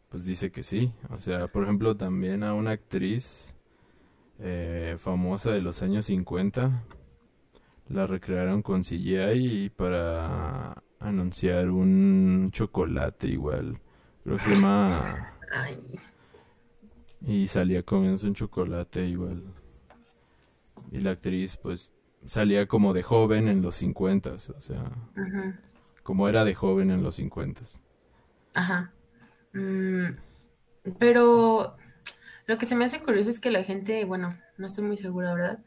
pues 0.09 0.25
dice 0.25 0.51
que 0.51 0.63
sí. 0.63 0.93
O 1.11 1.19
sea, 1.19 1.49
por 1.49 1.63
ejemplo, 1.63 1.97
también 1.97 2.43
a 2.43 2.53
una 2.53 2.71
actriz 2.71 3.55
eh, 4.39 4.97
famosa 4.99 5.51
de 5.51 5.61
los 5.61 5.81
años 5.83 6.05
50 6.07 6.83
la 7.89 8.07
recrearon 8.07 8.61
con 8.61 8.83
CGI 8.83 9.69
para 9.71 10.83
anunciar 10.99 11.69
un 11.71 12.49
chocolate 12.51 13.27
igual. 13.27 13.79
Creo 14.23 14.37
que 14.37 14.43
se 14.43 14.51
llama... 14.51 15.27
Ay, 15.51 15.99
Y 17.21 17.47
salía 17.47 17.83
comiéndose 17.83 18.27
un 18.27 18.35
chocolate 18.35 19.05
igual. 19.05 19.43
Y 20.91 20.99
la 20.99 21.11
actriz 21.11 21.57
pues 21.57 21.91
salía 22.25 22.67
como 22.67 22.93
de 22.93 23.03
joven 23.03 23.47
en 23.47 23.61
los 23.61 23.75
50, 23.75 24.31
o 24.31 24.37
sea, 24.37 24.91
como 26.03 26.27
era 26.27 26.45
de 26.45 26.55
joven 26.55 26.91
en 26.91 27.03
los 27.03 27.15
50. 27.15 27.61
Ajá. 28.53 28.91
Mm, 29.53 30.15
pero 30.97 31.75
lo 32.45 32.57
que 32.57 32.65
se 32.65 32.75
me 32.75 32.85
hace 32.85 33.01
curioso 33.01 33.29
es 33.29 33.39
que 33.39 33.51
la 33.51 33.63
gente, 33.63 34.05
bueno, 34.05 34.37
no 34.57 34.67
estoy 34.67 34.83
muy 34.83 34.97
segura, 34.97 35.33
¿verdad? 35.33 35.59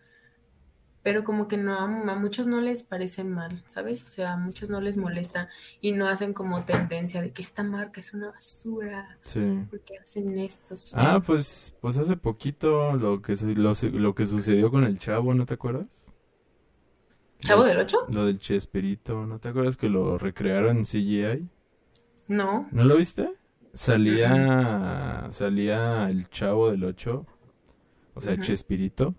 Pero 1.03 1.25
como 1.25 1.49
que 1.49 1.57
no, 1.57 1.77
a 1.79 1.87
muchos 1.89 2.47
no 2.47 2.61
les 2.61 2.85
parece 2.85 3.25
mal, 3.25 3.65
¿sabes? 3.67 4.05
O 4.05 4.09
sea, 4.09 4.35
a 4.35 4.37
muchos 4.37 4.71
no 4.71 4.81
les 4.81 4.97
molesta 4.97 5.49
y 5.81 5.91
no 5.93 6.07
hacen 6.07 6.33
como 6.33 6.63
tendencia 6.65 7.21
de 7.21 7.33
que 7.33 7.43
esta 7.43 7.65
marca 7.65 7.99
es 8.01 8.15
una 8.15 8.31
basura, 8.31 9.19
Sí. 9.23 9.65
porque 9.69 9.99
hacen 9.99 10.39
esto, 10.39 10.77
sí. 10.77 10.93
Ah, 10.97 11.21
pues, 11.27 11.75
pues 11.81 11.99
hace 11.99 12.17
poquito 12.17 12.93
lo 12.93 13.21
que, 13.21 13.35
lo, 13.57 13.73
lo 13.93 14.15
que 14.15 14.27
sucedió 14.27 14.71
con 14.71 14.85
el 14.85 14.99
chavo, 15.01 15.35
¿no 15.35 15.45
te 15.45 15.55
acuerdas? 15.55 15.87
¿Chavo 17.41 17.65
del 17.65 17.79
Ocho? 17.79 17.99
lo 18.09 18.27
del 18.27 18.39
Chespirito, 18.39 19.27
¿no 19.27 19.41
te 19.41 19.49
acuerdas 19.49 19.77
que 19.77 19.89
lo 19.89 20.17
recrearon 20.19 20.79
en 20.79 20.85
CGI? 20.85 21.49
No. 22.29 22.69
¿No 22.71 22.85
lo 22.85 22.97
viste? 22.97 23.35
Salía, 23.75 25.27
salía 25.33 26.09
el 26.09 26.29
chavo 26.29 26.71
del 26.71 26.85
8, 26.85 27.27
o 28.15 28.21
sea, 28.21 28.35
Ujú. 28.35 28.43
Chespirito, 28.43 29.15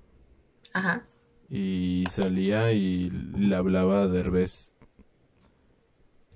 Ajá. 0.71 1.03
Y 1.49 2.05
salía 2.09 2.71
y 2.71 3.09
le 3.11 3.55
hablaba 3.55 4.03
a 4.03 4.07
Derbez 4.07 4.73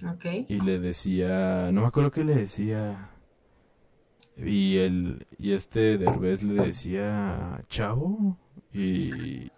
Ok. 0.08 0.26
y 0.48 0.62
le 0.62 0.80
decía, 0.80 1.72
no 1.72 1.82
me 1.82 1.88
acuerdo 1.88 2.12
qué 2.12 2.24
le 2.24 2.36
decía, 2.36 3.10
y 4.38 4.78
el, 4.78 5.26
y 5.40 5.54
este 5.54 5.98
Derbez 5.98 6.44
le 6.44 6.62
decía, 6.66 7.64
chavo, 7.70 8.38
y, 8.72 9.50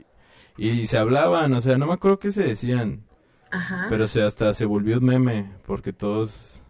y 0.57 0.87
se 0.87 0.97
hablaban, 0.97 1.51
o 1.53 1.59
sea, 1.61 1.77
no 1.77 1.87
me 1.87 1.93
acuerdo 1.93 2.19
qué 2.19 2.31
se 2.31 2.43
decían, 2.43 3.03
Ajá. 3.51 3.87
pero 3.89 4.07
se 4.07 4.21
hasta 4.23 4.53
se 4.53 4.63
volvió 4.65 4.99
un 4.99 5.05
meme, 5.05 5.51
porque 5.65 5.91
todos, 5.91 6.61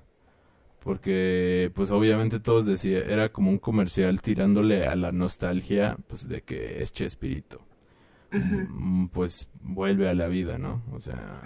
porque 0.80 1.72
pues 1.76 1.92
obviamente 1.92 2.40
todos 2.40 2.66
decían, 2.66 3.04
era 3.08 3.32
como 3.32 3.52
un 3.52 3.60
comercial 3.60 4.20
tirándole 4.22 4.88
a 4.88 4.96
la 4.96 5.12
nostalgia, 5.12 5.96
pues 6.08 6.28
de 6.28 6.42
que 6.42 6.82
es 6.82 6.92
Chespirito. 6.92 7.62
Mm, 8.32 9.08
pues 9.08 9.50
vuelve 9.62 10.10
a 10.10 10.14
la 10.14 10.28
vida, 10.28 10.58
¿no? 10.58 10.84
O 10.92 11.00
sea, 11.00 11.42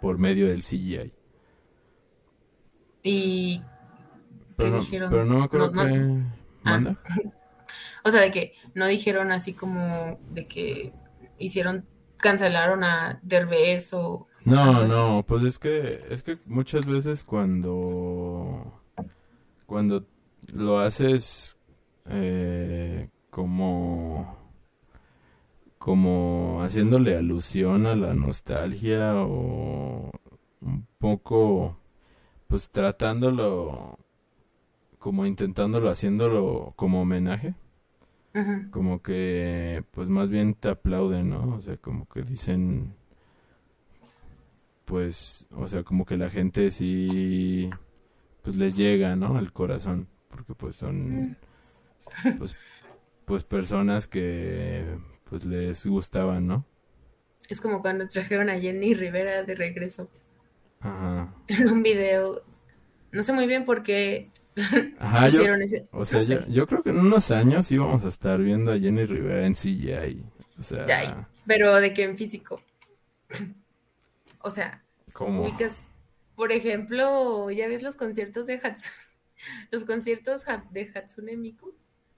por 0.00 0.18
medio 0.18 0.46
del 0.48 0.62
CGI. 0.62 1.12
¿Y 3.02 3.58
qué 3.58 3.64
Pero, 4.56 4.80
dijeron? 4.80 5.10
pero 5.10 5.24
no 5.24 5.38
me 5.38 5.44
acuerdo 5.44 5.70
No, 5.72 5.84
no. 5.88 6.32
Ah. 6.64 6.70
¿Manda? 6.70 7.00
O 8.04 8.10
sea, 8.10 8.20
de 8.20 8.32
que 8.32 8.54
no 8.74 8.86
dijeron 8.88 9.30
así 9.30 9.52
como 9.52 10.18
de 10.30 10.48
que 10.48 10.92
hicieron, 11.38 11.86
cancelaron 12.16 12.82
a 12.82 13.20
Derbez 13.22 13.92
o 13.94 14.26
No, 14.44 14.60
así. 14.78 14.88
no, 14.88 15.24
pues 15.26 15.44
es 15.44 15.58
que 15.60 16.00
es 16.10 16.22
que 16.24 16.36
muchas 16.46 16.84
veces 16.84 17.22
cuando 17.22 18.80
cuando 19.66 20.04
lo 20.48 20.80
haces 20.80 21.56
eh, 22.06 23.08
como 23.30 24.36
como 25.82 26.62
haciéndole 26.62 27.16
alusión 27.16 27.86
a 27.86 27.96
la 27.96 28.14
nostalgia 28.14 29.16
o 29.16 30.12
un 30.60 30.86
poco 30.98 31.76
pues 32.46 32.70
tratándolo 32.70 33.98
como 35.00 35.26
intentándolo 35.26 35.90
haciéndolo 35.90 36.72
como 36.76 37.02
homenaje, 37.02 37.56
como 38.70 39.02
que 39.02 39.82
pues 39.90 40.06
más 40.06 40.30
bien 40.30 40.54
te 40.54 40.68
aplauden, 40.68 41.30
¿no? 41.30 41.56
O 41.56 41.60
sea, 41.60 41.76
como 41.78 42.06
que 42.06 42.22
dicen 42.22 42.94
pues, 44.84 45.48
o 45.50 45.66
sea, 45.66 45.82
como 45.82 46.04
que 46.04 46.16
la 46.16 46.30
gente 46.30 46.70
sí, 46.70 47.70
pues 48.42 48.54
les 48.56 48.76
llega, 48.76 49.16
¿no? 49.16 49.36
Al 49.36 49.52
corazón, 49.52 50.06
porque 50.28 50.54
pues 50.54 50.76
son, 50.76 51.36
pues, 52.38 52.54
pues 53.24 53.42
personas 53.42 54.06
que, 54.06 54.84
pues 55.32 55.46
les 55.46 55.86
gustaban, 55.86 56.46
¿no? 56.46 56.66
Es 57.48 57.62
como 57.62 57.80
cuando 57.80 58.06
trajeron 58.06 58.50
a 58.50 58.58
Jenny 58.60 58.92
Rivera 58.92 59.42
de 59.44 59.54
regreso 59.54 60.10
Ajá. 60.80 61.34
en 61.48 61.68
un 61.70 61.82
video. 61.82 62.42
No 63.12 63.22
sé 63.22 63.32
muy 63.32 63.46
bien 63.46 63.64
por 63.64 63.82
qué 63.82 64.30
Ajá, 64.98 65.28
yo, 65.28 65.38
hicieron 65.38 65.62
ese. 65.62 65.88
o 65.90 66.04
sea, 66.04 66.20
no 66.20 66.26
yo, 66.26 66.40
sé. 66.40 66.44
yo 66.48 66.66
creo 66.66 66.82
que 66.82 66.90
en 66.90 66.98
unos 66.98 67.30
años 67.30 67.72
íbamos 67.72 68.04
a 68.04 68.08
estar 68.08 68.40
viendo 68.42 68.72
a 68.72 68.78
Jenny 68.78 69.06
Rivera 69.06 69.46
en 69.46 69.54
CGI, 69.54 70.22
o 70.58 70.62
Ay, 70.90 71.06
sea, 71.08 71.28
pero 71.46 71.76
de 71.80 71.94
que 71.94 72.02
en 72.04 72.18
físico. 72.18 72.60
O 74.40 74.50
sea, 74.50 74.84
como, 75.14 75.44
ubicas, 75.44 75.72
por 76.36 76.52
ejemplo, 76.52 77.50
ya 77.50 77.68
ves 77.68 77.82
los 77.82 77.96
conciertos 77.96 78.46
de 78.46 78.60
Hatsune, 78.62 78.94
los 79.70 79.84
conciertos 79.84 80.42
de 80.72 80.92
Hatsune 80.94 81.36
Miku. 81.38 81.72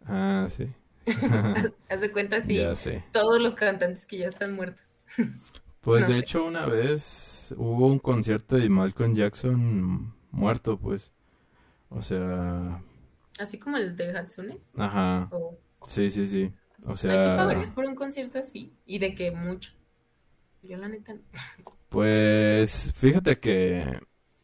ah, 0.04 0.48
sí, 0.50 0.68
Haz 1.88 2.00
de 2.00 2.12
cuenta, 2.12 2.40
sé. 2.74 3.04
todos 3.12 3.40
los 3.40 3.54
cantantes 3.54 4.06
que 4.06 4.18
ya 4.18 4.28
están 4.28 4.54
muertos. 4.56 5.00
Pues 5.80 6.06
No 6.06 6.08
de 6.08 6.18
sé. 6.18 6.18
hecho 6.18 6.44
una 6.44 6.66
vez 6.66 7.54
hubo 7.58 7.86
un 7.88 7.98
concierto 7.98 8.56
de 8.56 8.68
Malcolm 8.70 9.14
Jackson 9.14 10.14
muerto, 10.30 10.78
pues, 10.78 11.12
o 11.90 12.02
sea, 12.02 12.82
Así 13.38 13.58
como 13.60 13.76
el 13.76 13.96
de 13.96 14.10
Hatsune. 14.16 14.60
ajá. 14.76 15.30
O, 15.30 15.58
Sí, 15.82 16.10
sí, 16.10 16.26
sí. 16.26 16.52
O 16.86 16.96
ay, 17.06 17.22
¿tú 17.22 17.32
sea, 17.32 17.34
pagarías 17.34 17.70
por 17.70 17.84
un 17.86 17.94
concierto 17.94 18.38
así? 18.38 18.76
Y 18.86 18.98
de 18.98 19.14
que 19.14 19.30
mucho. 19.30 19.72
Yo 20.62 20.76
la 20.78 20.88
neta 20.88 21.14
no. 21.14 21.22
pues 21.88 22.92
fíjate 22.94 23.38
que 23.38 24.00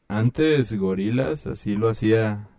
antes 0.09 0.75
Gorilas 0.79 1.47
así 1.49 1.77
lo 1.77 1.91
hacía. 1.91 2.50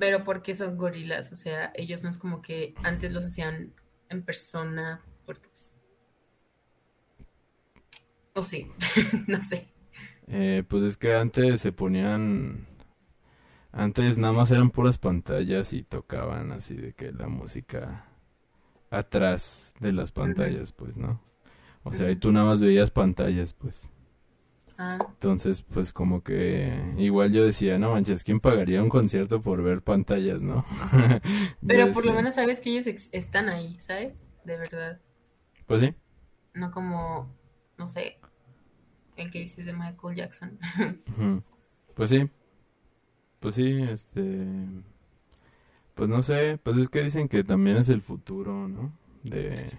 Pero 0.00 0.24
porque 0.24 0.56
son 0.56 0.76
gorilas, 0.78 1.32
o 1.32 1.36
sea, 1.36 1.72
ellos 1.76 2.02
no 2.02 2.10
es 2.10 2.18
como 2.18 2.42
que 2.42 2.74
antes 2.82 3.12
los 3.12 3.24
hacían 3.24 3.72
en 4.10 4.24
persona, 4.24 5.00
porque 5.26 5.48
pues, 5.48 5.74
o 8.34 8.42
sí, 8.42 8.66
no 9.28 9.40
sé. 9.42 9.68
eh, 10.28 10.64
pues 10.68 10.82
es 10.84 10.96
que 10.96 11.14
antes 11.14 11.60
se 11.60 11.72
ponían, 11.72 12.66
antes 13.72 14.18
nada 14.18 14.32
más 14.32 14.50
eran 14.50 14.70
puras 14.70 14.98
pantallas 14.98 15.72
y 15.72 15.82
tocaban 15.82 16.52
así 16.52 16.76
de 16.76 16.92
que 16.94 17.12
la 17.12 17.28
música 17.28 18.06
atrás 18.90 19.74
de 19.80 19.92
las 19.92 20.12
pantallas, 20.12 20.72
pues, 20.72 20.98
¿no? 20.98 21.20
O 21.84 21.94
sea, 21.94 22.10
y 22.10 22.16
tú 22.16 22.32
nada 22.32 22.46
más 22.46 22.60
veías 22.62 22.92
pantallas, 22.92 23.54
pues. 23.54 23.90
Ah, 24.82 24.98
Entonces, 24.98 25.60
pues 25.60 25.92
como 25.92 26.22
que 26.22 26.72
igual 26.96 27.32
yo 27.32 27.44
decía, 27.44 27.78
no 27.78 27.90
manches, 27.90 28.24
¿quién 28.24 28.40
pagaría 28.40 28.82
un 28.82 28.88
concierto 28.88 29.42
por 29.42 29.62
ver 29.62 29.82
pantallas, 29.82 30.42
no? 30.42 30.64
Pero 31.66 31.92
por 31.92 32.06
lo 32.06 32.14
menos 32.14 32.36
sabes 32.36 32.62
que 32.62 32.70
ellos 32.70 32.86
están 33.12 33.50
ahí, 33.50 33.78
¿sabes? 33.78 34.14
De 34.44 34.56
verdad. 34.56 34.98
Pues 35.66 35.82
sí. 35.82 35.94
No 36.54 36.70
como, 36.70 37.28
no 37.76 37.86
sé, 37.86 38.18
el 39.16 39.30
que 39.30 39.40
dices 39.40 39.66
de 39.66 39.74
Michael 39.74 40.16
Jackson. 40.16 40.58
Pues 41.94 42.08
sí, 42.08 42.30
pues 43.40 43.56
sí, 43.56 43.82
este, 43.82 44.46
pues 45.94 46.08
no 46.08 46.22
sé, 46.22 46.58
pues 46.62 46.78
es 46.78 46.88
que 46.88 47.02
dicen 47.02 47.28
que 47.28 47.44
también 47.44 47.76
es 47.76 47.88
el 47.90 48.00
futuro, 48.00 48.68
¿no? 48.68 48.92
De, 49.22 49.70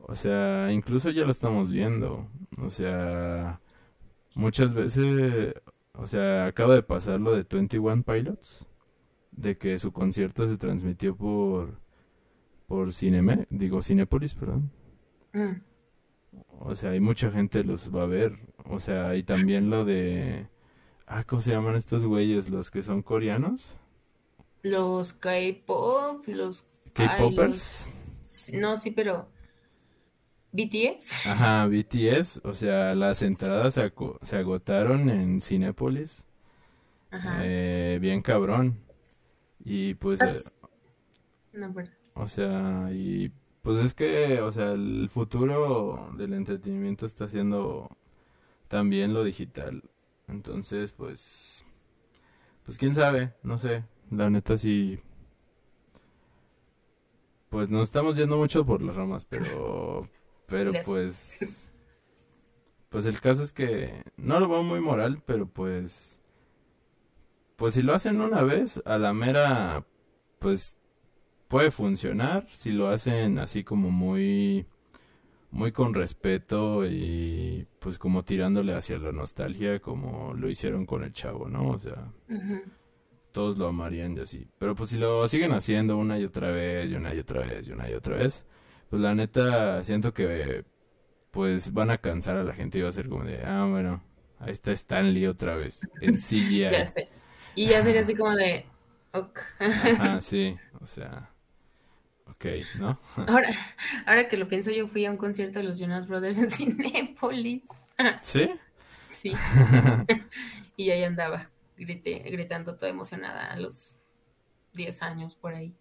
o 0.00 0.14
sea, 0.14 0.72
incluso 0.72 1.10
ya 1.10 1.24
lo 1.24 1.32
estamos 1.32 1.70
viendo, 1.70 2.28
o 2.58 2.70
sea, 2.70 3.60
muchas 4.34 4.74
veces, 4.74 5.54
o 5.94 6.06
sea, 6.06 6.46
acaba 6.46 6.74
de 6.76 6.82
pasar 6.82 7.20
lo 7.20 7.36
de 7.36 7.44
21 7.44 8.02
Pilots, 8.04 8.66
de 9.32 9.58
que 9.58 9.78
su 9.78 9.92
concierto 9.92 10.48
se 10.48 10.58
transmitió 10.58 11.16
por, 11.16 11.80
por 12.66 12.92
Cineme, 12.92 13.46
digo 13.50 13.82
Cinépolis, 13.82 14.34
perdón. 14.34 14.70
Mm, 15.34 15.60
O 16.58 16.74
sea, 16.74 16.90
hay 16.90 17.00
mucha 17.00 17.30
gente 17.30 17.62
los 17.64 17.94
va 17.94 18.02
a 18.04 18.06
ver. 18.06 18.38
O 18.64 18.78
sea, 18.78 19.14
y 19.16 19.22
también 19.22 19.70
lo 19.70 19.84
de... 19.84 20.48
Ah, 21.06 21.24
¿cómo 21.24 21.42
se 21.42 21.52
llaman 21.52 21.76
estos 21.76 22.04
güeyes? 22.06 22.50
Los 22.50 22.70
que 22.70 22.82
son 22.82 23.02
coreanos. 23.02 23.78
Los 24.62 25.12
K-pop, 25.12 26.26
los, 26.26 26.64
K-popers. 26.94 27.90
no, 28.54 28.76
sí, 28.76 28.90
pero 28.90 29.28
BTS. 30.52 31.26
Ajá, 31.26 31.66
BTS. 31.66 32.40
O 32.44 32.54
sea, 32.54 32.94
las 32.94 33.22
entradas 33.22 33.74
se, 33.74 33.92
se 34.22 34.36
agotaron 34.36 35.10
en 35.10 35.40
Cinépolis. 35.40 36.26
Ajá. 37.10 37.40
Eh, 37.42 37.98
bien 38.00 38.22
cabrón. 38.22 38.80
Y 39.64 39.94
pues, 39.94 40.20
eh. 40.20 40.40
No, 41.52 41.72
pero 41.72 41.88
o 42.14 42.28
sea, 42.28 42.90
y 42.92 43.32
pues 43.62 43.84
es 43.84 43.94
que, 43.94 44.40
o 44.40 44.52
sea, 44.52 44.72
el 44.72 45.08
futuro 45.10 46.10
del 46.16 46.34
entretenimiento 46.34 47.06
está 47.06 47.28
siendo 47.28 47.88
también 48.68 49.12
lo 49.14 49.24
digital. 49.24 49.82
Entonces, 50.28 50.92
pues, 50.92 51.64
pues 52.64 52.78
quién 52.78 52.94
sabe, 52.94 53.34
no 53.42 53.58
sé. 53.58 53.84
La 54.10 54.30
neta 54.30 54.56
sí, 54.56 55.00
pues 57.54 57.70
nos 57.70 57.84
estamos 57.84 58.16
yendo 58.16 58.36
mucho 58.36 58.66
por 58.66 58.82
las 58.82 58.96
ramas, 58.96 59.26
pero, 59.26 60.08
pero 60.48 60.72
pues, 60.84 61.72
pues 62.88 63.06
el 63.06 63.20
caso 63.20 63.44
es 63.44 63.52
que 63.52 64.02
no 64.16 64.40
lo 64.40 64.48
veo 64.48 64.64
muy 64.64 64.80
moral, 64.80 65.22
pero 65.24 65.46
pues, 65.46 66.20
pues 67.54 67.74
si 67.74 67.82
lo 67.82 67.94
hacen 67.94 68.20
una 68.20 68.42
vez, 68.42 68.82
a 68.84 68.98
la 68.98 69.12
mera, 69.12 69.86
pues 70.40 70.76
puede 71.46 71.70
funcionar. 71.70 72.48
Si 72.52 72.72
lo 72.72 72.88
hacen 72.88 73.38
así 73.38 73.62
como 73.62 73.92
muy, 73.92 74.66
muy 75.52 75.70
con 75.70 75.94
respeto 75.94 76.84
y 76.84 77.68
pues 77.78 78.00
como 78.00 78.24
tirándole 78.24 78.74
hacia 78.74 78.98
la 78.98 79.12
nostalgia, 79.12 79.78
como 79.78 80.34
lo 80.34 80.48
hicieron 80.48 80.86
con 80.86 81.04
el 81.04 81.12
chavo, 81.12 81.48
¿no? 81.48 81.68
O 81.68 81.78
sea. 81.78 82.12
Todos 83.34 83.58
lo 83.58 83.66
amarían 83.66 84.16
y 84.16 84.20
así. 84.20 84.48
Pero 84.58 84.76
pues 84.76 84.90
si 84.90 84.96
lo 84.96 85.26
siguen 85.26 85.52
haciendo 85.52 85.98
una 85.98 86.18
y 86.20 86.24
otra 86.24 86.50
vez, 86.50 86.88
y 86.88 86.94
una 86.94 87.12
y 87.12 87.18
otra 87.18 87.40
vez, 87.40 87.66
y 87.66 87.72
una 87.72 87.90
y 87.90 87.92
otra 87.92 88.16
vez, 88.16 88.46
pues 88.88 89.02
la 89.02 89.12
neta 89.14 89.82
siento 89.82 90.14
que 90.14 90.64
pues 91.32 91.72
van 91.72 91.90
a 91.90 91.98
cansar 91.98 92.36
a 92.36 92.44
la 92.44 92.54
gente 92.54 92.78
y 92.78 92.82
va 92.82 92.90
a 92.90 92.92
ser 92.92 93.08
como 93.08 93.24
de, 93.24 93.42
ah, 93.44 93.66
bueno, 93.68 94.04
ahí 94.38 94.52
está 94.52 94.70
Stanley 94.70 95.26
otra 95.26 95.56
vez, 95.56 95.80
en 96.00 96.14
CGI. 96.18 96.60
Ya 96.60 96.86
sé. 96.86 97.08
Y 97.56 97.66
ya 97.66 97.82
sería 97.82 98.02
así 98.02 98.14
como 98.14 98.36
de, 98.36 98.66
ok. 99.12 99.40
Ajá, 99.58 100.20
sí, 100.20 100.56
o 100.80 100.86
sea, 100.86 101.28
ok, 102.26 102.46
¿no? 102.78 103.00
Ahora, 103.26 103.48
ahora 104.06 104.28
que 104.28 104.36
lo 104.36 104.46
pienso, 104.46 104.70
yo 104.70 104.86
fui 104.86 105.06
a 105.06 105.10
un 105.10 105.16
concierto 105.16 105.58
de 105.58 105.64
los 105.64 105.80
Jonas 105.80 106.06
Brothers 106.06 106.38
en 106.38 106.52
Cinépolis. 106.52 107.64
¿Sí? 108.22 108.48
Sí. 109.10 109.32
Y 110.76 110.90
ahí 110.90 111.02
andaba, 111.02 111.50
grité, 111.76 112.18
gritando 112.30 112.76
toda 112.76 112.90
emocionada 112.90 113.52
a 113.52 113.58
los 113.58 113.96
10 114.74 115.02
años 115.02 115.34
por 115.34 115.54
ahí. 115.54 115.74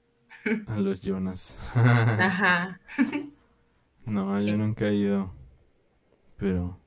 A 0.68 0.78
los 0.78 1.02
Jonas. 1.02 1.58
Ajá. 1.76 2.80
No, 4.06 4.38
yo 4.38 4.58
nunca 4.58 4.90
he 4.90 4.96
ido, 4.96 5.32
pero 6.36 6.78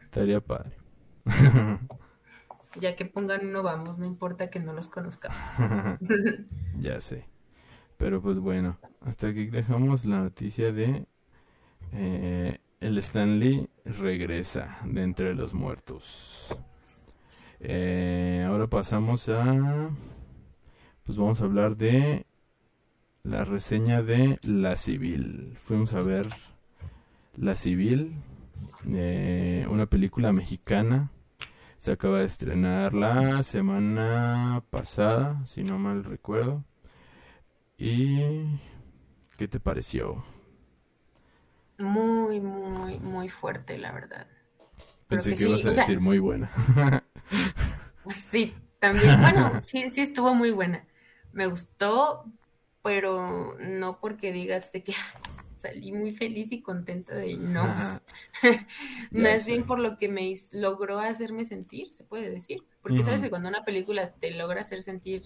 estaría 0.00 0.40
padre. 0.40 0.76
Ya 2.76 2.96
que 2.96 3.04
pongan 3.04 3.48
uno, 3.48 3.62
vamos, 3.62 3.98
no 3.98 4.06
importa 4.06 4.48
que 4.48 4.60
no 4.60 4.72
los 4.72 4.88
conozcamos. 4.88 5.36
ya 6.78 7.00
sé. 7.00 7.26
Pero 7.98 8.22
pues 8.22 8.38
bueno, 8.38 8.78
hasta 9.00 9.28
aquí 9.28 9.46
dejamos 9.46 10.04
la 10.04 10.20
noticia 10.20 10.72
de 10.72 11.06
eh, 11.92 12.58
el 12.80 12.98
Stanley 12.98 13.68
regresa 13.84 14.78
de 14.84 15.02
entre 15.02 15.34
los 15.34 15.54
muertos. 15.54 16.56
Eh, 17.64 18.44
ahora 18.46 18.66
pasamos 18.66 19.28
a... 19.28 19.90
Pues 21.04 21.16
vamos 21.16 21.40
a 21.40 21.44
hablar 21.44 21.76
de 21.76 22.26
la 23.22 23.44
reseña 23.44 24.02
de 24.02 24.38
La 24.42 24.74
Civil. 24.74 25.56
Fuimos 25.62 25.94
a 25.94 26.00
ver 26.00 26.26
La 27.36 27.54
Civil, 27.54 28.14
eh, 28.88 29.66
una 29.70 29.86
película 29.86 30.32
mexicana. 30.32 31.10
Se 31.78 31.92
acaba 31.92 32.18
de 32.18 32.26
estrenar 32.26 32.94
la 32.94 33.42
semana 33.44 34.64
pasada, 34.70 35.44
si 35.46 35.62
no 35.62 35.78
mal 35.78 36.02
recuerdo. 36.04 36.64
¿Y 37.78 38.58
qué 39.36 39.46
te 39.48 39.60
pareció? 39.60 40.24
Muy, 41.78 42.40
muy, 42.40 42.98
muy 42.98 43.28
fuerte, 43.28 43.78
la 43.78 43.92
verdad. 43.92 44.26
Pensé 45.06 45.34
que, 45.34 45.48
ibas 45.48 45.64
a 45.64 45.70
decir 45.70 46.00
muy 46.00 46.18
buena. 46.18 46.50
sí, 48.10 48.54
también. 48.78 49.20
Bueno, 49.20 49.60
sí, 49.62 49.88
sí 49.88 50.00
estuvo 50.00 50.34
muy 50.34 50.50
buena. 50.50 50.86
Me 51.32 51.46
gustó, 51.46 52.24
pero 52.82 53.56
no 53.58 54.00
porque 54.00 54.32
digas 54.32 54.72
de 54.72 54.82
que 54.82 54.94
salí 55.56 55.92
muy 55.92 56.12
feliz 56.12 56.52
y 56.52 56.62
contenta 56.62 57.14
de 57.14 57.36
no. 57.36 57.64
Más 59.12 59.46
bien 59.46 59.64
por 59.64 59.78
lo 59.78 59.96
que 59.96 60.08
me 60.08 60.34
logró 60.52 60.98
hacerme 60.98 61.46
sentir, 61.46 61.94
se 61.94 62.04
puede 62.04 62.30
decir. 62.30 62.62
Porque 62.82 63.04
sabes 63.04 63.22
que 63.22 63.30
cuando 63.30 63.48
una 63.48 63.64
película 63.64 64.12
te 64.12 64.32
logra 64.32 64.60
hacer 64.62 64.82
sentir 64.82 65.22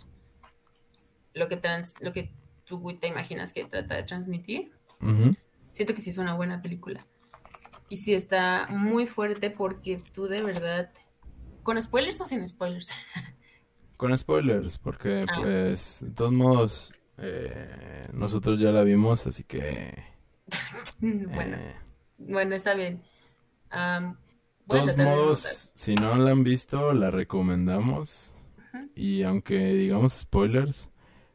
lo 1.32 1.48
que, 1.48 1.56
trans, 1.56 1.94
lo 2.00 2.12
que 2.12 2.32
tú 2.64 2.82
te 3.00 3.06
imaginas 3.06 3.52
que 3.52 3.64
trata 3.64 3.94
de 3.94 4.02
transmitir, 4.02 4.72
siento 5.72 5.94
que 5.94 6.02
sí 6.02 6.10
es 6.10 6.18
una 6.18 6.34
buena 6.34 6.60
película. 6.60 7.06
Y 7.88 7.98
sí 7.98 8.14
está 8.14 8.66
muy 8.68 9.06
fuerte 9.06 9.50
porque 9.50 9.96
tú 10.12 10.26
de 10.26 10.42
verdad, 10.42 10.90
con 11.66 11.82
spoilers 11.82 12.20
o 12.20 12.24
sin 12.24 12.48
spoilers. 12.48 12.90
Con 13.96 14.16
spoilers, 14.16 14.76
porque 14.76 15.24
ah. 15.26 15.38
pues 15.40 16.00
de 16.02 16.10
todos 16.10 16.30
modos 16.30 16.92
eh, 17.16 18.06
nosotros 18.12 18.60
ya 18.60 18.70
la 18.70 18.84
vimos, 18.84 19.26
así 19.26 19.42
que... 19.42 19.94
bueno, 21.00 21.56
eh, 21.56 21.74
bueno, 22.18 22.54
está 22.54 22.74
bien. 22.74 23.02
de 23.70 24.14
todos 24.68 24.96
modos, 24.98 25.72
si 25.74 25.94
no 25.94 26.14
la 26.16 26.30
han 26.30 26.44
visto, 26.44 26.92
la 26.92 27.10
recomendamos. 27.10 28.34
Y 28.94 29.22
aunque 29.22 29.72
digamos 29.72 30.12
spoilers, 30.12 30.90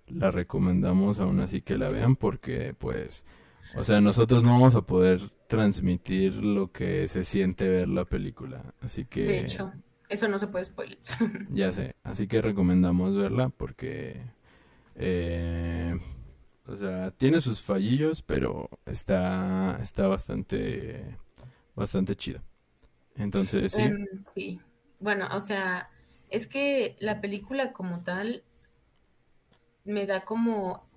la 0.05 0.29
recomendamos 0.29 1.19
aún 1.19 1.39
así 1.39 1.63
que 1.63 1.79
la 1.79 1.89
vean 1.89 2.15
porque 2.15 2.75
pues, 2.75 3.25
o 3.75 3.81
sea, 3.81 4.01
nosotros 4.01 4.43
no 4.43 4.51
vamos 4.51 4.75
a 4.75 4.83
poder 4.83 5.19
transmitir 5.47 6.35
lo 6.43 6.71
que 6.71 7.07
se 7.07 7.23
siente 7.23 7.67
ver 7.67 7.89
la 7.89 8.05
película. 8.05 8.75
Así 8.81 9.03
que... 9.05 9.23
De 9.23 9.39
hecho. 9.39 9.73
Eso 10.11 10.27
no 10.27 10.37
se 10.37 10.47
puede 10.47 10.65
spoiler. 10.65 10.99
ya 11.49 11.71
sé, 11.71 11.95
así 12.03 12.27
que 12.27 12.41
recomendamos 12.41 13.15
verla 13.15 13.47
porque, 13.47 14.21
eh, 14.95 15.97
o 16.67 16.75
sea, 16.75 17.11
tiene 17.11 17.39
sus 17.39 17.61
fallillos, 17.61 18.21
pero 18.21 18.69
está, 18.85 19.79
está 19.81 20.07
bastante, 20.07 21.17
bastante 21.75 22.17
chido. 22.17 22.41
Entonces, 23.15 23.71
sí. 23.71 23.83
Em, 23.83 24.05
sí. 24.35 24.59
Bueno, 24.99 25.29
o 25.31 25.39
sea, 25.39 25.89
es 26.29 26.45
que 26.45 26.97
la 26.99 27.21
película 27.21 27.71
como 27.71 28.03
tal 28.03 28.43
me 29.85 30.05
da 30.05 30.25
como, 30.25 30.89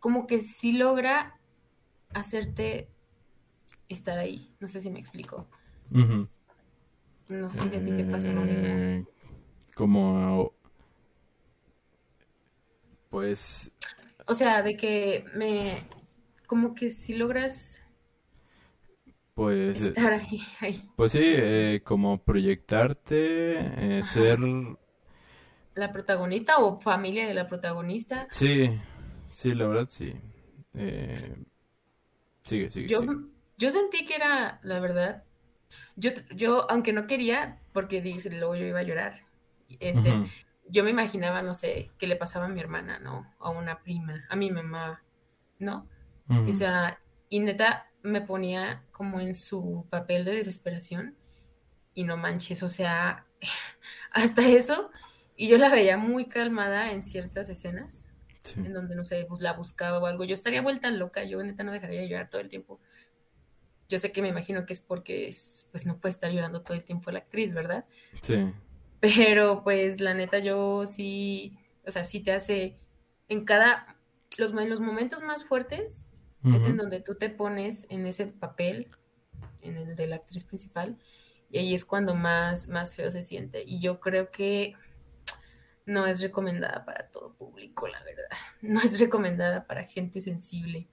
como 0.00 0.26
que 0.26 0.40
sí 0.40 0.72
logra 0.72 1.38
hacerte 2.14 2.88
estar 3.88 4.18
ahí. 4.18 4.52
No 4.58 4.66
sé 4.66 4.80
si 4.80 4.90
me 4.90 4.98
explico. 4.98 5.46
No 7.30 7.48
sé 7.48 7.70
si 7.70 7.76
a 7.76 7.84
ti 7.84 7.92
te 7.92 8.04
pasó 8.04 8.32
lo 8.32 8.42
mismo. 8.42 8.66
Eh, 8.66 9.04
como. 9.76 10.52
Pues. 13.08 13.70
O 14.26 14.34
sea, 14.34 14.62
de 14.62 14.76
que 14.76 15.24
me. 15.36 15.84
Como 16.48 16.74
que 16.74 16.90
si 16.90 17.14
logras. 17.14 17.82
Pues. 19.34 19.80
Estar 19.84 20.12
ahí. 20.12 20.42
Pues 20.96 21.12
sí, 21.12 21.22
eh, 21.22 21.82
como 21.84 22.20
proyectarte, 22.20 23.98
eh, 23.98 24.02
ser. 24.02 24.40
¿La 25.74 25.92
protagonista 25.92 26.58
o 26.58 26.80
familia 26.80 27.28
de 27.28 27.34
la 27.34 27.46
protagonista? 27.46 28.26
Sí, 28.30 28.76
sí, 29.30 29.54
la 29.54 29.68
verdad 29.68 29.88
sí. 29.88 30.14
Eh, 30.74 31.36
sigue, 32.42 32.70
sigue. 32.70 32.88
Yo, 32.88 33.02
yo 33.56 33.70
sentí 33.70 34.04
que 34.04 34.16
era, 34.16 34.58
la 34.64 34.80
verdad, 34.80 35.22
yo, 35.96 36.10
yo, 36.34 36.70
aunque 36.70 36.92
no 36.92 37.06
quería, 37.06 37.58
porque 37.72 38.00
dije, 38.00 38.30
luego 38.30 38.54
yo 38.56 38.66
iba 38.66 38.80
a 38.80 38.84
llorar, 38.84 39.24
este, 39.78 40.12
yo 40.68 40.84
me 40.84 40.90
imaginaba, 40.90 41.42
no 41.42 41.54
sé, 41.54 41.90
qué 41.98 42.06
le 42.06 42.16
pasaba 42.16 42.46
a 42.46 42.48
mi 42.48 42.60
hermana, 42.60 42.98
¿no? 42.98 43.32
A 43.38 43.50
una 43.50 43.82
prima, 43.82 44.24
a 44.28 44.36
mi 44.36 44.50
mamá, 44.50 45.02
¿no? 45.58 45.88
O 46.28 46.52
sea, 46.52 47.00
y 47.28 47.40
neta 47.40 47.86
me 48.02 48.20
ponía 48.20 48.84
como 48.92 49.20
en 49.20 49.34
su 49.34 49.86
papel 49.90 50.24
de 50.24 50.32
desesperación 50.32 51.16
y 51.92 52.04
no 52.04 52.16
manches, 52.16 52.62
o 52.62 52.68
sea, 52.68 53.26
hasta 54.12 54.46
eso, 54.48 54.90
y 55.36 55.48
yo 55.48 55.58
la 55.58 55.70
veía 55.70 55.96
muy 55.96 56.26
calmada 56.26 56.92
en 56.92 57.02
ciertas 57.02 57.48
escenas, 57.48 58.08
en 58.56 58.72
donde, 58.72 58.94
no 58.94 59.04
sé, 59.04 59.26
pues 59.28 59.40
la 59.40 59.52
buscaba 59.52 59.98
o 59.98 60.06
algo, 60.06 60.24
yo 60.24 60.34
estaría 60.34 60.62
vuelta 60.62 60.90
loca, 60.90 61.24
yo 61.24 61.42
neta 61.42 61.64
no 61.64 61.72
dejaría 61.72 62.00
de 62.00 62.08
llorar 62.08 62.30
todo 62.30 62.40
el 62.40 62.48
tiempo 62.48 62.80
yo 63.90 63.98
sé 63.98 64.12
que 64.12 64.22
me 64.22 64.28
imagino 64.28 64.64
que 64.64 64.72
es 64.72 64.80
porque 64.80 65.28
es, 65.28 65.66
pues 65.72 65.84
no 65.84 65.98
puede 65.98 66.12
estar 66.12 66.30
llorando 66.30 66.62
todo 66.62 66.76
el 66.76 66.84
tiempo 66.84 67.10
la 67.10 67.18
actriz, 67.18 67.52
¿verdad? 67.52 67.84
Sí. 68.22 68.52
Pero 69.00 69.62
pues 69.64 70.00
la 70.00 70.14
neta 70.14 70.38
yo 70.38 70.86
sí, 70.86 71.58
o 71.84 71.90
sea, 71.90 72.04
sí 72.04 72.20
te 72.20 72.32
hace 72.32 72.78
en 73.28 73.44
cada, 73.44 73.96
los, 74.38 74.52
los 74.52 74.80
momentos 74.80 75.22
más 75.22 75.44
fuertes 75.44 76.06
es 76.54 76.64
en 76.64 76.78
donde 76.78 77.00
tú 77.00 77.16
te 77.16 77.28
pones 77.28 77.86
en 77.90 78.06
ese 78.06 78.26
papel, 78.26 78.88
en 79.60 79.76
el 79.76 79.94
de 79.94 80.06
la 80.06 80.16
actriz 80.16 80.44
principal, 80.44 80.96
y 81.50 81.58
ahí 81.58 81.74
es 81.74 81.84
cuando 81.84 82.14
más, 82.14 82.68
más 82.68 82.96
feo 82.96 83.10
se 83.10 83.20
siente. 83.20 83.62
Y 83.66 83.78
yo 83.80 84.00
creo 84.00 84.30
que 84.30 84.74
no 85.84 86.06
es 86.06 86.22
recomendada 86.22 86.84
para 86.86 87.08
todo 87.08 87.34
público, 87.34 87.88
la 87.88 88.02
verdad. 88.04 88.24
No 88.62 88.80
es 88.80 88.98
recomendada 88.98 89.66
para 89.66 89.84
gente 89.84 90.20
sensible. 90.20 90.86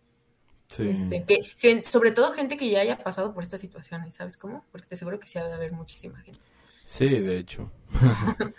Este, 0.70 1.24
que, 1.24 1.84
sobre 1.84 2.12
todo 2.12 2.34
gente 2.34 2.58
que 2.58 2.70
ya 2.70 2.82
haya 2.82 3.02
pasado 3.04 3.34
por 3.34 3.44
estas 3.44 3.62
situaciones, 3.62 4.16
¿sabes 4.16 4.38
cómo? 4.38 4.66
Porque 4.72 4.88
te 4.88 4.96
aseguro 4.96 5.20
que 5.20 5.28
sí 5.28 5.40
ha 5.40 5.46
de 5.46 5.54
haber 5.54 5.72
muchísima 5.72 6.20
gente. 6.20 6.42
Sí, 6.84 7.08
de 7.08 7.38
hecho. 7.38 7.72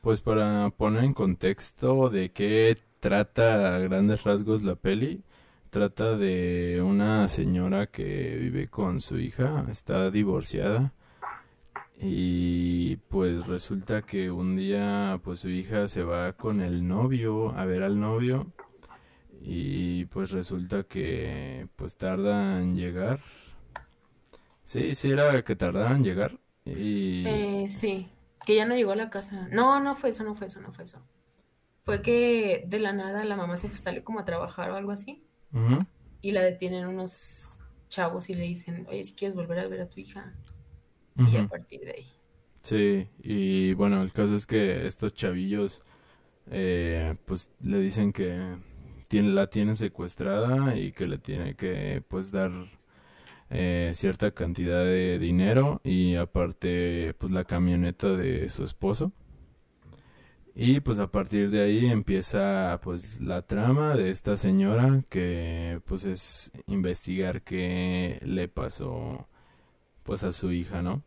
pues 0.00 0.20
para 0.20 0.70
poner 0.70 1.04
en 1.04 1.14
contexto 1.14 2.08
de 2.10 2.30
qué 2.30 2.78
trata 3.00 3.76
a 3.76 3.78
grandes 3.78 4.24
rasgos 4.24 4.62
la 4.62 4.76
peli, 4.76 5.22
trata 5.70 6.16
de 6.16 6.80
una 6.82 7.28
señora 7.28 7.88
que 7.88 8.36
vive 8.36 8.68
con 8.68 9.00
su 9.00 9.18
hija, 9.18 9.66
está 9.68 10.10
divorciada 10.10 10.92
y 12.00 12.96
pues 13.08 13.46
resulta 13.48 14.02
que 14.02 14.30
un 14.30 14.56
día 14.56 15.20
pues 15.22 15.40
su 15.40 15.48
hija 15.48 15.88
se 15.88 16.04
va 16.04 16.32
con 16.32 16.60
el 16.60 16.86
novio 16.86 17.50
a 17.56 17.64
ver 17.64 17.82
al 17.82 17.98
novio 17.98 18.46
y 19.40 20.04
pues 20.06 20.30
resulta 20.30 20.84
que 20.84 21.68
pues 21.76 21.96
tarda 21.96 22.60
en 22.60 22.76
llegar. 22.76 23.20
Sí, 24.64 24.94
sí 24.94 25.10
era 25.10 25.42
que 25.44 25.56
tardaban 25.56 25.96
en 25.96 26.04
llegar 26.04 26.38
y... 26.64 27.26
Eh, 27.26 27.66
sí, 27.70 28.08
que 28.44 28.56
ya 28.56 28.66
no 28.66 28.74
llegó 28.74 28.92
a 28.92 28.96
la 28.96 29.10
casa. 29.10 29.48
No, 29.50 29.80
no 29.80 29.96
fue 29.96 30.10
eso, 30.10 30.24
no 30.24 30.34
fue 30.34 30.48
eso, 30.48 30.60
no 30.60 30.72
fue 30.72 30.84
eso. 30.84 30.98
Fue 31.84 32.02
que 32.02 32.64
de 32.66 32.78
la 32.78 32.92
nada 32.92 33.24
la 33.24 33.36
mamá 33.36 33.56
se 33.56 33.70
sale 33.76 34.04
como 34.04 34.20
a 34.20 34.24
trabajar 34.24 34.70
o 34.70 34.76
algo 34.76 34.90
así. 34.90 35.24
Y 36.20 36.32
la 36.32 36.42
detienen 36.42 36.86
unos 36.86 37.56
chavos 37.88 38.28
y 38.28 38.34
le 38.34 38.42
dicen, 38.42 38.86
oye, 38.90 39.02
si 39.04 39.14
quieres 39.14 39.34
volver 39.34 39.60
a 39.60 39.68
ver 39.68 39.80
a 39.80 39.88
tu 39.88 40.00
hija. 40.00 40.34
Y 41.16 41.36
a 41.36 41.48
partir 41.48 41.80
de 41.80 41.92
ahí. 41.92 42.12
Sí, 42.62 43.08
y 43.22 43.72
bueno, 43.72 44.02
el 44.02 44.12
caso 44.12 44.34
es 44.34 44.46
que 44.46 44.86
estos 44.86 45.14
chavillos, 45.14 45.82
eh, 46.50 47.16
pues 47.24 47.50
le 47.62 47.78
dicen 47.80 48.12
que 48.12 48.56
la 49.10 49.48
tiene 49.48 49.74
secuestrada 49.74 50.76
y 50.76 50.92
que 50.92 51.06
le 51.06 51.18
tiene 51.18 51.54
que 51.54 52.02
pues 52.08 52.30
dar 52.30 52.50
eh, 53.50 53.92
cierta 53.94 54.30
cantidad 54.32 54.84
de 54.84 55.18
dinero 55.18 55.80
y 55.84 56.16
aparte 56.16 57.14
pues 57.18 57.32
la 57.32 57.44
camioneta 57.44 58.08
de 58.08 58.48
su 58.50 58.64
esposo 58.64 59.12
y 60.60 60.80
pues 60.80 60.98
a 60.98 61.10
partir 61.10 61.50
de 61.50 61.62
ahí 61.62 61.86
empieza 61.86 62.80
pues 62.82 63.20
la 63.20 63.42
trama 63.42 63.94
de 63.94 64.10
esta 64.10 64.36
señora 64.36 65.04
que 65.08 65.80
pues 65.86 66.04
es 66.04 66.50
investigar 66.66 67.42
qué 67.42 68.18
le 68.22 68.48
pasó 68.48 69.28
pues 70.02 70.24
a 70.24 70.32
su 70.32 70.52
hija, 70.52 70.82
¿no? 70.82 71.04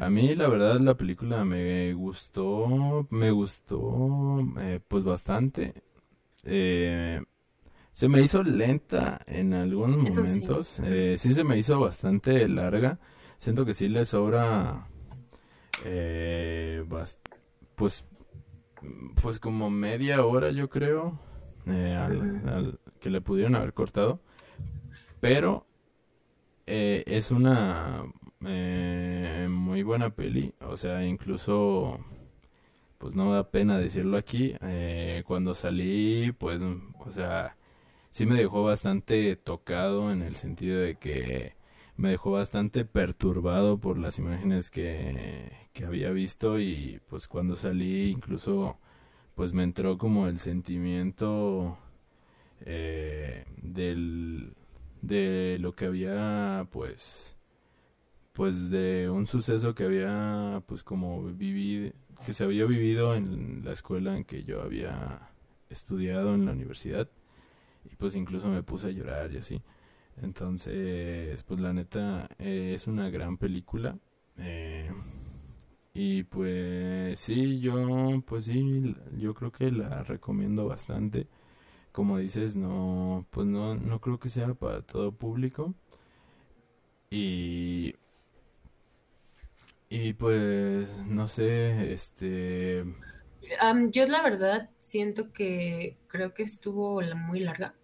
A 0.00 0.10
mí 0.10 0.34
la 0.34 0.48
verdad 0.48 0.78
la 0.80 0.96
película 0.96 1.44
me 1.44 1.94
gustó, 1.94 3.06
me 3.10 3.30
gustó 3.30 4.40
eh, 4.60 4.80
pues 4.86 5.04
bastante. 5.04 5.74
Eh, 6.46 7.20
se 7.92 8.08
me 8.08 8.20
hizo 8.20 8.42
lenta 8.42 9.20
en 9.26 9.54
algunos 9.54 9.98
sí. 10.10 10.20
momentos. 10.20 10.80
eh, 10.84 11.16
sí 11.18 11.34
se 11.34 11.44
me 11.44 11.56
hizo 11.58 11.80
bastante 11.80 12.48
larga. 12.48 12.98
Siento 13.38 13.64
que 13.64 13.74
sí 13.74 13.88
le 13.88 14.04
sobra 14.04 14.88
eh, 15.84 16.84
pues 17.76 18.04
pues 19.20 19.40
como 19.40 19.70
media 19.70 20.24
hora 20.24 20.50
yo 20.50 20.68
creo 20.68 21.18
eh, 21.66 21.94
al- 21.96 22.78
que 23.00 23.10
le 23.10 23.20
pudieron 23.20 23.54
haber 23.54 23.72
cortado. 23.72 24.20
Pero 25.20 25.66
eh, 26.66 27.04
es 27.06 27.30
una 27.30 28.04
eh, 28.44 29.48
muy 29.50 29.82
buena 29.82 30.10
peli. 30.10 30.54
O 30.60 30.76
sea, 30.76 31.04
incluso 31.04 31.98
pues 32.98 33.14
no 33.14 33.32
da 33.32 33.50
pena 33.50 33.78
decirlo 33.78 34.16
aquí. 34.16 34.54
eh, 34.62 35.22
cuando 35.26 35.54
salí, 35.54 36.32
pues, 36.38 36.60
o 36.62 37.10
sea, 37.10 37.56
sí 38.10 38.26
me 38.26 38.36
dejó 38.36 38.64
bastante 38.64 39.36
tocado 39.36 40.10
en 40.12 40.22
el 40.22 40.36
sentido 40.36 40.80
de 40.80 40.96
que 40.96 41.54
me 41.96 42.10
dejó 42.10 42.32
bastante 42.32 42.84
perturbado 42.84 43.78
por 43.78 43.98
las 43.98 44.18
imágenes 44.18 44.70
que, 44.70 45.50
que 45.72 45.84
había 45.86 46.10
visto 46.10 46.58
y 46.60 47.00
pues 47.08 47.28
cuando 47.28 47.56
salí 47.56 48.10
incluso 48.10 48.78
pues 49.34 49.52
me 49.52 49.62
entró 49.64 49.98
como 49.98 50.28
el 50.28 50.38
sentimiento 50.38 51.78
eh, 52.60 53.44
del, 53.62 54.54
de 55.02 55.58
lo 55.60 55.74
que 55.74 55.86
había 55.86 56.66
pues 56.70 57.36
pues 58.32 58.70
de 58.70 59.08
un 59.10 59.26
suceso 59.26 59.74
que 59.74 59.84
había 59.84 60.62
pues 60.66 60.82
como 60.82 61.22
vivido 61.22 61.92
que 62.26 62.32
se 62.32 62.42
había 62.42 62.64
vivido 62.64 63.14
en 63.14 63.62
la 63.64 63.70
escuela 63.70 64.16
en 64.16 64.24
que 64.24 64.42
yo 64.42 64.60
había 64.60 65.30
estudiado 65.70 66.34
en 66.34 66.44
la 66.44 66.52
universidad. 66.52 67.08
Y 67.84 67.94
pues 67.94 68.16
incluso 68.16 68.48
me 68.48 68.64
puse 68.64 68.88
a 68.88 68.90
llorar 68.90 69.32
y 69.32 69.38
así. 69.38 69.62
Entonces 70.20 71.40
pues 71.44 71.60
la 71.60 71.72
neta 71.72 72.28
eh, 72.40 72.72
es 72.74 72.88
una 72.88 73.10
gran 73.10 73.38
película. 73.38 73.96
Eh, 74.38 74.90
y 75.94 76.24
pues 76.24 77.20
sí 77.20 77.60
yo 77.60 78.20
pues 78.26 78.46
sí 78.46 78.96
yo 79.18 79.32
creo 79.32 79.52
que 79.52 79.70
la 79.70 80.02
recomiendo 80.02 80.66
bastante. 80.66 81.28
Como 81.92 82.18
dices 82.18 82.56
no 82.56 83.24
pues 83.30 83.46
no 83.46 83.76
no 83.76 84.00
creo 84.00 84.18
que 84.18 84.30
sea 84.30 84.54
para 84.54 84.82
todo 84.82 85.12
público. 85.12 85.74
Y 87.10 87.94
y 89.88 90.12
pues, 90.14 90.88
no 91.06 91.26
sé, 91.28 91.92
este... 91.92 92.84
Yo 93.90 94.06
la 94.06 94.22
verdad 94.22 94.70
siento 94.78 95.32
que 95.32 95.98
creo 96.08 96.34
que 96.34 96.42
estuvo 96.42 97.00
muy 97.14 97.40
larga 97.40 97.74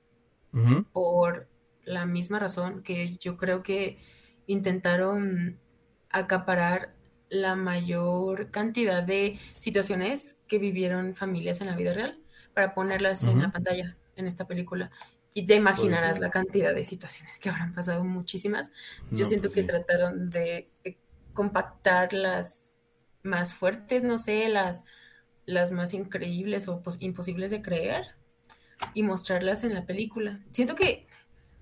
por 0.92 1.48
la 1.84 2.06
misma 2.06 2.38
razón 2.38 2.82
que 2.82 3.16
yo 3.18 3.36
creo 3.36 3.62
que 3.62 3.98
intentaron 4.46 5.60
acaparar 6.10 6.94
la 7.28 7.56
mayor 7.56 8.50
cantidad 8.50 9.02
de 9.02 9.38
situaciones 9.58 10.40
que 10.48 10.58
vivieron 10.58 11.14
familias 11.14 11.60
en 11.60 11.68
la 11.68 11.76
vida 11.76 11.94
real 11.94 12.20
para 12.54 12.74
ponerlas 12.74 13.26
en 13.26 13.40
la 13.40 13.50
pantalla 13.50 13.96
en 14.16 14.26
esta 14.26 14.46
película. 14.46 14.90
Y 15.34 15.46
te 15.46 15.54
imaginarás 15.56 16.18
ser. 16.18 16.20
la 16.20 16.30
cantidad 16.30 16.74
de 16.74 16.84
situaciones 16.84 17.38
que 17.38 17.48
habrán 17.48 17.72
pasado, 17.74 18.04
muchísimas. 18.04 18.70
Yo 19.10 19.24
No, 19.24 19.26
siento 19.26 19.50
pues 19.50 19.52
que 19.52 19.62
sí. 19.62 19.64
trataron 19.64 20.28
de 20.30 20.70
compactar 21.34 22.12
las 22.12 22.74
más 23.22 23.54
fuertes, 23.54 24.04
no 24.04 24.18
sé, 24.18 24.48
las, 24.48 24.84
las 25.46 25.72
más 25.72 25.94
increíbles 25.94 26.68
o 26.68 26.82
pos- 26.82 26.98
imposibles 27.00 27.50
de 27.50 27.62
creer 27.62 28.06
y 28.94 29.02
mostrarlas 29.02 29.64
en 29.64 29.74
la 29.74 29.86
película. 29.86 30.40
Siento 30.52 30.74
que 30.74 31.06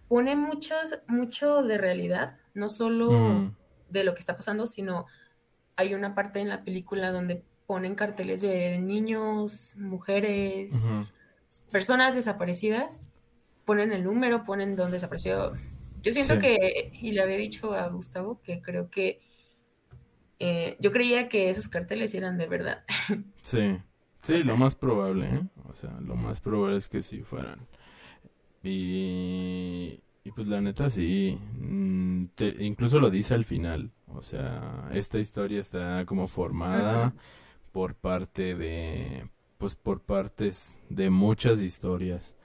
pone 0.09 0.37
muchos, 0.37 1.01
mucho 1.09 1.63
de 1.63 1.79
realidad, 1.79 2.39
no 2.55 2.69
solo 2.69 3.11
Mm, 3.11 3.55
de 3.89 4.05
lo 4.05 4.15
que 4.15 4.21
está 4.21 4.37
pasando, 4.37 4.67
sino 4.67 5.07
hay 5.77 5.95
una 5.95 6.15
parte 6.15 6.41
en 6.41 6.49
la 6.49 6.65
película 6.65 7.13
donde 7.13 7.45
ponen 7.67 7.95
carteles 7.95 8.43
de 8.43 8.79
niños, 8.81 9.75
mujeres, 9.77 10.93
personas 11.71 12.15
desaparecidas, 12.17 13.03
ponen 13.65 13.93
el 13.93 14.05
número, 14.05 14.45
ponen 14.45 14.77
dónde 14.77 14.95
desapareció. 14.97 15.55
Yo 16.03 16.13
siento 16.13 16.39
Sí, 16.39 16.39
que, 16.39 16.91
y 16.95 17.13
le 17.13 17.23
había 17.23 17.37
dicho 17.37 17.75
a 17.75 17.89
Gustavo 17.89 18.41
que 18.43 18.63
creo 18.63 18.91
que 18.91 19.21
eh, 20.41 20.77
yo 20.81 20.93
creía 20.93 21.29
que 21.29 21.51
esos 21.51 21.69
carteles 21.69 22.15
eran 22.15 22.39
de 22.39 22.47
verdad. 22.47 22.85
sí. 23.43 23.59
O 23.59 23.81
Sí, 24.23 24.43
lo 24.45 24.57
más 24.57 24.75
probable, 24.75 25.27
¿eh? 25.27 25.43
O 25.69 25.73
sea, 25.73 25.99
lo 26.01 26.15
más 26.15 26.41
probable 26.41 26.77
es 26.77 26.89
que 26.91 27.01
sí 27.01 27.23
fueran. 27.23 27.67
Y, 28.63 30.01
y 30.25 30.31
pues 30.33 30.47
la 30.47 30.61
neta 30.61 30.91
sí, 30.91 31.39
mm, 31.59 32.27
te- 32.35 32.57
incluso 32.65 33.01
lo 33.01 33.11
dice 33.11 33.35
al 33.35 33.45
final. 33.45 33.91
O 34.09 34.23
sea, 34.23 34.89
esta 34.93 35.19
historia 35.19 35.61
está 35.61 36.05
como 36.07 36.27
formada 36.29 37.15
por 37.73 37.95
parte 37.95 38.55
de, 38.57 39.29
pues 39.59 39.77
por 39.77 40.03
partes 40.03 40.77
de 40.91 41.11
muchas 41.11 41.61
historias 41.61 42.37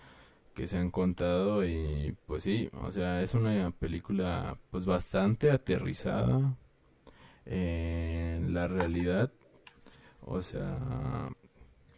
que 0.56 0.68
se 0.68 0.78
han 0.78 0.92
contado 0.92 1.66
y 1.66 2.16
pues 2.28 2.44
sí, 2.44 2.70
o 2.82 2.92
sea, 2.92 3.22
es 3.22 3.34
una 3.36 3.72
película 3.72 4.58
pues 4.72 4.86
bastante 4.86 5.52
aterrizada 5.52 6.58
en 7.46 8.54
la 8.54 8.68
realidad. 8.68 9.32
O 10.22 10.42
sea, 10.42 11.30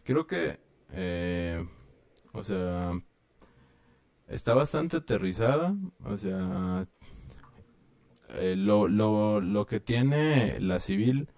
creo 0.04 0.26
que, 0.26 0.60
eh, 0.92 1.66
o 2.32 2.42
sea, 2.42 2.92
está 4.28 4.54
bastante 4.54 4.96
aterrizada. 4.98 5.74
O 6.04 6.16
sea, 6.16 6.86
eh, 8.30 8.56
lo, 8.56 8.88
lo, 8.88 9.40
lo 9.40 9.66
que 9.66 9.80
tiene 9.80 10.60
la 10.60 10.78
civil, 10.80 11.28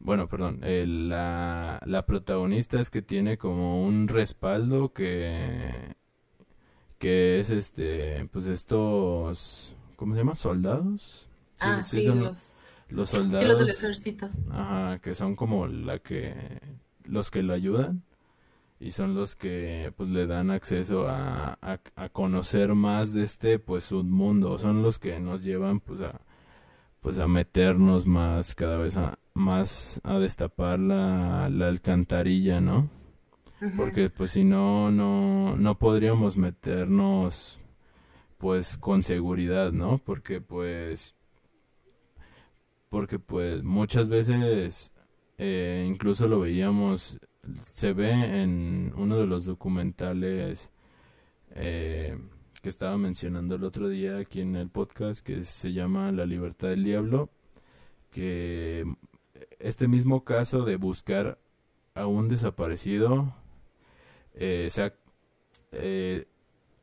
bueno, 0.00 0.28
perdón, 0.28 0.60
eh, 0.64 0.86
la, 0.88 1.80
la 1.86 2.06
protagonista 2.06 2.80
es 2.80 2.90
que 2.90 3.02
tiene 3.02 3.38
como 3.38 3.84
un 3.84 4.08
respaldo 4.08 4.92
que, 4.92 5.96
que 6.98 7.40
es 7.40 7.50
este, 7.50 8.28
pues 8.32 8.46
estos, 8.46 9.74
¿cómo 9.96 10.14
se 10.14 10.20
llama? 10.20 10.34
¿Soldados? 10.34 11.28
Sí, 11.56 11.66
Ah, 11.66 11.82
sí 11.82 12.00
sí, 12.00 12.06
son 12.06 12.20
los, 12.24 12.54
los 12.88 13.10
sí, 13.32 13.44
los 13.44 13.58
del 13.58 13.68
soldados, 13.68 13.68
ejército. 13.70 14.28
ajá, 14.48 15.00
que 15.00 15.14
son 15.14 15.36
como 15.36 15.66
la 15.66 15.98
que, 16.00 16.34
los 17.04 17.30
que 17.30 17.42
lo 17.42 17.54
ayudan 17.54 18.04
y 18.80 18.92
son 18.92 19.14
los 19.14 19.36
que 19.36 19.92
pues 19.96 20.08
le 20.10 20.26
dan 20.26 20.50
acceso 20.50 21.08
a, 21.08 21.58
a, 21.62 21.80
a 21.96 22.08
conocer 22.10 22.74
más 22.74 23.12
de 23.12 23.24
este 23.24 23.58
pues 23.58 23.84
submundo, 23.84 24.58
son 24.58 24.82
los 24.82 24.98
que 24.98 25.20
nos 25.20 25.44
llevan 25.44 25.80
pues 25.80 26.00
a 26.02 26.20
pues 27.00 27.18
a 27.18 27.28
meternos 27.28 28.06
más 28.06 28.54
cada 28.54 28.78
vez 28.78 28.96
a, 28.96 29.18
más 29.34 30.00
a 30.04 30.18
destapar 30.18 30.78
la, 30.80 31.48
la 31.50 31.68
alcantarilla, 31.68 32.60
¿no? 32.60 32.90
Porque 33.76 34.10
pues 34.10 34.32
si 34.32 34.44
no 34.44 34.90
no 34.90 35.56
no 35.56 35.78
podríamos 35.78 36.36
meternos 36.36 37.60
pues 38.38 38.78
con 38.78 39.02
seguridad, 39.02 39.72
¿no? 39.72 39.98
Porque 39.98 40.40
pues 40.40 41.14
porque 42.88 43.18
pues 43.18 43.62
muchas 43.62 44.08
veces 44.08 44.92
eh, 45.38 45.84
incluso 45.88 46.28
lo 46.28 46.40
veíamos 46.40 47.18
se 47.72 47.92
ve 47.92 48.42
en 48.42 48.92
uno 48.96 49.18
de 49.18 49.26
los 49.26 49.44
documentales 49.44 50.70
eh, 51.50 52.18
que 52.62 52.68
estaba 52.68 52.96
mencionando 52.98 53.54
el 53.54 53.64
otro 53.64 53.88
día 53.88 54.18
aquí 54.18 54.40
en 54.40 54.56
el 54.56 54.68
podcast 54.68 55.24
que 55.24 55.44
se 55.44 55.72
llama 55.72 56.12
La 56.12 56.26
libertad 56.26 56.68
del 56.68 56.84
diablo 56.84 57.30
que 58.10 58.84
este 59.58 59.88
mismo 59.88 60.24
caso 60.24 60.62
de 60.64 60.76
buscar 60.76 61.38
a 61.94 62.06
un 62.06 62.28
desaparecido 62.28 63.34
eh, 64.34 64.68
se 64.70 64.92
eh, 65.72 66.26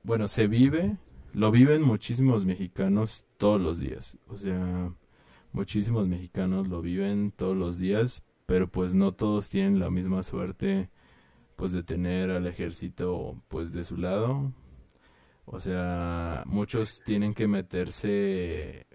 bueno 0.03 0.28
se 0.28 0.47
vive 0.47 0.97
lo 1.34 1.51
viven 1.51 1.82
muchísimos 1.82 2.45
mexicanos 2.45 3.26
todos 3.38 3.60
los 3.60 3.80
días. 3.80 4.18
O 4.28 4.38
sea 4.38 4.91
muchísimos 5.56 6.08
mexicanos 6.08 6.68
lo 6.68 6.82
viven 6.82 7.32
todos 7.32 7.56
los 7.56 7.78
días 7.78 8.24
pero 8.45 8.68
pues 8.70 8.93
no 8.93 9.14
todos 9.14 9.49
tienen 9.49 9.80
la 9.80 9.89
misma 9.89 10.22
suerte 10.22 10.89
pues 11.56 11.72
de 11.72 11.84
tener 11.84 12.30
al 12.30 12.45
ejército 12.47 13.41
pues 13.47 13.72
de 13.72 13.84
su 13.84 13.97
lado. 13.97 14.51
O 15.45 15.60
sea 15.60 16.43
muchos 16.45 17.01
tienen 17.06 17.34
que 17.34 17.47
meterse 17.47 18.86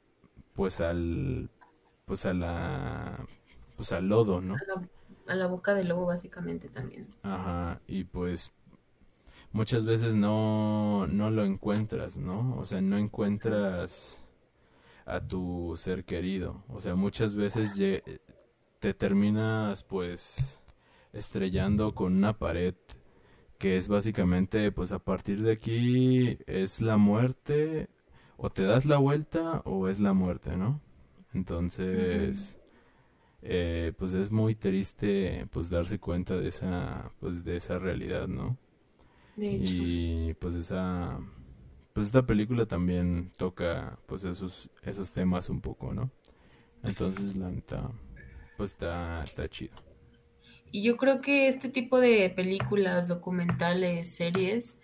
pues 0.54 0.80
al 0.80 1.50
pues 2.04 2.26
a 2.26 2.34
la 2.34 3.26
pues 3.76 3.92
al 3.92 4.08
lodo 4.08 4.40
no 4.40 4.54
A 4.54 4.58
la, 4.66 4.88
a 5.32 5.34
la 5.36 5.46
boca 5.46 5.74
del 5.74 5.88
lobo, 5.88 6.06
básicamente 6.06 6.68
también. 6.68 7.06
ajá 7.22 7.80
y 7.86 8.04
pues 8.04 8.52
muchas 9.52 9.84
veces 9.84 10.14
no 10.14 11.06
no 11.06 11.30
lo 11.30 11.44
encuentras 11.44 12.16
no 12.16 12.56
o 12.58 12.64
sea 12.66 12.80
no 12.80 12.98
encuentras 12.98 14.24
a 15.10 15.26
tu 15.26 15.74
ser 15.76 16.04
querido. 16.04 16.62
O 16.68 16.80
sea, 16.80 16.94
muchas 16.94 17.34
veces 17.34 17.74
te 18.78 18.94
terminas 18.94 19.84
pues 19.84 20.58
estrellando 21.12 21.94
con 21.94 22.16
una 22.16 22.32
pared 22.38 22.74
que 23.58 23.76
es 23.76 23.88
básicamente 23.88 24.72
pues 24.72 24.92
a 24.92 24.98
partir 24.98 25.42
de 25.42 25.52
aquí 25.52 26.38
es 26.46 26.80
la 26.80 26.96
muerte 26.96 27.88
o 28.36 28.48
te 28.48 28.62
das 28.62 28.86
la 28.86 28.96
vuelta 28.96 29.60
o 29.66 29.88
es 29.88 30.00
la 30.00 30.14
muerte, 30.14 30.56
¿no? 30.56 30.80
Entonces, 31.34 32.58
eh, 33.42 33.92
pues 33.98 34.14
es 34.14 34.30
muy 34.30 34.54
triste 34.54 35.46
pues 35.50 35.68
darse 35.68 35.98
cuenta 35.98 36.36
de 36.36 36.48
esa 36.48 37.12
pues 37.20 37.44
de 37.44 37.56
esa 37.56 37.78
realidad, 37.78 38.28
¿no? 38.28 38.56
Y 39.36 40.34
pues 40.34 40.54
esa 40.54 41.18
pues 41.92 42.06
esta 42.06 42.24
película 42.24 42.66
también 42.66 43.32
toca 43.36 43.98
pues 44.06 44.24
esos 44.24 44.70
esos 44.82 45.12
temas 45.12 45.48
un 45.50 45.60
poco, 45.60 45.92
¿no? 45.92 46.10
Entonces 46.82 47.36
la 47.36 47.50
neta 47.50 47.90
pues 48.56 48.72
está 48.72 49.22
está 49.22 49.48
chido. 49.48 49.74
Y 50.72 50.82
yo 50.82 50.96
creo 50.96 51.20
que 51.20 51.48
este 51.48 51.68
tipo 51.68 51.98
de 51.98 52.30
películas, 52.30 53.08
documentales, 53.08 54.14
series, 54.14 54.78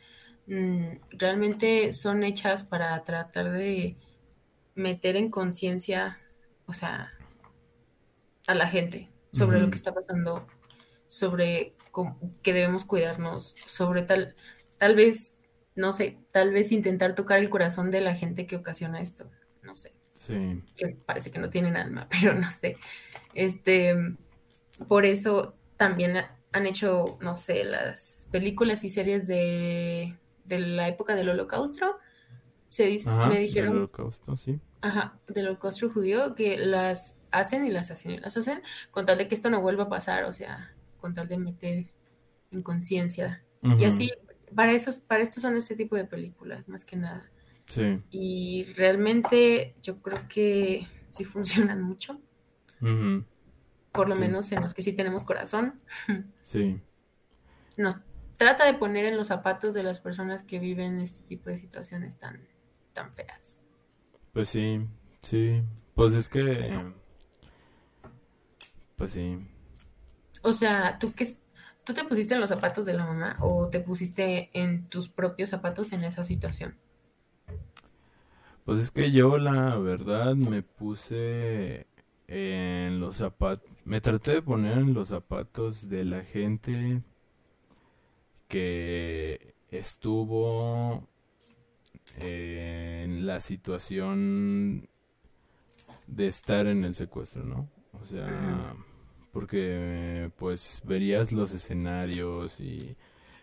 mm, 0.47 0.99
realmente 1.11 1.93
son 1.93 2.25
hechas 2.25 2.65
para 2.65 3.03
tratar 3.05 3.53
de 3.53 3.97
meter 4.75 5.17
en 5.17 5.31
conciencia, 5.31 6.19
o 6.67 6.75
sea, 6.75 7.13
a 8.47 8.55
la 8.55 8.69
gente 8.69 9.09
sobre 9.33 9.61
lo 9.61 9.71
que 9.71 9.77
está 9.77 9.93
pasando, 9.95 10.47
sobre 11.09 11.75
que 12.43 12.53
debemos 12.53 12.85
cuidarnos, 12.85 13.55
sobre 13.67 14.03
tal, 14.03 14.35
tal 14.79 14.95
vez, 14.97 15.35
no 15.77 15.93
sé, 15.93 16.19
tal 16.33 16.53
vez 16.53 16.73
intentar 16.73 17.15
tocar 17.15 17.39
el 17.39 17.51
corazón 17.51 17.91
de 17.91 18.01
la 18.01 18.15
gente 18.15 18.47
que 18.47 18.57
ocasiona 18.57 19.01
esto, 19.01 19.31
no 19.63 19.75
sé. 19.75 19.93
Sí. 20.15 20.63
Que 20.75 20.97
parece 21.07 21.31
que 21.31 21.39
no 21.39 21.51
tienen 21.51 21.77
alma, 21.77 22.09
pero 22.21 22.35
no 22.35 22.51
sé. 22.51 22.79
Este, 23.35 23.95
por 24.89 25.05
eso 25.05 25.55
también 25.77 26.17
han 26.53 26.67
hecho, 26.67 27.19
no 27.21 27.35
sé, 27.35 27.65
las 27.65 28.27
películas 28.31 28.83
y 28.85 28.89
series 28.89 29.27
de, 29.27 30.17
de 30.45 30.59
la 30.59 30.89
época 30.89 31.15
del 31.15 31.29
holocausto. 31.29 31.99
Se 32.69 32.87
dice, 32.87 33.11
me 33.11 33.39
dijeron. 33.39 33.71
Del 33.71 33.79
holocausto, 33.79 34.37
sí. 34.37 34.59
Ajá, 34.81 35.19
del 35.29 35.49
holocausto 35.49 35.91
judío, 35.91 36.35
que 36.35 36.57
las 36.57 37.19
hacen 37.31 37.67
y 37.67 37.71
las 37.71 37.91
hacen 37.91 38.13
y 38.13 38.19
las 38.19 38.37
hacen 38.37 38.63
con 38.91 39.05
tal 39.05 39.19
de 39.19 39.29
que 39.29 39.35
esto 39.35 39.51
no 39.51 39.61
vuelva 39.61 39.85
a 39.85 39.89
pasar, 39.89 40.25
o 40.25 40.33
sea, 40.33 40.75
con 41.01 41.15
tal 41.15 41.29
de 41.29 41.39
meter 41.39 41.87
en 42.51 42.63
conciencia. 42.63 43.43
Y 43.79 43.85
así, 43.85 44.13
para, 44.55 44.73
esos, 44.73 44.99
para 44.99 45.23
esto 45.23 45.41
son 45.41 45.57
este 45.57 45.77
tipo 45.77 45.97
de 45.97 46.05
películas, 46.05 46.69
más 46.69 46.85
que 46.85 46.97
nada. 46.97 47.31
Sí. 47.67 48.01
Y 48.11 48.65
realmente 48.77 49.75
yo 49.83 50.01
creo 50.01 50.27
que 50.29 50.87
sí 51.11 51.25
funcionan 51.25 51.83
mucho 51.83 52.21
por 53.97 54.09
lo 54.09 54.15
menos 54.15 54.53
en 54.53 54.61
los 54.61 54.75
que 54.75 54.83
sí 54.83 54.93
tenemos 54.93 55.25
corazón. 55.25 55.81
Sí. 56.43 56.81
Nos 57.77 57.99
trata 58.37 58.65
de 58.67 58.75
poner 58.75 59.07
en 59.07 59.17
los 59.17 59.29
zapatos 59.29 59.75
de 59.75 59.83
las 59.83 60.01
personas 60.01 60.43
que 60.43 60.59
viven 60.59 61.01
este 61.01 61.21
tipo 61.21 61.51
de 61.51 61.57
situaciones 61.57 62.19
tan, 62.19 62.47
tan 62.93 63.13
feas. 63.15 63.61
Pues 64.33 64.49
sí, 64.49 64.87
sí. 65.23 65.63
Pues 65.95 66.13
es 66.13 66.29
que... 66.29 66.93
Pues 68.97 69.11
sí. 69.11 69.39
O 70.43 70.53
sea, 70.53 70.99
¿tú 70.99 71.13
qué, 71.15 71.37
¿tú 71.87 71.95
te 71.95 72.05
pusiste 72.05 72.35
en 72.35 72.41
los 72.41 72.51
zapatos 72.51 72.85
de 72.85 72.95
la 72.95 73.07
mamá 73.07 73.37
o 73.39 73.69
te 73.69 73.79
pusiste 73.79 74.51
en 74.53 74.89
tus 74.89 75.09
propios 75.09 75.51
zapatos 75.51 75.93
en 75.93 76.03
esa 76.03 76.25
situación? 76.25 76.75
Pues 78.65 78.81
es 78.81 78.91
que 78.91 79.13
yo 79.13 79.39
la 79.39 79.79
verdad 79.79 80.35
me 80.35 80.63
puse 80.63 81.87
en 82.27 82.99
los 82.99 83.15
zapatos, 83.15 83.71
me 83.85 84.01
traté 84.01 84.33
de 84.33 84.43
poner 84.43 84.79
en 84.79 84.95
los 84.95 85.09
zapatos 85.09 85.89
de 85.89 86.05
la 86.05 86.25
gente 86.25 87.03
que 88.49 89.55
estuvo 89.71 91.09
en 92.19 93.27
la 93.27 93.39
situación 93.39 94.89
de 96.09 96.27
estar 96.27 96.67
en 96.67 96.83
el 96.83 96.97
secuestro, 96.97 97.45
¿no? 97.45 97.69
O 97.93 98.05
sea, 98.05 98.75
porque 99.37 100.31
pues 100.39 100.81
verías 100.87 101.31
los 101.31 101.53
escenarios 101.53 102.59
y, 102.59 102.97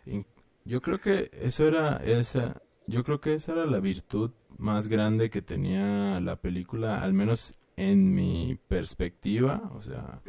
y, 0.08 0.26
yo 0.66 0.82
creo 0.82 1.00
que 1.00 1.30
eso 1.34 1.68
era 1.68 1.98
esa 1.98 2.60
yo 2.88 3.04
creo 3.04 3.22
que 3.22 3.36
esa 3.36 3.52
era 3.52 3.68
la 3.68 3.80
virtud 3.80 4.32
más 4.58 4.88
grande 4.88 5.30
que 5.30 5.44
tenía 5.44 6.20
la 6.20 6.36
película, 6.36 7.04
al 7.04 7.14
menos 7.14 7.54
en 7.78 8.12
mi 8.16 8.58
perspectiva, 8.68 9.70
o 9.76 9.84
sea, 9.84 10.20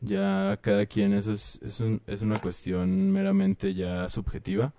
ya 0.00 0.58
cada 0.62 0.86
quien, 0.86 1.12
eso 1.12 1.32
es, 1.32 1.60
es, 1.62 1.80
un, 1.80 2.00
es 2.06 2.22
una 2.22 2.40
cuestión 2.40 3.10
meramente 3.10 3.74
ya 3.74 4.08
subjetiva. 4.08 4.72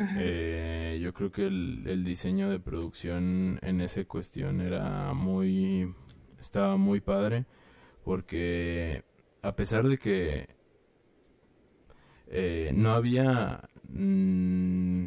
Eh, 0.00 0.98
yo 1.00 1.12
creo 1.12 1.30
que 1.30 1.46
el, 1.46 1.84
el, 1.86 2.04
diseño 2.04 2.50
de 2.50 2.58
producción 2.58 3.60
en 3.62 3.80
esa 3.80 4.04
cuestión 4.04 4.60
era 4.60 5.12
muy, 5.12 5.94
estaba 6.40 6.76
muy 6.76 7.00
padre, 7.00 7.46
porque 8.04 9.04
a 9.42 9.54
pesar 9.56 9.88
de 9.88 9.98
que 9.98 10.48
eh, 12.28 12.72
no 12.74 12.90
había... 12.90 13.68
Mm, 13.88 15.06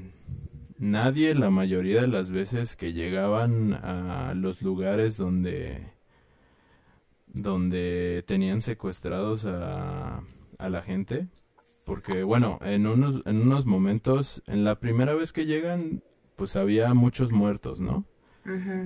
nadie 0.78 1.36
la 1.36 1.52
mayoría 1.52 2.02
de 2.02 2.08
las 2.08 2.32
veces 2.32 2.76
que 2.76 2.94
llegaban 2.94 3.74
a 3.74 4.34
los 4.36 4.62
lugares 4.64 5.16
donde 5.16 5.94
donde 7.34 8.24
tenían 8.28 8.62
secuestrados 8.62 9.46
a, 9.46 10.22
a 10.58 10.70
la 10.70 10.82
gente. 10.82 11.28
Porque, 11.86 12.24
bueno, 12.24 12.60
en 12.62 12.88
unos, 12.88 13.22
en 13.26 13.42
unos 13.42 13.66
momentos, 13.66 14.44
en 14.48 14.64
la 14.64 14.80
primera 14.80 15.14
vez 15.14 15.34
que 15.34 15.46
llegan, 15.46 16.04
pues 16.36 16.56
había 16.56 16.94
muchos 16.94 17.32
muertos, 17.32 17.82
¿no? 17.82 18.06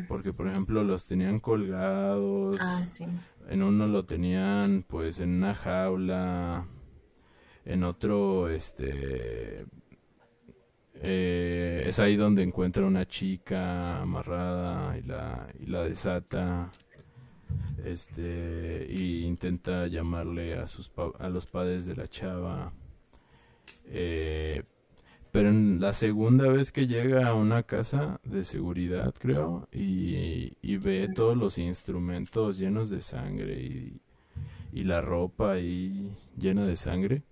Porque, 0.08 0.34
por 0.34 0.48
ejemplo, 0.48 0.84
los 0.84 1.08
tenían 1.08 1.40
colgados. 1.40 2.58
Ah, 2.60 2.86
sí. 2.86 3.06
En 3.50 3.64
uno 3.64 3.88
lo 3.88 4.06
tenían, 4.06 4.84
pues, 4.88 5.20
en 5.20 5.36
una 5.36 5.54
jaula. 5.54 6.66
En 7.66 7.84
otro, 7.84 8.50
este... 8.50 9.66
Eh, 11.04 11.84
es 11.88 12.00
ahí 12.00 12.16
donde 12.16 12.42
encuentra 12.42 12.86
una 12.86 13.06
chica 13.06 14.02
amarrada 14.02 14.98
y 14.98 15.02
la, 15.04 15.48
y 15.60 15.66
la 15.66 15.84
desata 15.84 16.72
este 17.84 18.88
y 18.90 19.26
intenta 19.26 19.88
llamarle 19.88 20.56
a 20.56 20.68
sus 20.68 20.92
a 21.20 21.30
los 21.30 21.46
padres 21.46 21.86
de 21.86 21.96
la 21.96 22.08
chava 22.08 22.72
eh, 23.86 24.64
pero 25.36 25.50
en 25.50 25.82
la 25.82 25.92
segunda 25.92 26.48
vez 26.48 26.72
que 26.72 26.88
llega 26.88 27.28
a 27.28 27.34
una 27.34 27.64
casa 27.64 28.22
de 28.24 28.46
seguridad 28.46 29.14
creo 29.20 29.68
y, 29.70 30.78
ve 30.78 31.10
todos 31.14 31.36
los 31.36 31.58
instrumentos 31.58 32.58
llenos 32.58 32.90
de 32.90 33.02
sangre 33.02 33.62
y, 33.62 34.00
y 34.72 34.86
la 34.86 35.02
ropa 35.02 35.52
ahí 35.52 36.16
llena 36.38 36.66
de 36.66 36.78
sangre 36.78 37.24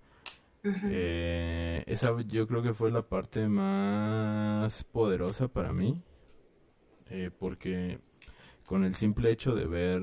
eh, 0.64 1.82
esa 1.86 2.20
yo 2.20 2.46
creo 2.46 2.62
que 2.62 2.74
fue 2.74 2.90
la 2.90 3.08
parte 3.08 3.48
más 3.48 4.84
poderosa 4.84 5.48
para 5.48 5.72
mí 5.72 5.98
eh, 7.08 7.30
porque 7.38 8.00
con 8.66 8.84
el 8.84 8.94
simple 8.96 9.30
hecho 9.30 9.54
de 9.54 9.64
ver 9.64 10.02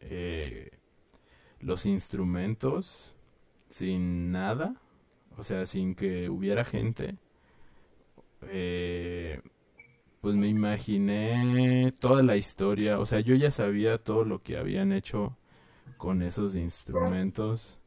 eh, 0.00 0.72
los 1.58 1.86
instrumentos 1.86 3.14
sin 3.70 4.30
nada, 4.30 4.76
o 5.36 5.44
sea, 5.44 5.64
sin 5.66 5.94
que 5.94 6.28
hubiera 6.28 6.64
gente, 6.64 7.16
eh, 8.42 9.40
pues 10.20 10.34
me 10.36 10.48
imaginé 10.48 11.92
toda 11.98 12.22
la 12.22 12.36
historia, 12.36 12.98
o 12.98 13.06
sea, 13.06 13.20
yo 13.20 13.34
ya 13.34 13.50
sabía 13.50 13.98
todo 13.98 14.24
lo 14.24 14.42
que 14.42 14.56
habían 14.56 14.92
hecho 14.92 15.36
con 15.96 16.22
esos 16.22 16.56
instrumentos 16.56 17.78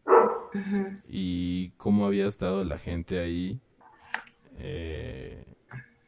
y 1.09 1.69
cómo 1.77 2.05
había 2.05 2.27
estado 2.27 2.63
la 2.63 2.77
gente 2.77 3.19
ahí. 3.19 3.59
Eh, 4.59 5.45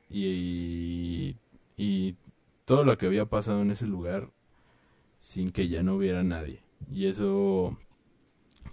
y, 0.10 1.36
y 1.78 2.16
todo 2.66 2.84
lo 2.84 2.98
que 2.98 3.06
había 3.06 3.26
pasado 3.26 3.62
en 3.62 3.72
ese 3.72 3.86
lugar 3.86 4.32
sin 5.20 5.52
que 5.52 5.68
ya 5.68 5.84
no 5.84 5.96
hubiera 5.96 6.24
nadie. 6.24 6.62
Y 6.92 7.08
eso 7.08 7.78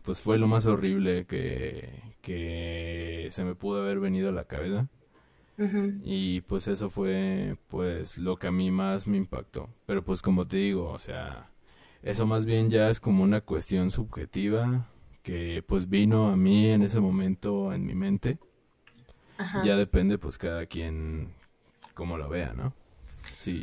pues 0.03 0.21
fue 0.21 0.39
lo 0.39 0.47
más 0.47 0.67
horrible 0.67 1.27
que, 1.27 1.91
que 2.27 3.29
se 3.31 3.45
me 3.45 3.55
pudo 3.55 3.83
haber 3.83 4.01
venido 4.01 4.31
a 4.31 4.33
la 4.33 4.47
cabeza. 4.47 4.89
Y 6.03 6.43
pues 6.43 6.69
eso 6.69 6.89
fue 6.91 7.57
pues 7.69 8.19
lo 8.19 8.37
que 8.39 8.47
a 8.47 8.53
mí 8.53 8.71
más 8.71 9.09
me 9.09 9.17
impactó. 9.17 9.69
Pero 9.87 10.05
pues 10.05 10.23
como 10.23 10.47
te 10.47 10.57
digo, 10.59 10.91
o 10.91 10.99
sea, 10.99 11.51
eso 12.03 12.27
más 12.27 12.45
bien 12.45 12.71
ya 12.71 12.91
es 12.91 13.01
como 13.01 13.25
una 13.25 13.41
cuestión 13.41 13.91
subjetiva 13.91 14.87
que 15.23 15.63
pues 15.67 15.89
vino 15.89 16.29
a 16.31 16.37
mí 16.37 16.69
en 16.71 16.83
ese 16.83 17.01
momento 17.01 17.73
en 17.73 17.85
mi 17.87 17.95
mente. 17.95 18.39
Ya 19.55 19.77
depende 19.77 20.19
pues 20.19 20.39
cada 20.39 20.67
quien 20.67 21.35
como 21.95 22.19
lo 22.19 22.29
vea, 22.29 22.55
¿no? 22.55 22.75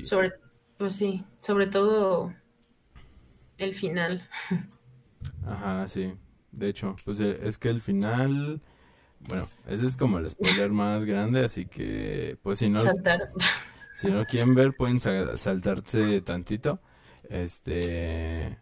Sobre, 0.01 0.33
Pues 0.77 0.95
sí, 0.95 1.25
sobre 1.39 1.65
todo 1.67 2.31
el 3.57 3.73
final. 3.73 4.27
Ajá, 5.45 5.87
sí. 5.87 6.13
De 6.53 6.69
hecho, 6.69 6.95
pues 7.03 7.19
eh, 7.19 7.37
es 7.43 7.57
que 7.57 7.69
el 7.69 7.81
final, 7.81 8.61
bueno, 9.27 9.49
ese 9.67 9.85
es 9.87 9.97
como 9.97 10.19
el 10.19 10.29
spoiler 10.29 10.69
más 10.71 11.03
grande, 11.03 11.43
así 11.43 11.65
que 11.65 12.37
pues 12.41 12.59
si 12.59 12.69
no, 12.69 12.79
Saltar. 12.81 13.31
si 13.93 14.07
no 14.09 14.23
quieren 14.25 14.53
ver 14.55 14.73
pueden 14.75 14.99
sa- 15.01 15.35
saltarse 15.35 16.21
tantito. 16.21 16.79
Este, 17.29 18.57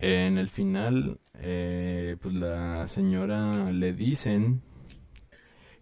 en 0.00 0.38
el 0.38 0.48
final, 0.48 1.18
eh, 1.38 2.16
pues 2.20 2.34
la 2.34 2.88
señora 2.88 3.70
le 3.70 3.92
dicen 3.92 4.62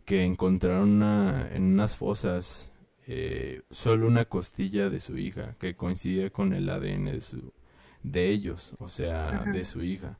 que 0.04 0.24
encontraron 0.24 0.90
una- 0.90 1.48
en 1.52 1.62
unas 1.64 1.96
fosas 1.96 2.70
eh, 3.10 3.62
solo 3.70 4.06
una 4.06 4.26
costilla 4.26 4.90
de 4.90 5.00
su 5.00 5.16
hija 5.16 5.54
que 5.58 5.74
coincide 5.74 6.30
con 6.30 6.52
el 6.52 6.68
ADN 6.68 7.12
de 7.12 7.20
su, 7.22 7.54
de 8.02 8.28
ellos, 8.28 8.74
o 8.78 8.86
sea, 8.88 9.30
Ajá. 9.30 9.50
de 9.50 9.64
su 9.64 9.82
hija. 9.82 10.18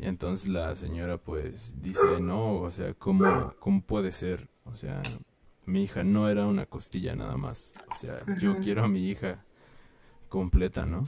Y 0.00 0.06
entonces 0.06 0.48
la 0.48 0.74
señora 0.76 1.18
pues 1.18 1.74
dice, 1.82 2.20
no, 2.22 2.54
o 2.54 2.70
sea, 2.70 2.94
¿cómo, 2.94 3.54
cómo 3.58 3.82
puede 3.82 4.12
ser? 4.12 4.48
O 4.64 4.74
sea, 4.74 5.02
mi 5.66 5.82
hija 5.82 6.02
no 6.02 6.30
era 6.30 6.46
una 6.46 6.64
costilla 6.64 7.14
nada 7.14 7.36
más. 7.36 7.74
O 7.90 7.94
sea, 7.94 8.20
yo 8.38 8.58
quiero 8.60 8.84
a 8.84 8.88
mi 8.88 9.10
hija 9.10 9.44
completa, 10.30 10.86
¿no? 10.86 11.04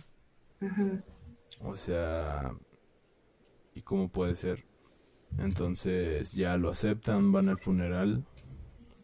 O 1.65 1.75
sea, 1.75 2.53
¿y 3.75 3.81
cómo 3.81 4.11
puede 4.11 4.35
ser? 4.35 4.67
Entonces 5.39 6.33
ya 6.33 6.59
lo 6.59 6.69
aceptan, 6.69 7.33
van 7.33 7.49
al 7.49 7.59
funeral 7.59 8.27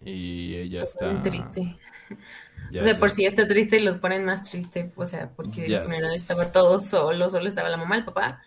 y 0.05 0.55
ella 0.57 0.81
Muy 0.81 0.87
está, 0.87 1.23
triste. 1.23 1.79
O 2.11 2.73
ya 2.73 2.83
sea, 2.83 2.99
por 2.99 3.11
si 3.11 3.25
está 3.25 3.49
triste 3.49 3.79
y 3.79 3.83
los 3.83 3.97
ponen 3.97 4.27
más 4.27 4.43
triste. 4.43 4.93
O 4.97 5.07
sea, 5.07 5.31
porque 5.35 5.65
el 5.65 5.83
funeral 5.83 6.15
estaba 6.15 6.53
todo 6.53 6.79
solo, 6.79 7.31
solo 7.31 7.49
estaba 7.49 7.71
la 7.71 7.79
mamá, 7.79 7.97
el 7.97 8.05
papá. 8.05 8.43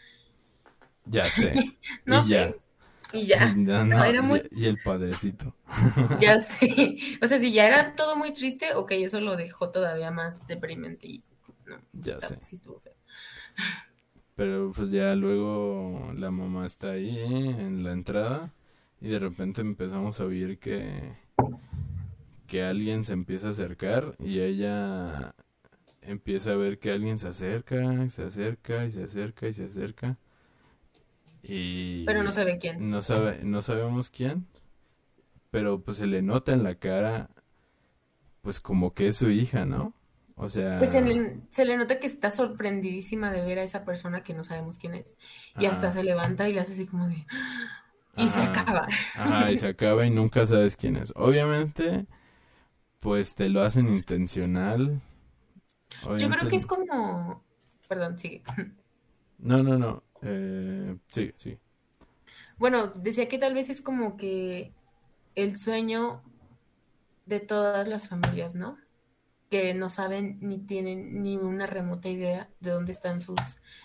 Ya 1.11 1.25
sé, 1.25 1.53
No 2.05 2.23
y 2.25 2.29
ya, 2.29 2.51
sé. 2.51 2.61
Y 3.13 3.25
ya. 3.27 3.53
no, 3.55 3.83
No, 3.85 4.03
era 4.03 4.21
muy, 4.21 4.41
y, 4.51 4.65
el 4.65 4.77
padrecito, 4.81 5.55
ya 6.19 6.39
sé. 6.39 6.97
O 7.21 7.27
sea, 7.27 7.39
si 7.39 7.51
ya 7.51 7.67
era 7.67 7.95
todo 7.95 8.15
muy 8.15 8.33
triste, 8.33 8.73
ok, 8.73 8.91
eso 8.91 9.19
lo 9.19 9.35
dejó 9.35 9.69
todavía 9.69 10.11
más 10.11 10.35
deprimente 10.47 11.07
y 11.07 11.23
no, 11.65 11.77
ya 11.93 12.19
sé. 12.19 12.37
sí 12.41 12.55
estuvo 12.55 12.79
feo. 12.79 12.93
Pero 14.35 14.71
pues 14.75 14.89
ya 14.91 15.13
luego 15.15 16.13
la 16.15 16.31
mamá 16.31 16.65
está 16.65 16.91
ahí 16.91 17.19
en 17.19 17.83
la 17.83 17.91
entrada 17.91 18.53
y 18.99 19.09
de 19.09 19.19
repente 19.19 19.61
empezamos 19.61 20.19
a 20.19 20.25
oír 20.25 20.57
que, 20.57 21.13
que 22.47 22.63
alguien 22.63 23.03
se 23.03 23.13
empieza 23.13 23.47
a 23.47 23.49
acercar 23.51 24.15
y 24.19 24.39
ella 24.39 25.35
empieza 26.01 26.51
a 26.51 26.55
ver 26.55 26.79
que 26.79 26.91
alguien 26.91 27.19
se 27.19 27.27
acerca, 27.27 28.09
se 28.09 28.23
acerca 28.23 28.85
y 28.85 28.91
se 28.91 29.03
acerca 29.03 29.47
y 29.47 29.53
se 29.53 29.65
acerca 29.65 30.17
Pero 32.05 32.23
no 32.23 32.31
sabe 32.31 32.57
quién. 32.57 32.85
no 32.89 33.01
sabe, 33.01 33.43
no 33.43 33.61
sabemos 33.61 34.09
quién, 34.09 34.47
pero 35.51 35.81
pues 35.83 35.97
se 35.97 36.07
le 36.07 36.21
nota 36.21 36.53
en 36.53 36.63
la 36.63 36.75
cara 36.75 37.29
pues 38.41 38.59
como 38.59 38.93
que 38.93 39.07
es 39.07 39.17
su 39.17 39.29
hija, 39.29 39.65
¿no? 39.65 39.93
O 40.35 40.47
Pues 40.77 40.91
se 40.91 40.99
sea, 40.99 41.01
le, 41.01 41.41
se 41.51 41.65
le 41.65 41.77
nota 41.77 41.99
que 41.99 42.07
está 42.07 42.31
sorprendidísima 42.31 43.31
de 43.31 43.41
ver 43.45 43.59
a 43.59 43.63
esa 43.63 43.85
persona 43.85 44.23
que 44.23 44.33
no 44.33 44.43
sabemos 44.43 44.79
quién 44.79 44.95
es. 44.95 45.15
Y 45.59 45.65
hasta 45.67 45.91
se 45.91 46.03
levanta 46.03 46.49
y 46.49 46.53
le 46.53 46.61
hace 46.61 46.73
así 46.73 46.87
como 46.87 47.07
de... 47.07 47.25
Y 48.17 48.27
se 48.27 48.41
acaba. 48.41 48.87
ajá, 49.15 49.51
y 49.51 49.57
se 49.57 49.67
acaba 49.67 50.05
y 50.05 50.09
nunca 50.11 50.45
sabes 50.45 50.75
quién 50.75 50.95
es. 50.97 51.13
Obviamente, 51.15 52.07
pues 52.99 53.35
te 53.35 53.49
lo 53.49 53.61
hacen 53.63 53.89
intencional. 53.89 55.01
Yo 56.17 56.29
creo 56.29 56.49
que 56.49 56.55
es 56.55 56.65
como... 56.65 57.43
Perdón, 57.87 58.17
sigue. 58.17 58.43
no, 59.39 59.63
no, 59.63 59.77
no. 59.77 60.03
Eh, 60.21 60.97
sí, 61.07 61.33
sí. 61.37 61.57
Bueno, 62.57 62.87
decía 62.95 63.27
que 63.27 63.39
tal 63.39 63.53
vez 63.53 63.69
es 63.69 63.81
como 63.81 64.17
que 64.17 64.73
el 65.35 65.57
sueño 65.57 66.21
de 67.25 67.39
todas 67.39 67.87
las 67.87 68.07
familias, 68.07 68.55
¿no? 68.55 68.77
Que 69.49 69.73
no 69.73 69.89
saben 69.89 70.37
ni 70.41 70.59
tienen 70.59 71.21
ni 71.21 71.37
una 71.37 71.65
remota 71.67 72.09
idea 72.09 72.49
de 72.59 72.71
dónde 72.71 72.91
están 72.91 73.19
sus 73.19 73.39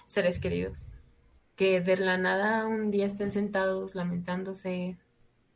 seres 0.05 0.39
queridos. 0.41 0.89
Que 1.57 1.81
de 1.81 1.97
la 1.97 2.19
nada 2.19 2.67
un 2.67 2.91
día 2.91 3.07
estén 3.07 3.31
sentados 3.33 3.95
lamentándose, 3.95 4.99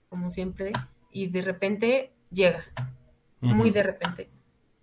como 0.08 0.30
siempre, 0.30 0.72
y 1.10 1.28
de 1.28 1.42
repente 1.42 2.12
llega, 2.30 2.64
muy 3.40 3.70
de 3.70 3.82
repente, 3.82 4.30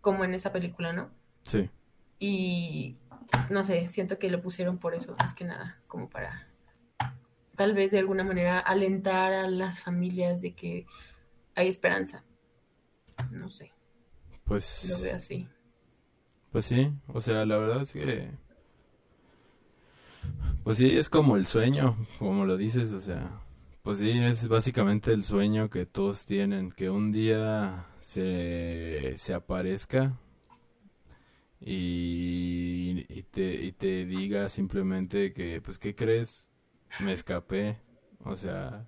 como 0.01 0.23
en 0.23 0.33
esa 0.33 0.51
película, 0.51 0.93
¿no? 0.93 1.09
sí, 1.43 1.69
Y 2.19 2.97
no 3.49 3.63
sé, 3.63 3.87
siento 3.87 4.19
que 4.19 4.29
lo 4.29 4.41
pusieron 4.41 4.77
por 4.77 4.95
eso, 4.95 5.15
más 5.17 5.33
que 5.33 5.45
nada, 5.45 5.79
como 5.87 6.09
para 6.09 6.47
tal 7.55 7.73
vez 7.73 7.91
de 7.91 7.99
alguna 7.99 8.23
manera 8.23 8.59
alentar 8.59 9.33
a 9.33 9.49
las 9.49 9.81
familias 9.81 10.41
de 10.41 10.53
que 10.53 10.85
hay 11.55 11.67
esperanza. 11.67 12.23
No 13.31 13.49
sé, 13.49 13.73
lo 14.47 14.99
veo 14.99 15.11
pues, 15.11 15.13
así. 15.13 15.49
pues 16.51 16.65
sí. 16.65 16.93
O 17.07 17.19
sea, 17.19 17.45
la 17.45 17.57
verdad 17.57 17.81
es 17.81 17.91
que, 17.91 18.29
pues 20.63 20.77
sí, 20.77 20.97
es 20.97 21.09
como 21.09 21.35
el 21.35 21.47
sueño, 21.47 21.97
como 22.19 22.45
lo 22.45 22.57
dices. 22.57 22.93
O 22.93 23.01
sea, 23.01 23.41
pues 23.81 23.97
sí, 23.97 24.11
es 24.11 24.47
básicamente 24.47 25.11
el 25.11 25.23
sueño 25.23 25.71
que 25.71 25.87
todos 25.87 26.27
tienen, 26.27 26.71
que 26.71 26.91
un 26.91 27.11
día 27.11 27.87
se, 27.99 29.15
se 29.17 29.33
aparezca 29.33 30.19
y, 31.59 33.05
y 33.09 33.23
te, 33.23 33.63
y 33.65 33.71
te 33.73 34.05
diga 34.05 34.49
simplemente 34.49 35.33
que, 35.33 35.61
pues, 35.61 35.79
¿qué 35.79 35.95
crees? 35.95 36.49
Me 36.99 37.13
escapé. 37.13 37.79
O 38.23 38.35
sea, 38.35 38.87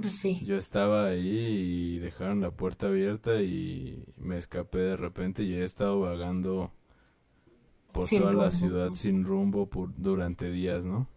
Pues 0.00 0.18
sí, 0.20 0.40
yo 0.40 0.56
estaba 0.56 1.06
ahí 1.06 1.96
y 1.96 1.98
dejaron 1.98 2.40
la 2.40 2.50
puerta 2.50 2.88
abierta 2.88 3.42
y 3.42 4.04
me 4.16 4.36
escapé 4.36 4.78
de 4.78 4.96
repente 4.96 5.42
y 5.42 5.54
he 5.54 5.64
estado 5.64 6.00
vagando 6.00 6.72
por 7.92 8.08
sin 8.08 8.22
toda 8.22 8.32
la 8.32 8.50
ciudad 8.50 8.94
sin 8.94 9.24
rumbo 9.24 9.68
por, 9.68 9.90
durante 9.96 10.50
días, 10.50 10.84
¿no? 10.84 11.08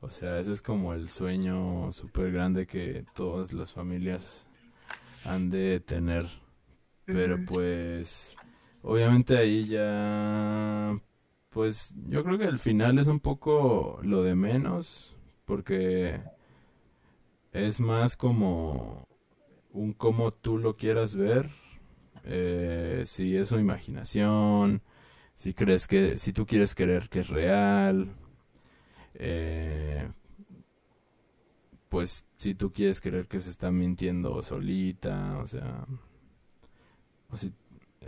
O 0.00 0.10
sea, 0.10 0.38
ese 0.40 0.52
es 0.52 0.62
como 0.62 0.94
el 0.94 1.10
sueño 1.10 1.92
súper 1.92 2.32
grande 2.32 2.66
que 2.66 3.04
todas 3.14 3.52
las 3.52 3.72
familias 3.72 4.46
han 5.24 5.50
de 5.50 5.80
tener. 5.80 6.26
Pero 7.10 7.44
pues, 7.44 8.38
obviamente 8.82 9.36
ahí 9.36 9.64
ya, 9.66 10.98
pues 11.50 11.94
yo 12.08 12.24
creo 12.24 12.38
que 12.38 12.46
el 12.46 12.58
final 12.58 12.98
es 12.98 13.08
un 13.08 13.20
poco 13.20 13.98
lo 14.02 14.22
de 14.22 14.34
menos, 14.34 15.16
porque 15.44 16.20
es 17.52 17.80
más 17.80 18.16
como 18.16 19.06
un 19.70 19.92
cómo 19.92 20.32
tú 20.32 20.58
lo 20.58 20.76
quieras 20.76 21.16
ver, 21.16 21.50
eh, 22.24 23.04
si 23.06 23.36
es 23.36 23.48
su 23.48 23.58
imaginación, 23.58 24.82
si 25.34 25.54
crees 25.54 25.86
que, 25.86 26.16
si 26.16 26.32
tú 26.32 26.46
quieres 26.46 26.74
creer 26.74 27.08
que 27.08 27.20
es 27.20 27.28
real, 27.28 28.14
eh, 29.14 30.08
pues 31.88 32.24
si 32.36 32.54
tú 32.54 32.72
quieres 32.72 33.00
creer 33.00 33.28
que 33.28 33.40
se 33.40 33.50
está 33.50 33.70
mintiendo 33.70 34.42
solita, 34.42 35.38
o 35.38 35.46
sea, 35.46 35.86
o 37.30 37.36
si 37.36 37.52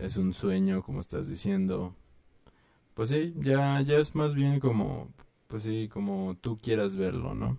es 0.00 0.16
un 0.16 0.34
sueño, 0.34 0.82
como 0.82 1.00
estás 1.00 1.28
diciendo. 1.28 1.94
Pues 2.94 3.10
sí, 3.10 3.34
ya, 3.38 3.80
ya 3.82 3.98
es 3.98 4.14
más 4.14 4.34
bien 4.34 4.60
como, 4.60 5.12
pues 5.48 5.64
sí, 5.64 5.88
como 5.92 6.36
tú 6.40 6.58
quieras 6.58 6.96
verlo, 6.96 7.34
¿no? 7.34 7.58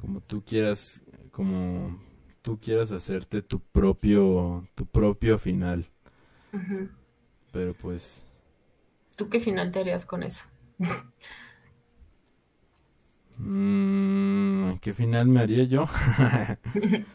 Como 0.00 0.20
tú 0.20 0.42
quieras, 0.44 1.02
como 1.32 1.98
tú 2.42 2.58
quieras 2.60 2.92
hacerte 2.92 3.42
tu 3.42 3.60
propio, 3.60 4.66
tu 4.74 4.86
propio 4.86 5.38
final. 5.38 5.86
Pero 7.52 7.74
pues, 7.74 8.26
¿Tú 9.16 9.28
qué 9.28 9.40
final 9.40 9.72
te 9.72 9.80
harías 9.80 10.06
con 10.06 10.22
eso? 10.22 10.44
mm, 13.38 14.78
¿qué 14.80 14.94
final 14.94 15.28
me 15.28 15.40
haría 15.40 15.64
yo? 15.64 15.84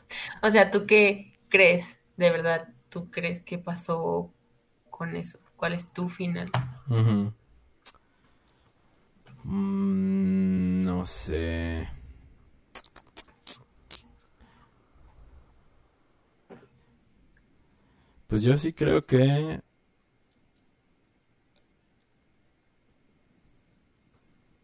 O 0.41 0.51
sea, 0.51 0.71
¿tú 0.71 0.85
qué 0.85 1.39
crees? 1.49 1.99
De 2.17 2.29
verdad, 2.31 2.69
¿tú 2.91 3.09
crees 3.09 3.41
que 3.41 3.57
pasó 3.57 4.31
con 4.91 5.15
eso? 5.15 5.39
¿Cuál 5.55 5.73
es 5.73 5.91
tu 5.91 6.09
final? 6.09 6.51
Mm, 9.43 10.83
no 10.85 11.05
sé. 11.05 11.87
Pues 18.27 18.43
yo 18.43 18.55
sí 18.57 18.73
creo 18.73 19.01
que, 19.05 19.61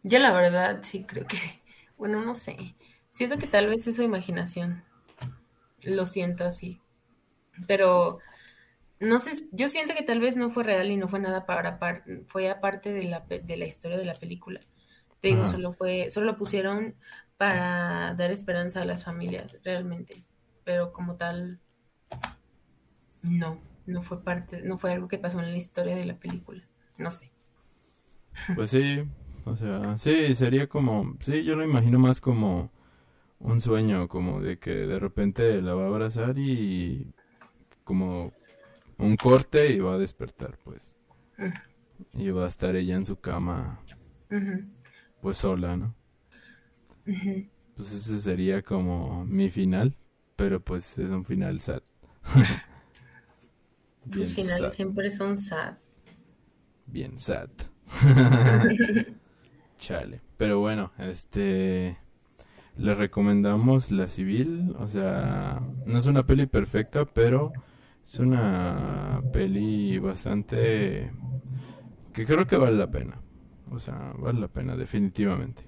Yo 0.04 0.20
la 0.20 0.32
verdad 0.32 0.80
sí 0.84 1.04
creo 1.06 1.28
que, 1.28 1.38
bueno, 1.98 2.24
no 2.24 2.34
sé. 2.34 2.76
Siento 3.10 3.38
que 3.38 3.48
tal 3.48 3.68
vez 3.68 3.88
es 3.88 3.98
su 3.98 4.04
imaginación. 4.04 4.86
Lo 5.84 6.06
siento 6.06 6.46
así. 6.46 6.80
Pero 7.68 8.20
no 9.00 9.20
sé, 9.20 9.32
yo 9.52 9.68
siento 9.68 9.94
que 9.96 10.04
tal 10.04 10.20
vez 10.22 10.38
no 10.38 10.50
fue 10.52 10.64
real 10.64 10.92
y 10.92 10.98
no 10.98 11.08
fue 11.08 11.20
nada 11.20 11.46
para, 11.46 11.80
par- 11.80 12.04
fue 12.28 12.50
aparte 12.50 12.94
de 12.94 13.04
la, 13.06 13.22
de 13.22 13.58
la 13.58 13.66
historia 13.66 13.98
de 13.98 14.06
la 14.06 14.16
película. 14.16 14.62
Te 15.22 15.30
digo, 15.30 15.46
Ajá. 15.46 15.48
solo 15.48 15.74
fue, 15.74 16.10
solo 16.10 16.28
lo 16.28 16.38
pusieron 16.38 16.96
para 17.38 18.14
dar 18.16 18.32
esperanza 18.32 18.82
a 18.82 18.86
las 18.86 19.04
familias, 19.06 19.60
realmente. 19.64 20.26
Pero 20.66 20.94
como 20.94 21.18
tal, 21.18 21.60
no, 23.22 23.62
no 23.86 24.02
fue 24.02 24.24
parte, 24.24 24.62
no 24.64 24.78
fue 24.80 24.92
algo 24.94 25.08
que 25.08 25.20
pasó 25.20 25.40
en 25.40 25.52
la 25.52 25.58
historia 25.58 25.96
de 25.96 26.06
la 26.06 26.16
película. 26.20 26.64
No 26.98 27.12
sé. 27.12 27.32
Pues 28.54 28.72
sí, 28.72 29.04
o 29.46 29.56
sea, 29.56 29.98
sí, 29.98 30.36
sería 30.36 30.68
como, 30.68 31.16
sí, 31.20 31.44
yo 31.44 31.56
lo 31.56 31.64
imagino 31.64 32.00
más 32.00 32.22
como 32.22 32.72
un 33.40 33.62
sueño, 33.62 34.08
como 34.10 34.42
de 34.42 34.60
que 34.60 34.72
de 34.72 35.00
repente 35.00 35.62
la 35.62 35.76
va 35.76 35.86
a 35.86 35.88
abrazar 35.88 36.38
y 36.40 37.14
como 37.88 38.34
un 38.98 39.16
corte 39.16 39.72
y 39.72 39.80
va 39.80 39.94
a 39.96 39.98
despertar, 39.98 40.60
pues. 40.64 40.94
Y 42.14 42.30
va 42.32 42.44
a 42.44 42.48
estar 42.48 42.76
ella 42.76 42.96
en 42.96 43.06
su 43.06 43.20
cama, 43.20 43.80
pues 45.22 45.38
sola, 45.38 45.78
¿no? 45.78 45.96
ujú. 47.08 47.48
Pues 47.76 47.94
ese 47.94 48.20
sería 48.20 48.62
como 48.62 49.24
mi 49.26 49.50
final, 49.50 49.96
pero 50.36 50.60
pues 50.64 50.98
es 50.98 51.12
un 51.12 51.24
final 51.24 51.62
sad. 51.62 51.82
Tus 54.12 54.34
finales 54.34 54.60
sad, 54.60 54.72
siempre 54.74 55.10
son 55.10 55.38
sad. 55.38 55.78
bien 56.86 57.18
sad. 57.18 57.50
Chale. 59.78 60.22
Pero 60.38 60.60
bueno, 60.60 60.92
este... 60.98 61.98
Le 62.78 62.94
recomendamos 62.94 63.92
La 63.92 64.08
Civil, 64.08 64.76
o 64.78 64.88
sea, 64.88 65.62
no 65.88 65.98
es 65.98 66.06
una 66.06 66.28
peli 66.28 66.46
perfecta, 66.46 67.06
pero 67.06 67.52
es 68.08 68.20
una 68.20 69.22
peli 69.34 70.00
bastante 70.00 71.12
que 72.14 72.26
creo 72.26 72.48
que 72.48 72.58
vale 72.58 72.78
la 72.78 72.90
pena. 72.90 73.22
O 73.70 73.80
sea, 73.80 74.14
vale 74.18 74.40
la 74.40 74.48
pena 74.48 74.76
definitivamente. 74.76 75.67